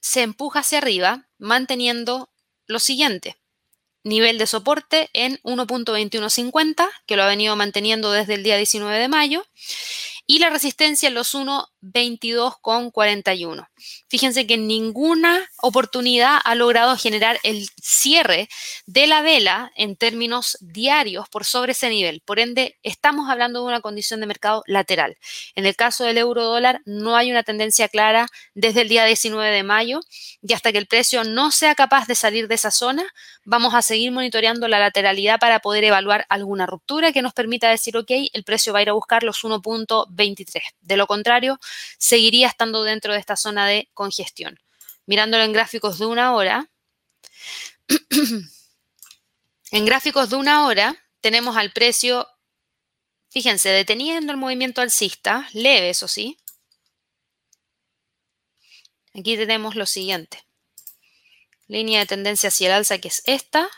se 0.00 0.22
empuja 0.22 0.60
hacia 0.60 0.78
arriba 0.78 1.26
manteniendo 1.38 2.30
lo 2.66 2.78
siguiente 2.78 3.36
nivel 4.06 4.38
de 4.38 4.46
soporte 4.46 5.10
en 5.12 5.38
1.2150, 5.42 6.88
que 7.06 7.16
lo 7.16 7.24
ha 7.24 7.28
venido 7.28 7.56
manteniendo 7.56 8.12
desde 8.12 8.34
el 8.34 8.42
día 8.42 8.56
19 8.56 8.98
de 8.98 9.08
mayo, 9.08 9.44
y 10.26 10.38
la 10.38 10.50
resistencia 10.50 11.08
en 11.08 11.14
los 11.14 11.34
1.22,41. 11.92 13.68
Fíjense 14.08 14.46
que 14.46 14.56
ninguna 14.56 15.48
oportunidad 15.58 16.38
ha 16.44 16.54
logrado 16.54 16.96
generar 16.96 17.38
el 17.42 17.68
cierre 17.82 18.48
de 18.86 19.06
la 19.06 19.22
vela 19.22 19.72
en 19.76 19.96
términos 19.96 20.56
diarios 20.60 21.28
por 21.28 21.44
sobre 21.44 21.72
ese 21.72 21.88
nivel. 21.88 22.22
Por 22.24 22.38
ende, 22.38 22.76
estamos 22.82 23.28
hablando 23.30 23.60
de 23.60 23.66
una 23.66 23.80
condición 23.80 24.20
de 24.20 24.26
mercado 24.26 24.62
lateral. 24.66 25.16
En 25.54 25.66
el 25.66 25.76
caso 25.76 26.04
del 26.04 26.18
euro 26.18 26.44
dólar, 26.44 26.82
no 26.84 27.16
hay 27.16 27.30
una 27.30 27.42
tendencia 27.42 27.88
clara 27.88 28.28
desde 28.54 28.82
el 28.82 28.88
día 28.88 29.04
19 29.04 29.50
de 29.50 29.62
mayo 29.62 30.00
y 30.42 30.52
hasta 30.52 30.72
que 30.72 30.78
el 30.78 30.86
precio 30.86 31.24
no 31.24 31.50
sea 31.50 31.74
capaz 31.74 32.06
de 32.06 32.14
salir 32.14 32.48
de 32.48 32.54
esa 32.54 32.70
zona, 32.70 33.04
vamos 33.44 33.74
a 33.74 33.82
seguir 33.82 34.12
monitoreando 34.12 34.68
la 34.68 34.78
lateralidad 34.78 35.38
para 35.38 35.60
poder 35.60 35.84
evaluar 35.84 36.26
alguna 36.28 36.66
ruptura 36.66 37.12
que 37.12 37.22
nos 37.22 37.32
permita 37.32 37.68
decir, 37.70 37.96
ok, 37.96 38.10
el 38.32 38.44
precio 38.44 38.72
va 38.72 38.80
a 38.80 38.82
ir 38.82 38.90
a 38.90 38.92
buscar 38.92 39.22
los 39.22 39.44
1.20 39.44 40.06
23. 40.08 40.62
De 40.80 40.96
lo 40.96 41.06
contrario, 41.06 41.58
seguiría 41.98 42.48
estando 42.48 42.82
dentro 42.82 43.12
de 43.12 43.18
esta 43.18 43.36
zona 43.36 43.66
de 43.66 43.88
congestión. 43.94 44.58
Mirándolo 45.06 45.44
en 45.44 45.52
gráficos 45.52 45.98
de 45.98 46.06
una 46.06 46.34
hora, 46.34 46.68
en 49.70 49.84
gráficos 49.84 50.30
de 50.30 50.36
una 50.36 50.66
hora 50.66 50.96
tenemos 51.20 51.56
al 51.56 51.72
precio, 51.72 52.28
fíjense, 53.30 53.68
deteniendo 53.68 54.32
el 54.32 54.38
movimiento 54.38 54.80
alcista, 54.80 55.48
leve, 55.52 55.90
eso 55.90 56.08
sí. 56.08 56.38
Aquí 59.14 59.36
tenemos 59.36 59.76
lo 59.76 59.86
siguiente. 59.86 60.44
Línea 61.68 62.00
de 62.00 62.06
tendencia 62.06 62.48
hacia 62.48 62.68
el 62.68 62.74
alza, 62.74 62.98
que 62.98 63.08
es 63.08 63.22
esta, 63.26 63.68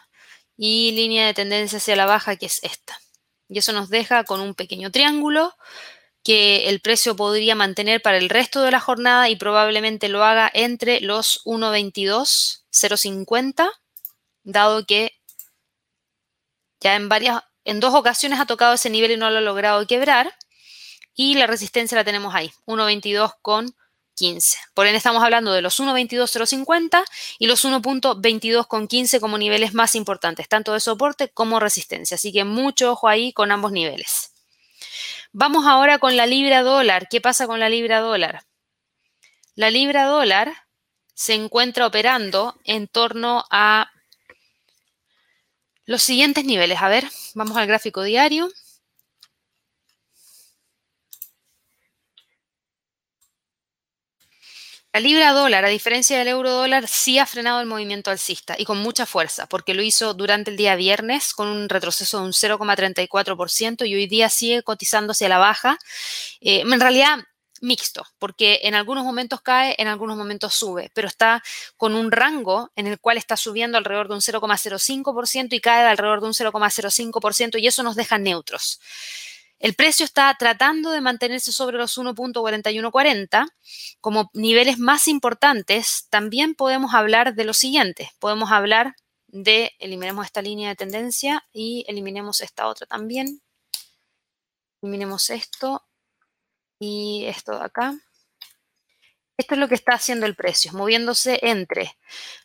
y 0.57 0.91
línea 0.93 1.27
de 1.27 1.35
tendencia 1.35 1.79
hacia 1.79 1.97
la 1.97 2.07
baja, 2.07 2.37
que 2.37 2.47
es 2.47 2.59
esta. 2.63 3.01
Y 3.49 3.59
eso 3.59 3.73
nos 3.73 3.89
deja 3.89 4.25
con 4.25 4.41
un 4.41 4.55
pequeño 4.55 4.91
triángulo 4.91 5.57
que 6.25 6.69
el 6.69 6.81
precio 6.81 7.17
podría 7.17 7.55
mantener 7.55 8.03
para 8.03 8.19
el 8.19 8.29
resto 8.29 8.63
de 8.63 8.71
la 8.71 8.81
jornada 8.81 9.29
y 9.29 9.37
probablemente 9.37 10.09
lo 10.09 10.25
haga 10.25 10.51
entre 10.53 11.01
los 11.01 11.41
1.22.050, 11.45 13.71
dado 14.45 14.85
que 14.85 15.13
ya 16.81 16.97
en 16.97 17.09
varias, 17.09 17.43
en 17.65 17.81
dos 17.81 17.95
ocasiones 17.95 18.41
ha 18.41 18.47
tocado 18.47 18.75
ese 18.75 18.91
nivel 18.91 19.13
y 19.13 19.17
no 19.17 19.31
lo 19.31 19.39
ha 19.39 19.43
logrado 19.43 19.87
quebrar. 19.87 20.35
Y 21.15 21.35
la 21.35 21.47
resistencia 21.49 21.97
la 21.97 22.05
tenemos 22.05 22.35
ahí, 22.35 22.53
1.22.15. 22.67 24.57
Por 24.73 24.87
ende 24.87 24.99
estamos 24.99 25.23
hablando 25.23 25.53
de 25.53 25.63
los 25.63 25.81
1.22.050 25.81 27.03
y 27.39 27.49
los 27.49 27.65
1.22.15 27.65 29.19
como 29.19 29.37
niveles 29.37 29.75
más 29.75 29.97
importantes, 29.97 30.49
tanto 30.49 30.73
de 30.73 30.81
soporte 30.81 31.29
como 31.31 31.59
resistencia. 31.59 32.15
Así 32.15 32.33
que 32.33 32.45
mucho 32.45 32.93
ojo 32.93 33.09
ahí 33.09 33.33
con 33.33 33.51
ambos 33.51 33.73
niveles. 33.73 34.31
Vamos 35.33 35.67
ahora 35.67 35.99
con 35.99 36.17
la 36.17 36.27
libra 36.27 36.63
dólar. 36.63 37.09
¿Qué 37.09 37.21
pasa 37.21 37.47
con 37.47 37.61
la 37.61 37.69
libra 37.69 38.01
dólar? 38.01 38.43
La 39.55 39.71
libra 39.71 40.05
dólar 40.05 40.53
se 41.15 41.35
encuentra 41.35 41.87
operando 41.87 42.57
en 42.65 42.89
torno 42.89 43.45
a 43.51 43.91
los 45.85 46.03
siguientes 46.03 46.45
niveles. 46.45 46.81
A 46.81 46.89
ver, 46.89 47.05
vamos 47.35 47.57
al 47.57 47.67
gráfico 47.67 48.03
diario. 48.03 48.49
La 54.95 55.01
libra 55.01 55.33
dólar, 55.33 55.67
a 55.67 55.69
diferencia 55.69 56.19
del 56.19 56.29
euro 56.29 56.51
dólar, 56.51 56.89
sí 56.89 57.19
ha 57.19 57.27
frenado 57.27 57.61
el 57.61 57.67
movimiento 57.67 58.11
alcista 58.11 58.55
y 58.59 58.65
con 58.65 58.79
mucha 58.79 59.05
fuerza, 59.05 59.47
porque 59.47 59.75
lo 59.75 59.83
hizo 59.83 60.15
durante 60.15 60.51
el 60.51 60.57
día 60.57 60.77
viernes 60.77 61.35
con 61.35 61.47
un 61.49 61.69
retroceso 61.69 62.19
de 62.19 62.25
un 62.25 62.33
0,34% 62.33 63.87
y 63.87 63.95
hoy 63.95 64.07
día 64.07 64.31
sigue 64.31 64.63
cotizándose 64.63 65.27
a 65.27 65.29
la 65.29 65.37
baja. 65.39 65.79
Eh, 66.41 66.61
en 66.61 66.81
realidad, 66.81 67.19
mixto, 67.61 68.07
porque 68.19 68.61
en 68.63 68.75
algunos 68.75 69.05
momentos 69.05 69.43
cae, 69.43 69.75
en 69.79 69.89
algunos 69.89 70.17
momentos 70.17 70.55
sube, 70.55 70.91
pero 70.95 71.07
está 71.07 71.43
con 71.77 71.95
un 71.95 72.11
rango 72.11 72.71
en 72.75 72.87
el 72.87 72.99
cual 72.99 73.19
está 73.19 73.37
subiendo 73.37 73.77
alrededor 73.77 74.09
de 74.09 74.15
un 74.15 74.23
0,05% 74.23 75.53
y 75.53 75.61
cae 75.61 75.83
de 75.83 75.91
alrededor 75.91 76.23
de 76.23 76.29
un 76.29 76.33
0,05% 76.33 77.61
y 77.61 77.67
eso 77.67 77.83
nos 77.83 77.95
deja 77.95 78.17
neutros. 78.17 78.81
El 79.59 79.75
precio 79.75 80.05
está 80.05 80.35
tratando 80.39 80.91
de 80.93 81.01
mantenerse 81.01 81.51
sobre 81.51 81.79
los 81.79 81.99
1.4140. 81.99 83.49
Como 84.01 84.31
niveles 84.33 84.79
más 84.79 85.09
importantes, 85.09 86.07
también 86.11 86.55
podemos 86.55 86.95
hablar 86.95 87.35
de 87.35 87.45
lo 87.45 87.53
siguiente. 87.53 88.13
Podemos 88.21 88.53
hablar 88.53 88.95
de, 89.27 89.73
eliminemos 89.81 90.27
esta 90.27 90.43
línea 90.43 90.69
de 90.69 90.77
tendencia 90.77 91.45
y 91.53 91.85
eliminemos 91.89 92.41
esta 92.41 92.69
otra 92.69 92.87
también. 92.87 93.43
Eliminemos 94.81 95.29
esto 95.31 95.85
y 96.79 97.25
esto 97.27 97.59
de 97.59 97.65
acá. 97.65 97.99
Esto 99.37 99.55
es 99.55 99.61
lo 99.61 99.69
que 99.69 99.75
está 99.75 99.95
haciendo 99.95 100.27
el 100.27 100.37
precio, 100.37 100.73
moviéndose 100.73 101.41
entre 101.43 101.97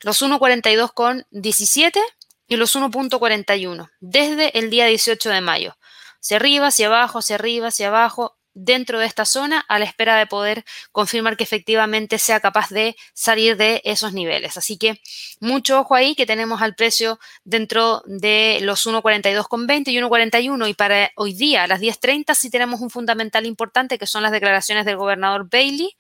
los 0.01 0.21
1.42,17 0.23 1.99
y 2.47 2.55
los 2.55 2.75
1.41 2.75 3.89
desde 3.99 4.57
el 4.57 4.69
día 4.71 4.87
18 4.87 5.29
de 5.29 5.41
mayo 5.41 5.75
hacia 6.23 6.37
arriba, 6.37 6.67
hacia 6.67 6.87
abajo, 6.87 7.19
hacia 7.19 7.35
arriba, 7.35 7.67
hacia 7.67 7.87
abajo, 7.89 8.37
dentro 8.55 8.99
de 8.99 9.07
esta 9.07 9.25
zona 9.25 9.65
a 9.67 9.79
la 9.79 9.85
espera 9.85 10.15
de 10.17 10.27
poder 10.27 10.63
confirmar 10.91 11.37
que 11.37 11.43
efectivamente 11.43 12.19
sea 12.19 12.39
capaz 12.39 12.69
de 12.69 12.95
salir 13.13 13.57
de 13.57 13.81
esos 13.83 14.13
niveles. 14.13 14.57
Así 14.57 14.77
que 14.77 15.01
mucho 15.39 15.79
ojo 15.79 15.95
ahí 15.95 16.15
que 16.15 16.25
tenemos 16.25 16.61
al 16.61 16.75
precio 16.75 17.19
dentro 17.43 18.03
de 18.05 18.59
los 18.61 18.85
1.42,20 18.85 19.91
y 19.91 19.97
1.41 19.97 20.69
y 20.69 20.73
para 20.75 21.11
hoy 21.15 21.33
día 21.33 21.63
a 21.63 21.67
las 21.67 21.81
10.30 21.81 22.35
sí 22.35 22.49
tenemos 22.49 22.79
un 22.81 22.89
fundamental 22.89 23.45
importante 23.45 23.97
que 23.97 24.07
son 24.07 24.23
las 24.23 24.31
declaraciones 24.31 24.85
del 24.85 24.97
gobernador 24.97 25.49
Bailey 25.49 25.97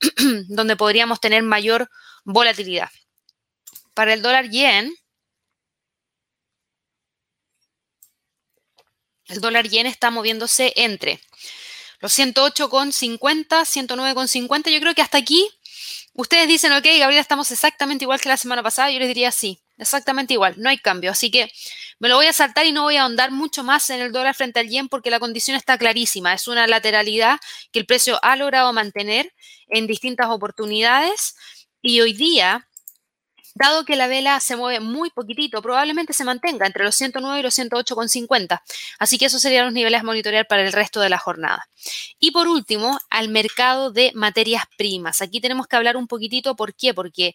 donde 0.48 0.76
podríamos 0.76 1.20
tener 1.20 1.42
mayor 1.42 1.90
volatilidad. 2.24 2.88
Para 3.92 4.14
el 4.14 4.22
dólar 4.22 4.48
yen, 4.48 4.94
el 9.30 9.40
dólar 9.40 9.68
yen 9.68 9.86
está 9.86 10.10
moviéndose 10.10 10.72
entre 10.76 11.20
los 12.00 12.18
108,50, 12.18 13.18
109,50. 13.18 14.70
Yo 14.70 14.80
creo 14.80 14.94
que 14.94 15.02
hasta 15.02 15.18
aquí 15.18 15.48
ustedes 16.14 16.48
dicen, 16.48 16.72
ok, 16.72 16.84
Gabriela, 16.98 17.20
estamos 17.20 17.50
exactamente 17.50 18.04
igual 18.04 18.20
que 18.20 18.28
la 18.28 18.36
semana 18.36 18.62
pasada. 18.62 18.90
Yo 18.90 18.98
les 18.98 19.08
diría 19.08 19.30
sí, 19.30 19.60
exactamente 19.78 20.34
igual, 20.34 20.54
no 20.58 20.68
hay 20.68 20.78
cambio. 20.78 21.10
Así 21.10 21.30
que 21.30 21.50
me 21.98 22.08
lo 22.08 22.16
voy 22.16 22.26
a 22.26 22.32
saltar 22.32 22.66
y 22.66 22.72
no 22.72 22.82
voy 22.82 22.96
a 22.96 23.02
ahondar 23.02 23.30
mucho 23.30 23.62
más 23.62 23.90
en 23.90 24.00
el 24.00 24.12
dólar 24.12 24.34
frente 24.34 24.60
al 24.60 24.68
yen 24.68 24.88
porque 24.88 25.10
la 25.10 25.20
condición 25.20 25.56
está 25.56 25.76
clarísima. 25.78 26.32
Es 26.32 26.48
una 26.48 26.66
lateralidad 26.66 27.38
que 27.72 27.78
el 27.78 27.86
precio 27.86 28.18
ha 28.22 28.36
logrado 28.36 28.72
mantener 28.72 29.32
en 29.68 29.86
distintas 29.86 30.28
oportunidades 30.28 31.36
y 31.82 32.00
hoy 32.00 32.14
día 32.14 32.66
Dado 33.54 33.84
que 33.84 33.96
la 33.96 34.06
vela 34.06 34.38
se 34.40 34.56
mueve 34.56 34.80
muy 34.80 35.10
poquitito, 35.10 35.60
probablemente 35.60 36.12
se 36.12 36.24
mantenga 36.24 36.66
entre 36.66 36.84
los 36.84 36.94
109 36.94 37.40
y 37.40 37.42
los 37.42 37.58
108,50. 37.58 38.62
Así 38.98 39.18
que 39.18 39.26
esos 39.26 39.42
serían 39.42 39.64
los 39.64 39.74
niveles 39.74 40.00
a 40.00 40.04
monitorear 40.04 40.46
para 40.46 40.62
el 40.62 40.72
resto 40.72 41.00
de 41.00 41.08
la 41.08 41.18
jornada. 41.18 41.68
Y 42.18 42.30
por 42.30 42.48
último, 42.48 42.98
al 43.10 43.28
mercado 43.28 43.90
de 43.90 44.12
materias 44.14 44.64
primas. 44.76 45.20
Aquí 45.20 45.40
tenemos 45.40 45.66
que 45.66 45.76
hablar 45.76 45.96
un 45.96 46.06
poquitito, 46.06 46.56
¿por 46.56 46.74
qué? 46.74 46.94
Porque 46.94 47.34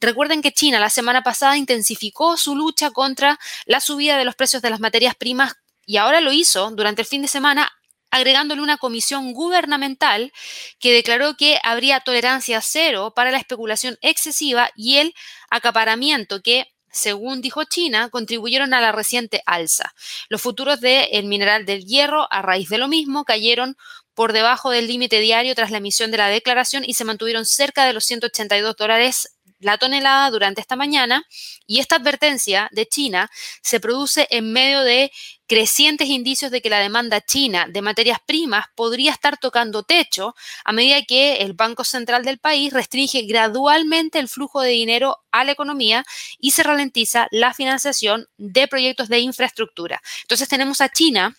Recuerden 0.00 0.42
que 0.42 0.52
China 0.52 0.80
la 0.80 0.90
semana 0.90 1.22
pasada 1.22 1.56
intensificó 1.56 2.36
su 2.36 2.54
lucha 2.54 2.90
contra 2.90 3.38
la 3.64 3.80
subida 3.80 4.18
de 4.18 4.26
los 4.26 4.34
precios 4.34 4.60
de 4.60 4.68
las 4.68 4.78
materias 4.78 5.14
primas 5.14 5.54
y 5.86 5.96
ahora 5.96 6.20
lo 6.20 6.30
hizo 6.30 6.70
durante 6.72 7.00
el 7.00 7.08
fin 7.08 7.22
de 7.22 7.28
semana 7.28 7.72
agregándole 8.14 8.62
una 8.62 8.78
comisión 8.78 9.32
gubernamental 9.32 10.32
que 10.78 10.92
declaró 10.92 11.36
que 11.36 11.58
habría 11.64 11.98
tolerancia 11.98 12.60
cero 12.60 13.12
para 13.14 13.32
la 13.32 13.38
especulación 13.38 13.98
excesiva 14.02 14.70
y 14.76 14.98
el 14.98 15.14
acaparamiento 15.50 16.40
que 16.40 16.72
según 16.92 17.40
dijo 17.40 17.64
China, 17.64 18.10
contribuyeron 18.10 18.72
a 18.72 18.80
la 18.80 18.92
reciente 18.92 19.42
alza. 19.46 19.94
Los 20.28 20.40
futuros 20.40 20.80
del 20.80 21.24
mineral 21.24 21.66
del 21.66 21.84
hierro, 21.86 22.28
a 22.30 22.40
raíz 22.40 22.68
de 22.68 22.78
lo 22.78 22.86
mismo, 22.86 23.24
cayeron 23.24 23.76
por 24.14 24.32
debajo 24.32 24.70
del 24.70 24.86
límite 24.86 25.18
diario 25.18 25.56
tras 25.56 25.72
la 25.72 25.78
emisión 25.78 26.12
de 26.12 26.18
la 26.18 26.28
declaración 26.28 26.84
y 26.86 26.94
se 26.94 27.04
mantuvieron 27.04 27.44
cerca 27.44 27.84
de 27.84 27.94
los 27.94 28.04
182 28.04 28.76
dólares 28.76 29.33
la 29.64 29.78
tonelada 29.78 30.30
durante 30.30 30.60
esta 30.60 30.76
mañana 30.76 31.26
y 31.66 31.80
esta 31.80 31.96
advertencia 31.96 32.68
de 32.72 32.86
China 32.86 33.30
se 33.62 33.80
produce 33.80 34.28
en 34.30 34.52
medio 34.52 34.82
de 34.82 35.10
crecientes 35.46 36.08
indicios 36.08 36.50
de 36.50 36.62
que 36.62 36.70
la 36.70 36.78
demanda 36.78 37.20
china 37.20 37.66
de 37.68 37.82
materias 37.82 38.18
primas 38.24 38.66
podría 38.74 39.12
estar 39.12 39.36
tocando 39.38 39.82
techo 39.82 40.34
a 40.64 40.72
medida 40.72 41.02
que 41.02 41.36
el 41.38 41.52
Banco 41.54 41.84
Central 41.84 42.24
del 42.24 42.38
país 42.38 42.72
restringe 42.72 43.22
gradualmente 43.22 44.18
el 44.18 44.28
flujo 44.28 44.60
de 44.60 44.70
dinero 44.70 45.18
a 45.32 45.44
la 45.44 45.52
economía 45.52 46.04
y 46.38 46.52
se 46.52 46.62
ralentiza 46.62 47.28
la 47.30 47.52
financiación 47.54 48.28
de 48.36 48.68
proyectos 48.68 49.08
de 49.08 49.20
infraestructura. 49.20 50.00
Entonces 50.22 50.48
tenemos 50.48 50.80
a 50.80 50.88
China 50.88 51.36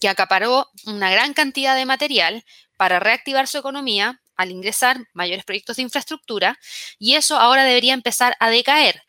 que 0.00 0.08
acaparó 0.08 0.68
una 0.86 1.10
gran 1.10 1.34
cantidad 1.34 1.76
de 1.76 1.86
material 1.86 2.44
para 2.76 3.00
reactivar 3.00 3.48
su 3.48 3.58
economía 3.58 4.20
al 4.36 4.50
ingresar 4.50 4.98
mayores 5.12 5.44
proyectos 5.44 5.76
de 5.76 5.82
infraestructura 5.82 6.58
y 6.98 7.14
eso 7.14 7.36
ahora 7.36 7.64
debería 7.64 7.94
empezar 7.94 8.36
a 8.40 8.50
decaer. 8.50 9.02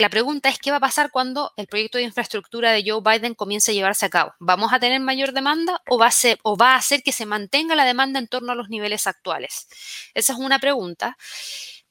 La 0.00 0.08
pregunta 0.08 0.48
es 0.48 0.58
qué 0.58 0.70
va 0.70 0.78
a 0.78 0.80
pasar 0.80 1.10
cuando 1.10 1.52
el 1.58 1.66
proyecto 1.66 1.98
de 1.98 2.04
infraestructura 2.04 2.72
de 2.72 2.82
Joe 2.86 3.02
Biden 3.04 3.34
comience 3.34 3.70
a 3.70 3.74
llevarse 3.74 4.06
a 4.06 4.08
cabo. 4.08 4.32
¿Vamos 4.38 4.72
a 4.72 4.80
tener 4.80 4.98
mayor 4.98 5.32
demanda 5.32 5.82
o 5.90 5.98
va 5.98 6.06
a, 6.06 6.10
ser, 6.10 6.38
hacer 6.58 7.02
que 7.02 7.12
se 7.12 7.26
mantenga 7.26 7.74
la 7.74 7.84
demanda 7.84 8.18
en 8.18 8.26
torno 8.26 8.52
a 8.52 8.54
los 8.54 8.70
niveles 8.70 9.06
actuales? 9.06 9.68
Esa 10.14 10.32
es 10.32 10.38
una 10.38 10.58
pregunta, 10.58 11.18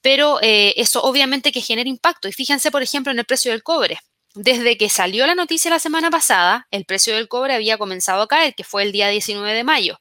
pero 0.02 0.40
eh, 0.42 0.74
eso 0.78 1.04
obviamente 1.04 1.52
que 1.52 1.62
genera 1.62 1.88
impacto. 1.88 2.28
Y 2.28 2.34
fíjense, 2.34 2.72
por 2.72 2.82
ejemplo, 2.82 3.12
en 3.12 3.20
el 3.20 3.26
precio 3.26 3.52
del 3.52 3.62
cobre. 3.62 4.00
Desde 4.34 4.76
que 4.76 4.90
salió 4.90 5.28
la 5.28 5.36
noticia 5.36 5.70
la 5.70 5.78
semana 5.78 6.10
pasada, 6.10 6.68
el 6.72 6.86
precio 6.86 7.16
del 7.16 7.28
cobre 7.28 7.54
había 7.54 7.78
comenzado 7.78 8.24
a 8.24 8.28
caer, 8.28 8.56
que 8.56 8.64
fue 8.64 8.82
el 8.82 8.92
día 8.92 9.10
19 9.10 9.54
de 9.54 9.64
mayo. 9.64 10.00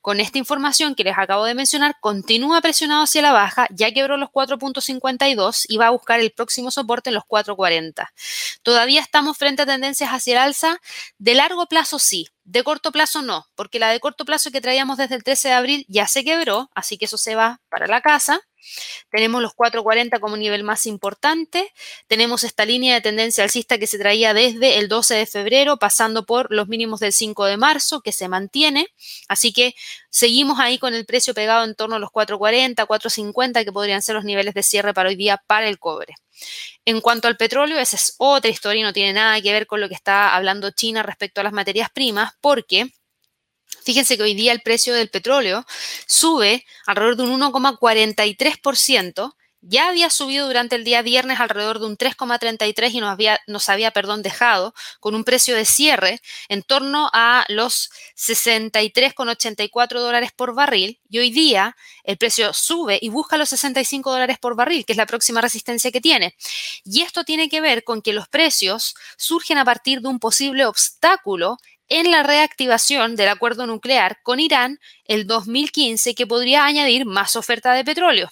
Con 0.00 0.20
esta 0.20 0.38
información 0.38 0.94
que 0.94 1.04
les 1.04 1.18
acabo 1.18 1.44
de 1.44 1.54
mencionar, 1.54 1.96
continúa 2.00 2.60
presionado 2.60 3.02
hacia 3.02 3.22
la 3.22 3.32
baja, 3.32 3.66
ya 3.70 3.92
quebró 3.92 4.16
los 4.16 4.30
4.52 4.30 5.66
y 5.68 5.76
va 5.76 5.88
a 5.88 5.90
buscar 5.90 6.20
el 6.20 6.32
próximo 6.32 6.70
soporte 6.70 7.10
en 7.10 7.14
los 7.14 7.24
4.40. 7.24 8.08
Todavía 8.62 9.00
estamos 9.00 9.36
frente 9.36 9.62
a 9.62 9.66
tendencias 9.66 10.10
hacia 10.10 10.32
el 10.32 10.38
alza. 10.38 10.78
De 11.18 11.34
largo 11.34 11.66
plazo 11.66 11.98
sí, 11.98 12.28
de 12.44 12.64
corto 12.64 12.92
plazo 12.92 13.22
no, 13.22 13.46
porque 13.54 13.78
la 13.78 13.90
de 13.90 14.00
corto 14.00 14.24
plazo 14.24 14.50
que 14.50 14.60
traíamos 14.60 14.98
desde 14.98 15.14
el 15.14 15.22
13 15.22 15.48
de 15.48 15.54
abril 15.54 15.86
ya 15.88 16.06
se 16.06 16.24
quebró, 16.24 16.70
así 16.74 16.98
que 16.98 17.04
eso 17.04 17.18
se 17.18 17.34
va 17.34 17.60
para 17.68 17.86
la 17.86 18.00
casa. 18.00 18.40
Tenemos 19.10 19.42
los 19.42 19.54
440 19.54 20.20
como 20.20 20.36
nivel 20.36 20.62
más 20.64 20.86
importante. 20.86 21.72
Tenemos 22.06 22.44
esta 22.44 22.64
línea 22.64 22.94
de 22.94 23.00
tendencia 23.00 23.44
alcista 23.44 23.78
que 23.78 23.86
se 23.86 23.98
traía 23.98 24.34
desde 24.34 24.78
el 24.78 24.88
12 24.88 25.14
de 25.14 25.26
febrero, 25.26 25.78
pasando 25.78 26.26
por 26.26 26.52
los 26.52 26.68
mínimos 26.68 27.00
del 27.00 27.12
5 27.12 27.44
de 27.46 27.56
marzo, 27.56 28.00
que 28.00 28.12
se 28.12 28.28
mantiene. 28.28 28.88
Así 29.28 29.52
que 29.52 29.74
seguimos 30.10 30.58
ahí 30.58 30.78
con 30.78 30.94
el 30.94 31.06
precio 31.06 31.34
pegado 31.34 31.64
en 31.64 31.74
torno 31.74 31.96
a 31.96 31.98
los 31.98 32.10
440, 32.10 32.86
450, 32.86 33.64
que 33.64 33.72
podrían 33.72 34.02
ser 34.02 34.14
los 34.14 34.24
niveles 34.24 34.54
de 34.54 34.62
cierre 34.62 34.94
para 34.94 35.08
hoy 35.08 35.16
día 35.16 35.42
para 35.46 35.68
el 35.68 35.78
cobre. 35.78 36.14
En 36.84 37.00
cuanto 37.00 37.28
al 37.28 37.36
petróleo, 37.36 37.78
esa 37.78 37.96
es 37.96 38.14
otra 38.18 38.50
historia 38.50 38.80
y 38.80 38.84
no 38.84 38.92
tiene 38.92 39.12
nada 39.12 39.40
que 39.40 39.52
ver 39.52 39.66
con 39.66 39.80
lo 39.80 39.88
que 39.88 39.94
está 39.94 40.34
hablando 40.34 40.70
China 40.70 41.02
respecto 41.02 41.40
a 41.40 41.44
las 41.44 41.52
materias 41.52 41.90
primas, 41.90 42.32
porque 42.40 42.90
Fíjense 43.84 44.16
que 44.16 44.22
hoy 44.22 44.34
día 44.34 44.52
el 44.52 44.60
precio 44.60 44.94
del 44.94 45.08
petróleo 45.08 45.66
sube 46.06 46.64
alrededor 46.86 47.16
de 47.16 47.22
un 47.24 47.40
1,43%. 47.40 49.34
Ya 49.62 49.90
había 49.90 50.08
subido 50.08 50.46
durante 50.46 50.74
el 50.74 50.84
día 50.84 51.02
viernes 51.02 51.38
alrededor 51.38 51.80
de 51.80 51.86
un 51.86 51.98
3,33 51.98 52.94
y 52.94 53.00
nos 53.00 53.10
había, 53.10 53.38
nos 53.46 53.68
había 53.68 53.90
perdón, 53.90 54.22
dejado 54.22 54.72
con 55.00 55.14
un 55.14 55.22
precio 55.22 55.54
de 55.54 55.66
cierre 55.66 56.22
en 56.48 56.62
torno 56.62 57.10
a 57.12 57.44
los 57.48 57.90
63,84 58.16 60.00
dólares 60.00 60.30
por 60.34 60.54
barril. 60.54 60.98
Y 61.10 61.18
hoy 61.18 61.30
día 61.30 61.76
el 62.04 62.16
precio 62.16 62.54
sube 62.54 62.98
y 63.02 63.10
busca 63.10 63.36
los 63.36 63.50
65 63.50 64.10
dólares 64.10 64.38
por 64.38 64.56
barril, 64.56 64.86
que 64.86 64.94
es 64.94 64.96
la 64.96 65.04
próxima 65.04 65.42
resistencia 65.42 65.90
que 65.90 66.00
tiene. 66.00 66.34
Y 66.86 67.02
esto 67.02 67.24
tiene 67.24 67.50
que 67.50 67.60
ver 67.60 67.84
con 67.84 68.00
que 68.00 68.14
los 68.14 68.28
precios 68.28 68.94
surgen 69.18 69.58
a 69.58 69.66
partir 69.66 70.00
de 70.00 70.08
un 70.08 70.20
posible 70.20 70.64
obstáculo 70.64 71.58
en 71.90 72.10
la 72.10 72.22
reactivación 72.22 73.16
del 73.16 73.28
acuerdo 73.28 73.66
nuclear 73.66 74.20
con 74.22 74.40
Irán 74.40 74.78
el 75.04 75.26
2015 75.26 76.14
que 76.14 76.26
podría 76.26 76.64
añadir 76.64 77.04
más 77.04 77.36
oferta 77.36 77.74
de 77.74 77.84
petróleo. 77.84 78.30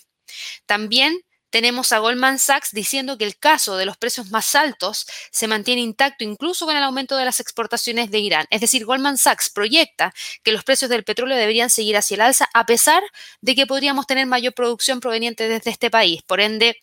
También 0.65 1.21
tenemos 1.51 1.93
a 1.93 1.99
Goldman 1.99 2.39
Sachs 2.39 2.73
diciendo 2.73 3.17
que 3.17 3.25
el 3.25 3.39
caso 3.39 3.77
de 3.77 3.87
los 3.87 3.97
precios 3.97 4.31
más 4.31 4.55
altos 4.55 5.07
se 5.31 5.49
mantiene 5.49 5.81
intacto 5.81 6.25
incluso 6.25 6.67
con 6.67 6.77
el 6.77 6.83
aumento 6.83 7.17
de 7.17 7.25
las 7.25 7.41
exportaciones 7.41 8.11
de 8.11 8.19
Irán. 8.19 8.47
Es 8.51 8.61
decir, 8.61 8.85
Goldman 8.85 9.17
Sachs 9.17 9.51
proyecta 9.51 10.13
que 10.43 10.53
los 10.53 10.63
precios 10.63 10.91
del 10.91 11.05
petróleo 11.05 11.37
deberían 11.37 11.71
seguir 11.71 11.97
hacia 11.97 12.17
el 12.17 12.21
alza 12.21 12.49
a 12.53 12.67
pesar 12.67 13.03
de 13.41 13.55
que 13.55 13.67
podríamos 13.67 14.07
tener 14.07 14.27
mayor 14.27 14.53
producción 14.53 15.01
proveniente 15.01 15.49
desde 15.49 15.71
este 15.71 15.91
país. 15.91 16.23
Por 16.23 16.41
ende, 16.41 16.77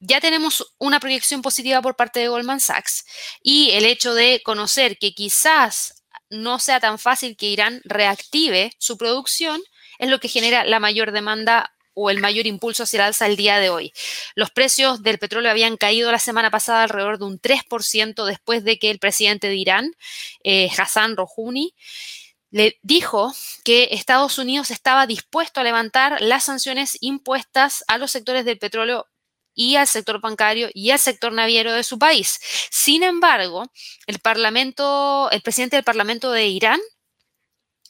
ya 0.00 0.20
tenemos 0.20 0.74
una 0.78 1.00
proyección 1.00 1.42
positiva 1.42 1.80
por 1.82 1.96
parte 1.96 2.20
de 2.20 2.28
Goldman 2.28 2.60
Sachs 2.60 3.04
y 3.42 3.70
el 3.72 3.84
hecho 3.84 4.14
de 4.14 4.42
conocer 4.44 4.98
que 4.98 5.14
quizás 5.14 6.04
no 6.30 6.58
sea 6.58 6.80
tan 6.80 6.98
fácil 6.98 7.36
que 7.36 7.46
Irán 7.46 7.80
reactive 7.84 8.72
su 8.78 8.98
producción 8.98 9.62
es 9.98 10.10
lo 10.10 10.20
que 10.20 10.28
genera 10.28 10.64
la 10.64 10.80
mayor 10.80 11.12
demanda 11.12 11.72
o 11.94 12.10
el 12.10 12.20
mayor 12.20 12.46
impulso 12.46 12.82
hacia 12.82 12.98
el 12.98 13.04
alza 13.06 13.26
el 13.26 13.36
día 13.36 13.58
de 13.58 13.70
hoy. 13.70 13.92
Los 14.34 14.50
precios 14.50 15.02
del 15.02 15.18
petróleo 15.18 15.50
habían 15.50 15.78
caído 15.78 16.12
la 16.12 16.18
semana 16.18 16.50
pasada 16.50 16.82
alrededor 16.82 17.18
de 17.18 17.24
un 17.24 17.40
3% 17.40 18.26
después 18.26 18.64
de 18.64 18.78
que 18.78 18.90
el 18.90 18.98
presidente 18.98 19.48
de 19.48 19.56
Irán, 19.56 19.92
eh, 20.44 20.68
Hassan 20.76 21.16
Rouhani, 21.16 21.74
le 22.50 22.78
dijo 22.82 23.34
que 23.64 23.88
Estados 23.92 24.38
Unidos 24.38 24.70
estaba 24.70 25.06
dispuesto 25.06 25.60
a 25.60 25.64
levantar 25.64 26.20
las 26.20 26.44
sanciones 26.44 26.98
impuestas 27.00 27.82
a 27.88 27.96
los 27.96 28.10
sectores 28.10 28.44
del 28.44 28.58
petróleo 28.58 29.06
y 29.56 29.74
al 29.74 29.88
sector 29.88 30.20
bancario 30.20 30.68
y 30.72 30.90
al 30.90 31.00
sector 31.00 31.32
naviero 31.32 31.72
de 31.72 31.82
su 31.82 31.98
país. 31.98 32.38
Sin 32.70 33.02
embargo, 33.02 33.64
el 34.06 34.20
Parlamento, 34.20 35.28
el 35.32 35.42
presidente 35.42 35.74
del 35.74 35.84
Parlamento 35.84 36.30
de 36.30 36.46
Irán 36.46 36.80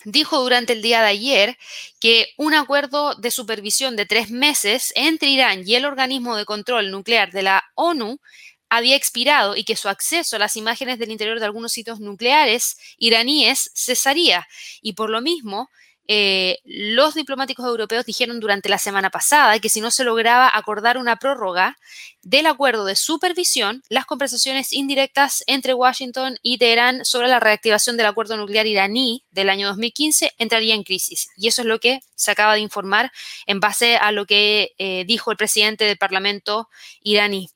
dijo 0.05 0.41
durante 0.41 0.73
el 0.73 0.83
día 0.83 1.03
de 1.03 1.09
ayer 1.09 1.59
que 2.01 2.29
un 2.39 2.55
acuerdo 2.55 3.17
de 3.17 3.31
supervisión 3.31 3.97
de 3.97 4.07
tres 4.07 4.31
meses 4.31 4.93
entre 4.95 5.29
Irán 5.29 5.63
y 5.67 5.75
el 5.75 5.85
organismo 5.85 6.37
de 6.37 6.45
control 6.45 6.91
nuclear 6.91 7.33
de 7.33 7.43
la 7.43 7.65
ONU 7.75 8.21
había 8.69 8.97
expirado 8.97 9.57
y 9.57 9.65
que 9.65 9.77
su 9.77 9.89
acceso 9.89 10.37
a 10.37 10.39
las 10.39 10.57
imágenes 10.57 10.99
del 10.99 11.11
interior 11.11 11.41
de 11.41 11.47
algunos 11.47 11.73
sitios 11.73 12.01
nucleares 12.01 12.77
iraníes 12.99 13.71
cesaría. 13.75 14.47
Y 14.81 14.95
por 14.95 15.11
lo 15.11 15.21
mismo, 15.21 15.69
eh, 16.09 16.59
los 16.65 17.15
diplomáticos 17.15 17.67
europeos 17.67 18.07
dijeron 18.07 18.39
durante 18.39 18.69
la 18.69 18.79
semana 18.79 19.11
pasada 19.11 19.59
que 19.59 19.69
si 19.69 19.81
no 19.81 19.91
se 19.91 20.05
lograba 20.05 20.51
acordar 20.55 20.99
una 20.99 21.17
prórroga 21.17 21.79
del 22.23 22.47
acuerdo 22.47 22.85
de 22.85 22.97
supervisión, 22.97 23.83
las 23.89 24.07
conversaciones 24.07 24.73
indirectas 24.73 25.43
entre 25.47 25.75
Washington 25.75 26.39
y 26.43 26.59
Teherán 26.59 27.05
sobre 27.05 27.29
la 27.29 27.41
reactivación 27.41 27.97
del 27.97 28.07
acuerdo 28.07 28.37
nuclear 28.37 28.67
iraní 28.67 29.25
del 29.31 29.51
año 29.51 29.69
2015 29.69 30.33
entraría 30.39 30.75
en 30.75 30.85
crisis. 30.85 31.29
Y 31.37 31.49
eso 31.49 31.63
es 31.63 31.67
lo 31.67 31.81
que 31.81 32.01
se 32.15 32.31
acaba 32.31 32.55
de 32.55 32.61
informar 32.61 33.13
en 33.47 33.61
base 33.61 33.97
a 33.97 34.13
lo 34.13 34.27
que 34.27 34.75
eh, 34.79 35.05
dijo 35.07 35.31
el 35.31 35.37
presidente 35.37 35.85
del 35.85 35.99
Parlamento 35.99 36.69
iraní. 37.01 37.51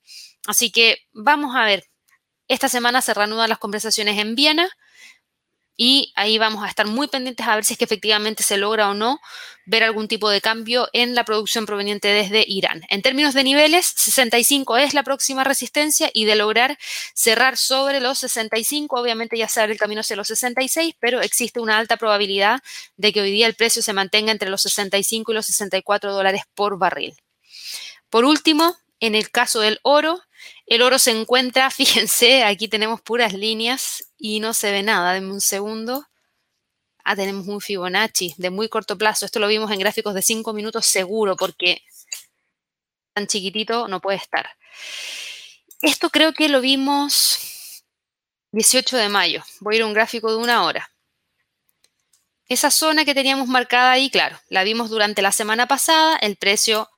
Así 0.47 0.71
que 0.71 0.99
vamos 1.13 1.55
a 1.55 1.65
ver. 1.65 1.85
Esta 2.49 2.69
semana 2.69 3.01
se 3.01 3.15
reanudan 3.15 3.49
las 3.49 3.59
conversaciones 3.59 4.19
en 4.19 4.35
Viena 4.35 4.69
y 5.83 6.13
ahí 6.15 6.37
vamos 6.37 6.63
a 6.63 6.69
estar 6.69 6.87
muy 6.87 7.09
pendientes 7.09 7.49
a 7.49 7.55
ver 7.55 7.65
si 7.65 7.73
es 7.73 7.79
que 7.79 7.87
efectivamente 7.87 8.43
se 8.43 8.59
logra 8.59 8.91
o 8.91 8.95
no 8.95 9.19
ver 9.65 9.83
algún 9.83 10.09
tipo 10.09 10.29
de 10.29 10.43
cambio 10.43 10.91
en 10.93 11.15
la 11.15 11.25
producción 11.25 11.65
proveniente 11.65 12.09
desde 12.09 12.45
Irán. 12.47 12.83
En 12.91 13.01
términos 13.01 13.33
de 13.33 13.45
niveles, 13.45 13.95
65 13.97 14.77
es 14.77 14.93
la 14.93 15.05
próxima 15.05 15.43
resistencia 15.43 16.11
y 16.13 16.27
de 16.27 16.37
lograr 16.37 16.77
cerrar 17.15 17.57
sobre 17.57 18.01
los 18.01 18.19
65, 18.19 19.01
obviamente 19.01 19.39
ya 19.39 19.49
se 19.49 19.63
abre 19.63 19.73
el 19.73 19.79
camino 19.79 20.03
hacia 20.03 20.17
los 20.17 20.29
66, 20.29 20.97
pero 21.01 21.23
existe 21.23 21.61
una 21.61 21.79
alta 21.79 21.97
probabilidad 21.97 22.61
de 22.99 23.15
que 23.15 23.23
hoy 23.23 23.31
día 23.31 23.47
el 23.47 23.55
precio 23.55 23.81
se 23.81 23.95
mantenga 23.95 24.33
entre 24.33 24.51
los 24.51 24.61
65 24.61 25.33
y 25.33 25.35
los 25.35 25.47
64 25.47 26.13
dólares 26.13 26.43
por 26.55 26.77
barril. 26.77 27.17
Por 28.11 28.27
último, 28.27 28.77
en 28.99 29.15
el 29.15 29.31
caso 29.31 29.61
del 29.61 29.81
oro, 29.83 30.21
el 30.67 30.83
oro 30.83 30.99
se 30.99 31.11
encuentra, 31.11 31.71
fíjense, 31.71 32.45
aquí 32.45 32.69
tenemos 32.69 33.01
puras 33.01 33.33
líneas 33.33 34.05
y 34.19 34.41
no 34.41 34.55
se 34.55 34.71
ve 34.73 34.83
nada. 34.83 35.13
Denme 35.13 35.33
un 35.33 35.41
segundo. 35.41 36.07
Ah, 37.05 37.17
tenemos 37.17 37.49
un 37.49 37.61
Fibonacci 37.61 38.35
de 38.37 38.51
muy 38.51 38.69
corto 38.69 38.97
plazo. 38.97 39.27
Esto 39.27 39.41
lo 39.41 39.49
vimos 39.49 39.71
en 39.71 39.79
gráficos 39.79 40.15
de 40.15 40.23
5 40.23 40.53
minutos 40.53 40.87
seguro 40.87 41.37
porque 41.37 41.83
tan 43.15 43.27
chiquitito 43.27 43.89
no 43.89 44.01
puede 44.01 44.19
estar. 44.19 44.49
Esto 45.83 46.11
creo 46.11 46.33
que 46.33 46.49
lo 46.49 46.61
vimos 46.61 47.85
18 48.53 48.97
de 48.97 49.09
mayo. 49.09 49.43
Voy 49.61 49.75
a 49.75 49.77
ir 49.79 49.83
a 49.83 49.87
un 49.87 49.95
gráfico 49.95 50.31
de 50.31 50.37
una 50.37 50.65
hora. 50.65 50.91
Esa 52.49 52.71
zona 52.71 53.05
que 53.05 53.15
teníamos 53.15 53.49
marcada 53.49 53.93
ahí, 53.93 54.11
claro, 54.11 54.39
la 54.49 54.65
vimos 54.65 54.91
durante 54.91 55.23
la 55.23 55.33
semana 55.33 55.67
pasada. 55.67 56.17
El 56.17 56.37
precio 56.37 56.89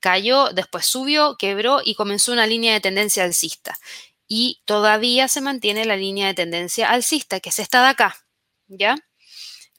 cayó, 0.00 0.50
después 0.50 0.86
subió, 0.86 1.36
quebró 1.38 1.80
y 1.84 1.94
comenzó 1.94 2.32
una 2.32 2.46
línea 2.46 2.74
de 2.74 2.80
tendencia 2.80 3.24
alcista. 3.24 3.78
Y 4.26 4.62
todavía 4.66 5.28
se 5.28 5.40
mantiene 5.40 5.84
la 5.84 5.96
línea 5.96 6.26
de 6.28 6.34
tendencia 6.34 6.90
alcista, 6.90 7.40
que 7.40 7.50
es 7.50 7.58
esta 7.58 7.82
de 7.82 7.88
acá, 7.88 8.16
¿ya? 8.68 8.96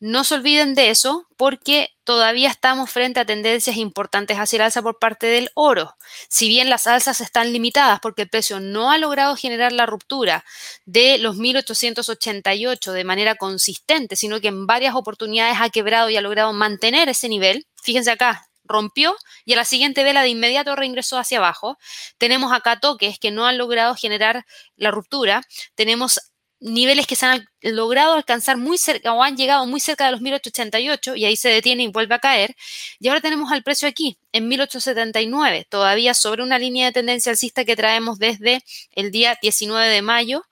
No 0.01 0.23
se 0.23 0.35
olviden 0.35 0.75
de 0.75 0.91
eso 0.91 1.27
porque 1.35 1.89
todavía 2.05 2.49
estamos 2.49 2.89
frente 2.89 3.19
a 3.19 3.25
tendencias 3.25 3.75
importantes 3.75 4.37
hacia 4.37 4.55
el 4.55 4.61
alza 4.61 4.81
por 4.81 4.97
parte 4.97 5.27
del 5.27 5.51
oro. 5.55 5.97
Si 6.29 6.47
bien 6.47 6.69
las 6.69 6.87
alzas 6.87 7.19
están 7.19 7.51
limitadas 7.51 7.99
porque 7.99 8.21
el 8.21 8.29
precio 8.29 8.61
no 8.61 8.91
ha 8.91 8.97
logrado 8.97 9.35
generar 9.35 9.73
la 9.73 9.85
ruptura 9.85 10.45
de 10.85 11.17
los 11.17 11.35
1888 11.35 12.93
de 12.93 13.03
manera 13.03 13.35
consistente, 13.35 14.15
sino 14.15 14.39
que 14.39 14.47
en 14.47 14.65
varias 14.67 14.95
oportunidades 14.95 15.57
ha 15.59 15.69
quebrado 15.69 16.09
y 16.09 16.15
ha 16.15 16.21
logrado 16.21 16.53
mantener 16.53 17.09
ese 17.09 17.27
nivel. 17.27 17.67
Fíjense 17.83 18.11
acá, 18.11 18.48
rompió 18.69 19.17
y 19.43 19.53
a 19.53 19.55
la 19.57 19.65
siguiente 19.65 20.03
vela 20.03 20.21
de 20.21 20.29
inmediato 20.29 20.75
reingresó 20.75 21.17
hacia 21.17 21.39
abajo. 21.39 21.77
Tenemos 22.17 22.53
acá 22.53 22.79
toques 22.79 23.19
que 23.19 23.31
no 23.31 23.45
han 23.45 23.57
logrado 23.57 23.95
generar 23.95 24.45
la 24.77 24.91
ruptura. 24.91 25.41
Tenemos 25.75 26.21
niveles 26.59 27.07
que 27.07 27.15
se 27.15 27.25
han 27.25 27.45
logrado 27.61 28.13
alcanzar 28.13 28.57
muy 28.57 28.77
cerca 28.77 29.13
o 29.13 29.23
han 29.23 29.37
llegado 29.37 29.65
muy 29.65 29.79
cerca 29.79 30.05
de 30.05 30.11
los 30.11 30.21
1888 30.21 31.15
y 31.15 31.25
ahí 31.25 31.35
se 31.35 31.49
detiene 31.49 31.83
y 31.83 31.87
vuelve 31.87 32.15
a 32.15 32.19
caer. 32.19 32.55
Y 32.99 33.07
ahora 33.07 33.21
tenemos 33.21 33.51
al 33.51 33.63
precio 33.63 33.87
aquí 33.87 34.17
en 34.31 34.47
1879, 34.47 35.67
todavía 35.69 36.13
sobre 36.13 36.43
una 36.43 36.59
línea 36.59 36.87
de 36.87 36.93
tendencia 36.93 37.31
alcista 37.31 37.65
que 37.65 37.75
traemos 37.75 38.19
desde 38.19 38.61
el 38.91 39.11
día 39.11 39.37
19 39.41 39.87
de 39.87 40.01
mayo. 40.01 40.43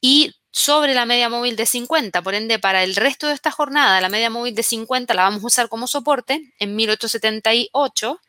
Y 0.00 0.32
sobre 0.50 0.94
la 0.94 1.04
media 1.04 1.28
móvil 1.28 1.56
de 1.56 1.66
50. 1.66 2.22
Por 2.22 2.34
ende, 2.34 2.58
para 2.58 2.82
el 2.82 2.96
resto 2.96 3.28
de 3.28 3.34
esta 3.34 3.50
jornada, 3.50 4.00
la 4.00 4.08
media 4.08 4.30
móvil 4.30 4.54
de 4.54 4.62
50 4.62 5.14
la 5.14 5.22
vamos 5.22 5.42
a 5.42 5.46
usar 5.46 5.68
como 5.68 5.86
soporte 5.86 6.52
en 6.58 6.76
1878 6.76 8.20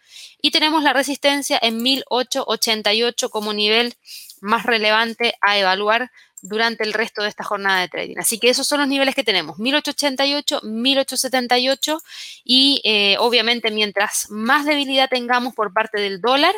y 0.42 0.52
tenemos 0.52 0.84
la 0.84 0.94
resistencia 0.94 1.60
en 1.62 1.82
1888 1.82 3.30
como 3.30 3.54
nivel 3.54 3.96
más 4.42 4.66
relevante 4.66 5.36
a 5.42 5.58
evaluar 5.58 6.12
durante 6.42 6.84
el 6.84 6.94
resto 6.94 7.22
de 7.22 7.30
esta 7.30 7.44
jornada 7.44 7.82
de 7.82 7.88
trading. 7.88 8.18
Así 8.18 8.40
que 8.40 8.50
esos 8.50 8.68
son 8.68 8.80
los 8.80 8.88
niveles 8.88 9.16
que 9.16 9.24
tenemos, 9.24 9.60
1888, 9.60 10.62
1878 10.64 12.02
y 12.44 12.82
eh, 12.84 13.16
obviamente 13.20 13.72
mientras 13.72 14.30
más 14.30 14.66
debilidad 14.66 15.10
tengamos 15.10 15.54
por 15.54 15.72
parte 15.72 16.02
del 16.02 16.20
dólar, 16.20 16.56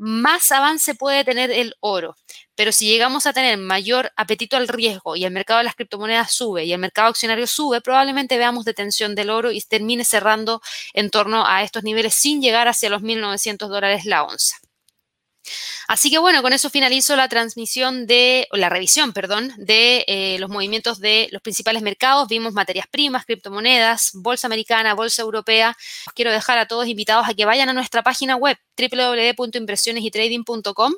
más 0.00 0.50
avance 0.50 0.94
puede 0.94 1.24
tener 1.24 1.50
el 1.50 1.74
oro. 1.80 2.16
Pero 2.54 2.72
si 2.72 2.86
llegamos 2.86 3.26
a 3.26 3.34
tener 3.34 3.58
mayor 3.58 4.12
apetito 4.16 4.56
al 4.56 4.66
riesgo 4.66 5.14
y 5.14 5.26
el 5.26 5.30
mercado 5.30 5.58
de 5.58 5.64
las 5.64 5.74
criptomonedas 5.74 6.32
sube 6.32 6.64
y 6.64 6.72
el 6.72 6.78
mercado 6.78 7.08
accionario 7.08 7.46
sube, 7.46 7.82
probablemente 7.82 8.38
veamos 8.38 8.64
detención 8.64 9.14
del 9.14 9.28
oro 9.28 9.52
y 9.52 9.60
termine 9.60 10.04
cerrando 10.04 10.62
en 10.94 11.10
torno 11.10 11.46
a 11.46 11.62
estos 11.62 11.84
niveles 11.84 12.14
sin 12.14 12.40
llegar 12.40 12.66
hacia 12.66 12.88
los 12.88 13.02
1.900 13.02 13.68
dólares 13.68 14.06
la 14.06 14.24
onza. 14.24 14.56
Así 15.88 16.10
que 16.10 16.18
bueno, 16.18 16.42
con 16.42 16.52
eso 16.52 16.68
finalizo 16.70 17.16
la 17.16 17.28
transmisión 17.28 18.06
de, 18.06 18.46
la 18.52 18.68
revisión, 18.68 19.12
perdón, 19.12 19.52
de 19.56 20.04
eh, 20.06 20.36
los 20.38 20.48
movimientos 20.50 21.00
de 21.00 21.28
los 21.32 21.42
principales 21.42 21.82
mercados. 21.82 22.28
Vimos 22.28 22.52
materias 22.52 22.86
primas, 22.90 23.24
criptomonedas, 23.24 24.10
bolsa 24.14 24.46
americana, 24.46 24.94
bolsa 24.94 25.22
europea. 25.22 25.76
Quiero 26.14 26.30
dejar 26.30 26.58
a 26.58 26.68
todos 26.68 26.86
invitados 26.86 27.28
a 27.28 27.34
que 27.34 27.44
vayan 27.44 27.68
a 27.68 27.72
nuestra 27.72 28.02
página 28.02 28.36
web 28.36 28.56
www.impresionesytrading.com. 28.76 30.92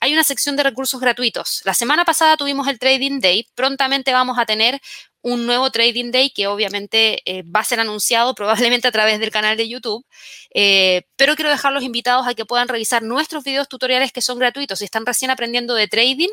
Hay 0.00 0.12
una 0.12 0.24
sección 0.24 0.56
de 0.56 0.64
recursos 0.64 1.00
gratuitos. 1.00 1.62
La 1.64 1.74
semana 1.74 2.04
pasada 2.04 2.36
tuvimos 2.36 2.68
el 2.68 2.78
Trading 2.78 3.20
Day. 3.20 3.46
Prontamente 3.54 4.12
vamos 4.12 4.38
a 4.38 4.44
tener 4.44 4.80
un 5.24 5.46
nuevo 5.46 5.70
Trading 5.70 6.10
Day 6.10 6.30
que 6.30 6.46
obviamente 6.48 7.22
eh, 7.24 7.42
va 7.44 7.60
a 7.60 7.64
ser 7.64 7.80
anunciado 7.80 8.34
probablemente 8.34 8.88
a 8.88 8.92
través 8.92 9.18
del 9.18 9.30
canal 9.30 9.56
de 9.56 9.66
YouTube, 9.66 10.04
eh, 10.52 11.06
pero 11.16 11.34
quiero 11.34 11.50
dejarlos 11.50 11.82
invitados 11.82 12.28
a 12.28 12.34
que 12.34 12.44
puedan 12.44 12.68
revisar 12.68 13.02
nuestros 13.02 13.42
videos 13.42 13.66
tutoriales 13.66 14.12
que 14.12 14.20
son 14.20 14.38
gratuitos. 14.38 14.80
Si 14.80 14.84
están 14.84 15.06
recién 15.06 15.30
aprendiendo 15.30 15.74
de 15.74 15.88
trading, 15.88 16.28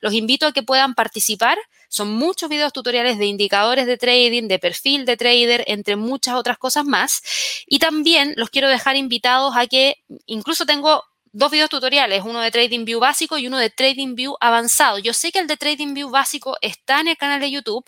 los 0.00 0.14
invito 0.14 0.46
a 0.46 0.52
que 0.52 0.62
puedan 0.62 0.94
participar. 0.94 1.58
Son 1.88 2.08
muchos 2.08 2.48
videos 2.48 2.72
tutoriales 2.72 3.18
de 3.18 3.26
indicadores 3.26 3.84
de 3.84 3.96
trading, 3.98 4.46
de 4.46 4.60
perfil 4.60 5.06
de 5.06 5.16
trader, 5.16 5.64
entre 5.66 5.96
muchas 5.96 6.34
otras 6.34 6.56
cosas 6.56 6.84
más. 6.84 7.22
Y 7.66 7.80
también 7.80 8.34
los 8.36 8.50
quiero 8.50 8.68
dejar 8.68 8.94
invitados 8.94 9.56
a 9.56 9.66
que 9.66 10.04
incluso 10.26 10.66
tengo 10.66 11.02
dos 11.36 11.50
videos 11.50 11.68
tutoriales, 11.68 12.22
uno 12.24 12.40
de 12.40 12.50
TradingView 12.50 12.98
básico 12.98 13.36
y 13.36 13.46
uno 13.46 13.58
de 13.58 13.68
TradingView 13.68 14.36
avanzado. 14.40 14.98
Yo 14.98 15.12
sé 15.12 15.32
que 15.32 15.38
el 15.38 15.46
de 15.46 15.58
TradingView 15.58 16.08
básico 16.08 16.56
está 16.62 17.00
en 17.00 17.08
el 17.08 17.18
canal 17.18 17.40
de 17.40 17.50
YouTube, 17.50 17.84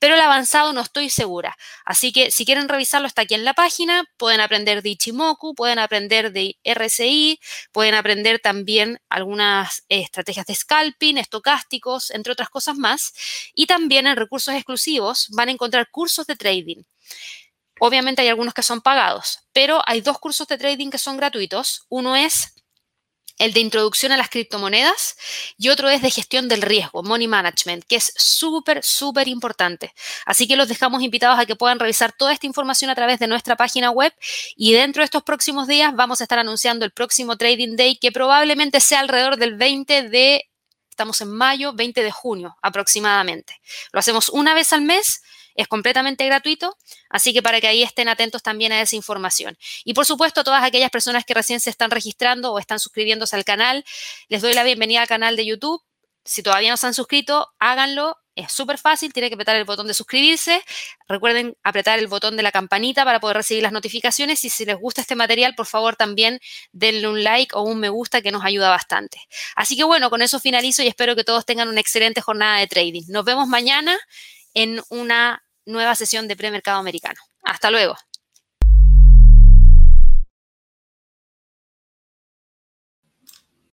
pero 0.00 0.16
el 0.16 0.20
avanzado 0.20 0.72
no 0.72 0.80
estoy 0.80 1.08
segura. 1.08 1.56
Así 1.84 2.10
que 2.10 2.32
si 2.32 2.44
quieren 2.44 2.68
revisarlo 2.68 3.06
está 3.06 3.22
aquí 3.22 3.34
en 3.34 3.44
la 3.44 3.54
página, 3.54 4.04
pueden 4.16 4.40
aprender 4.40 4.82
de 4.82 4.88
Ichimoku, 4.90 5.54
pueden 5.54 5.78
aprender 5.78 6.32
de 6.32 6.56
RSI, 6.64 7.38
pueden 7.70 7.94
aprender 7.94 8.40
también 8.40 8.98
algunas 9.08 9.84
estrategias 9.88 10.46
de 10.46 10.56
scalping, 10.56 11.18
estocásticos, 11.18 12.10
entre 12.10 12.32
otras 12.32 12.50
cosas 12.50 12.76
más. 12.78 13.12
Y 13.54 13.66
también 13.66 14.08
en 14.08 14.16
recursos 14.16 14.54
exclusivos 14.54 15.28
van 15.30 15.48
a 15.50 15.52
encontrar 15.52 15.88
cursos 15.92 16.26
de 16.26 16.34
trading. 16.34 16.82
Obviamente 17.78 18.22
hay 18.22 18.28
algunos 18.28 18.54
que 18.54 18.64
son 18.64 18.80
pagados, 18.80 19.38
pero 19.52 19.82
hay 19.86 20.00
dos 20.00 20.18
cursos 20.18 20.48
de 20.48 20.58
trading 20.58 20.90
que 20.90 20.98
son 20.98 21.16
gratuitos. 21.16 21.84
Uno 21.88 22.16
es 22.16 22.57
el 23.38 23.52
de 23.52 23.60
introducción 23.60 24.12
a 24.12 24.16
las 24.16 24.28
criptomonedas 24.28 25.16
y 25.56 25.68
otro 25.68 25.88
es 25.88 26.02
de 26.02 26.10
gestión 26.10 26.48
del 26.48 26.62
riesgo, 26.62 27.02
money 27.02 27.28
management, 27.28 27.84
que 27.84 27.96
es 27.96 28.12
súper, 28.16 28.80
súper 28.82 29.28
importante. 29.28 29.94
Así 30.26 30.46
que 30.46 30.56
los 30.56 30.68
dejamos 30.68 31.02
invitados 31.02 31.38
a 31.38 31.46
que 31.46 31.56
puedan 31.56 31.78
revisar 31.78 32.12
toda 32.12 32.32
esta 32.32 32.46
información 32.46 32.90
a 32.90 32.94
través 32.94 33.18
de 33.18 33.26
nuestra 33.28 33.56
página 33.56 33.90
web 33.90 34.12
y 34.56 34.72
dentro 34.72 35.00
de 35.00 35.04
estos 35.04 35.22
próximos 35.22 35.68
días 35.68 35.94
vamos 35.94 36.20
a 36.20 36.24
estar 36.24 36.38
anunciando 36.38 36.84
el 36.84 36.90
próximo 36.90 37.36
Trading 37.36 37.76
Day 37.76 37.96
que 37.96 38.12
probablemente 38.12 38.80
sea 38.80 39.00
alrededor 39.00 39.36
del 39.36 39.54
20 39.54 40.08
de, 40.08 40.50
estamos 40.90 41.20
en 41.20 41.30
mayo, 41.30 41.72
20 41.72 42.02
de 42.02 42.10
junio 42.10 42.56
aproximadamente. 42.62 43.60
Lo 43.92 44.00
hacemos 44.00 44.28
una 44.28 44.54
vez 44.54 44.72
al 44.72 44.82
mes 44.82 45.22
es 45.58 45.66
completamente 45.66 46.24
gratuito, 46.24 46.78
así 47.10 47.32
que 47.32 47.42
para 47.42 47.60
que 47.60 47.66
ahí 47.66 47.82
estén 47.82 48.06
atentos 48.06 48.44
también 48.44 48.70
a 48.70 48.80
esa 48.80 48.94
información. 48.94 49.58
Y 49.84 49.92
por 49.92 50.06
supuesto, 50.06 50.44
todas 50.44 50.62
aquellas 50.62 50.90
personas 50.90 51.24
que 51.24 51.34
recién 51.34 51.58
se 51.58 51.68
están 51.68 51.90
registrando 51.90 52.52
o 52.52 52.60
están 52.60 52.78
suscribiéndose 52.78 53.34
al 53.34 53.44
canal, 53.44 53.84
les 54.28 54.40
doy 54.40 54.54
la 54.54 54.62
bienvenida 54.62 55.02
al 55.02 55.08
canal 55.08 55.34
de 55.34 55.44
YouTube. 55.44 55.82
Si 56.24 56.44
todavía 56.44 56.70
no 56.70 56.76
se 56.76 56.86
han 56.86 56.94
suscrito, 56.94 57.48
háganlo. 57.58 58.16
Es 58.36 58.52
súper 58.52 58.78
fácil, 58.78 59.12
tienen 59.12 59.30
que 59.30 59.34
apretar 59.34 59.56
el 59.56 59.64
botón 59.64 59.88
de 59.88 59.94
suscribirse. 59.94 60.62
Recuerden 61.08 61.56
apretar 61.64 61.98
el 61.98 62.06
botón 62.06 62.36
de 62.36 62.44
la 62.44 62.52
campanita 62.52 63.04
para 63.04 63.18
poder 63.18 63.38
recibir 63.38 63.64
las 63.64 63.72
notificaciones. 63.72 64.44
Y 64.44 64.50
si 64.50 64.64
les 64.64 64.76
gusta 64.76 65.00
este 65.00 65.16
material, 65.16 65.56
por 65.56 65.66
favor 65.66 65.96
también 65.96 66.38
denle 66.70 67.08
un 67.08 67.24
like 67.24 67.56
o 67.56 67.62
un 67.62 67.80
me 67.80 67.88
gusta 67.88 68.22
que 68.22 68.30
nos 68.30 68.44
ayuda 68.44 68.70
bastante. 68.70 69.18
Así 69.56 69.76
que 69.76 69.82
bueno, 69.82 70.08
con 70.08 70.22
eso 70.22 70.38
finalizo 70.38 70.84
y 70.84 70.86
espero 70.86 71.16
que 71.16 71.24
todos 71.24 71.44
tengan 71.44 71.66
una 71.66 71.80
excelente 71.80 72.20
jornada 72.20 72.60
de 72.60 72.68
trading. 72.68 73.02
Nos 73.08 73.24
vemos 73.24 73.48
mañana 73.48 73.98
en 74.54 74.82
una 74.88 75.42
nueva 75.68 75.94
sesión 75.94 76.28
de 76.28 76.36
premercado 76.36 76.78
americano. 76.78 77.20
Hasta 77.42 77.70
luego. 77.70 77.94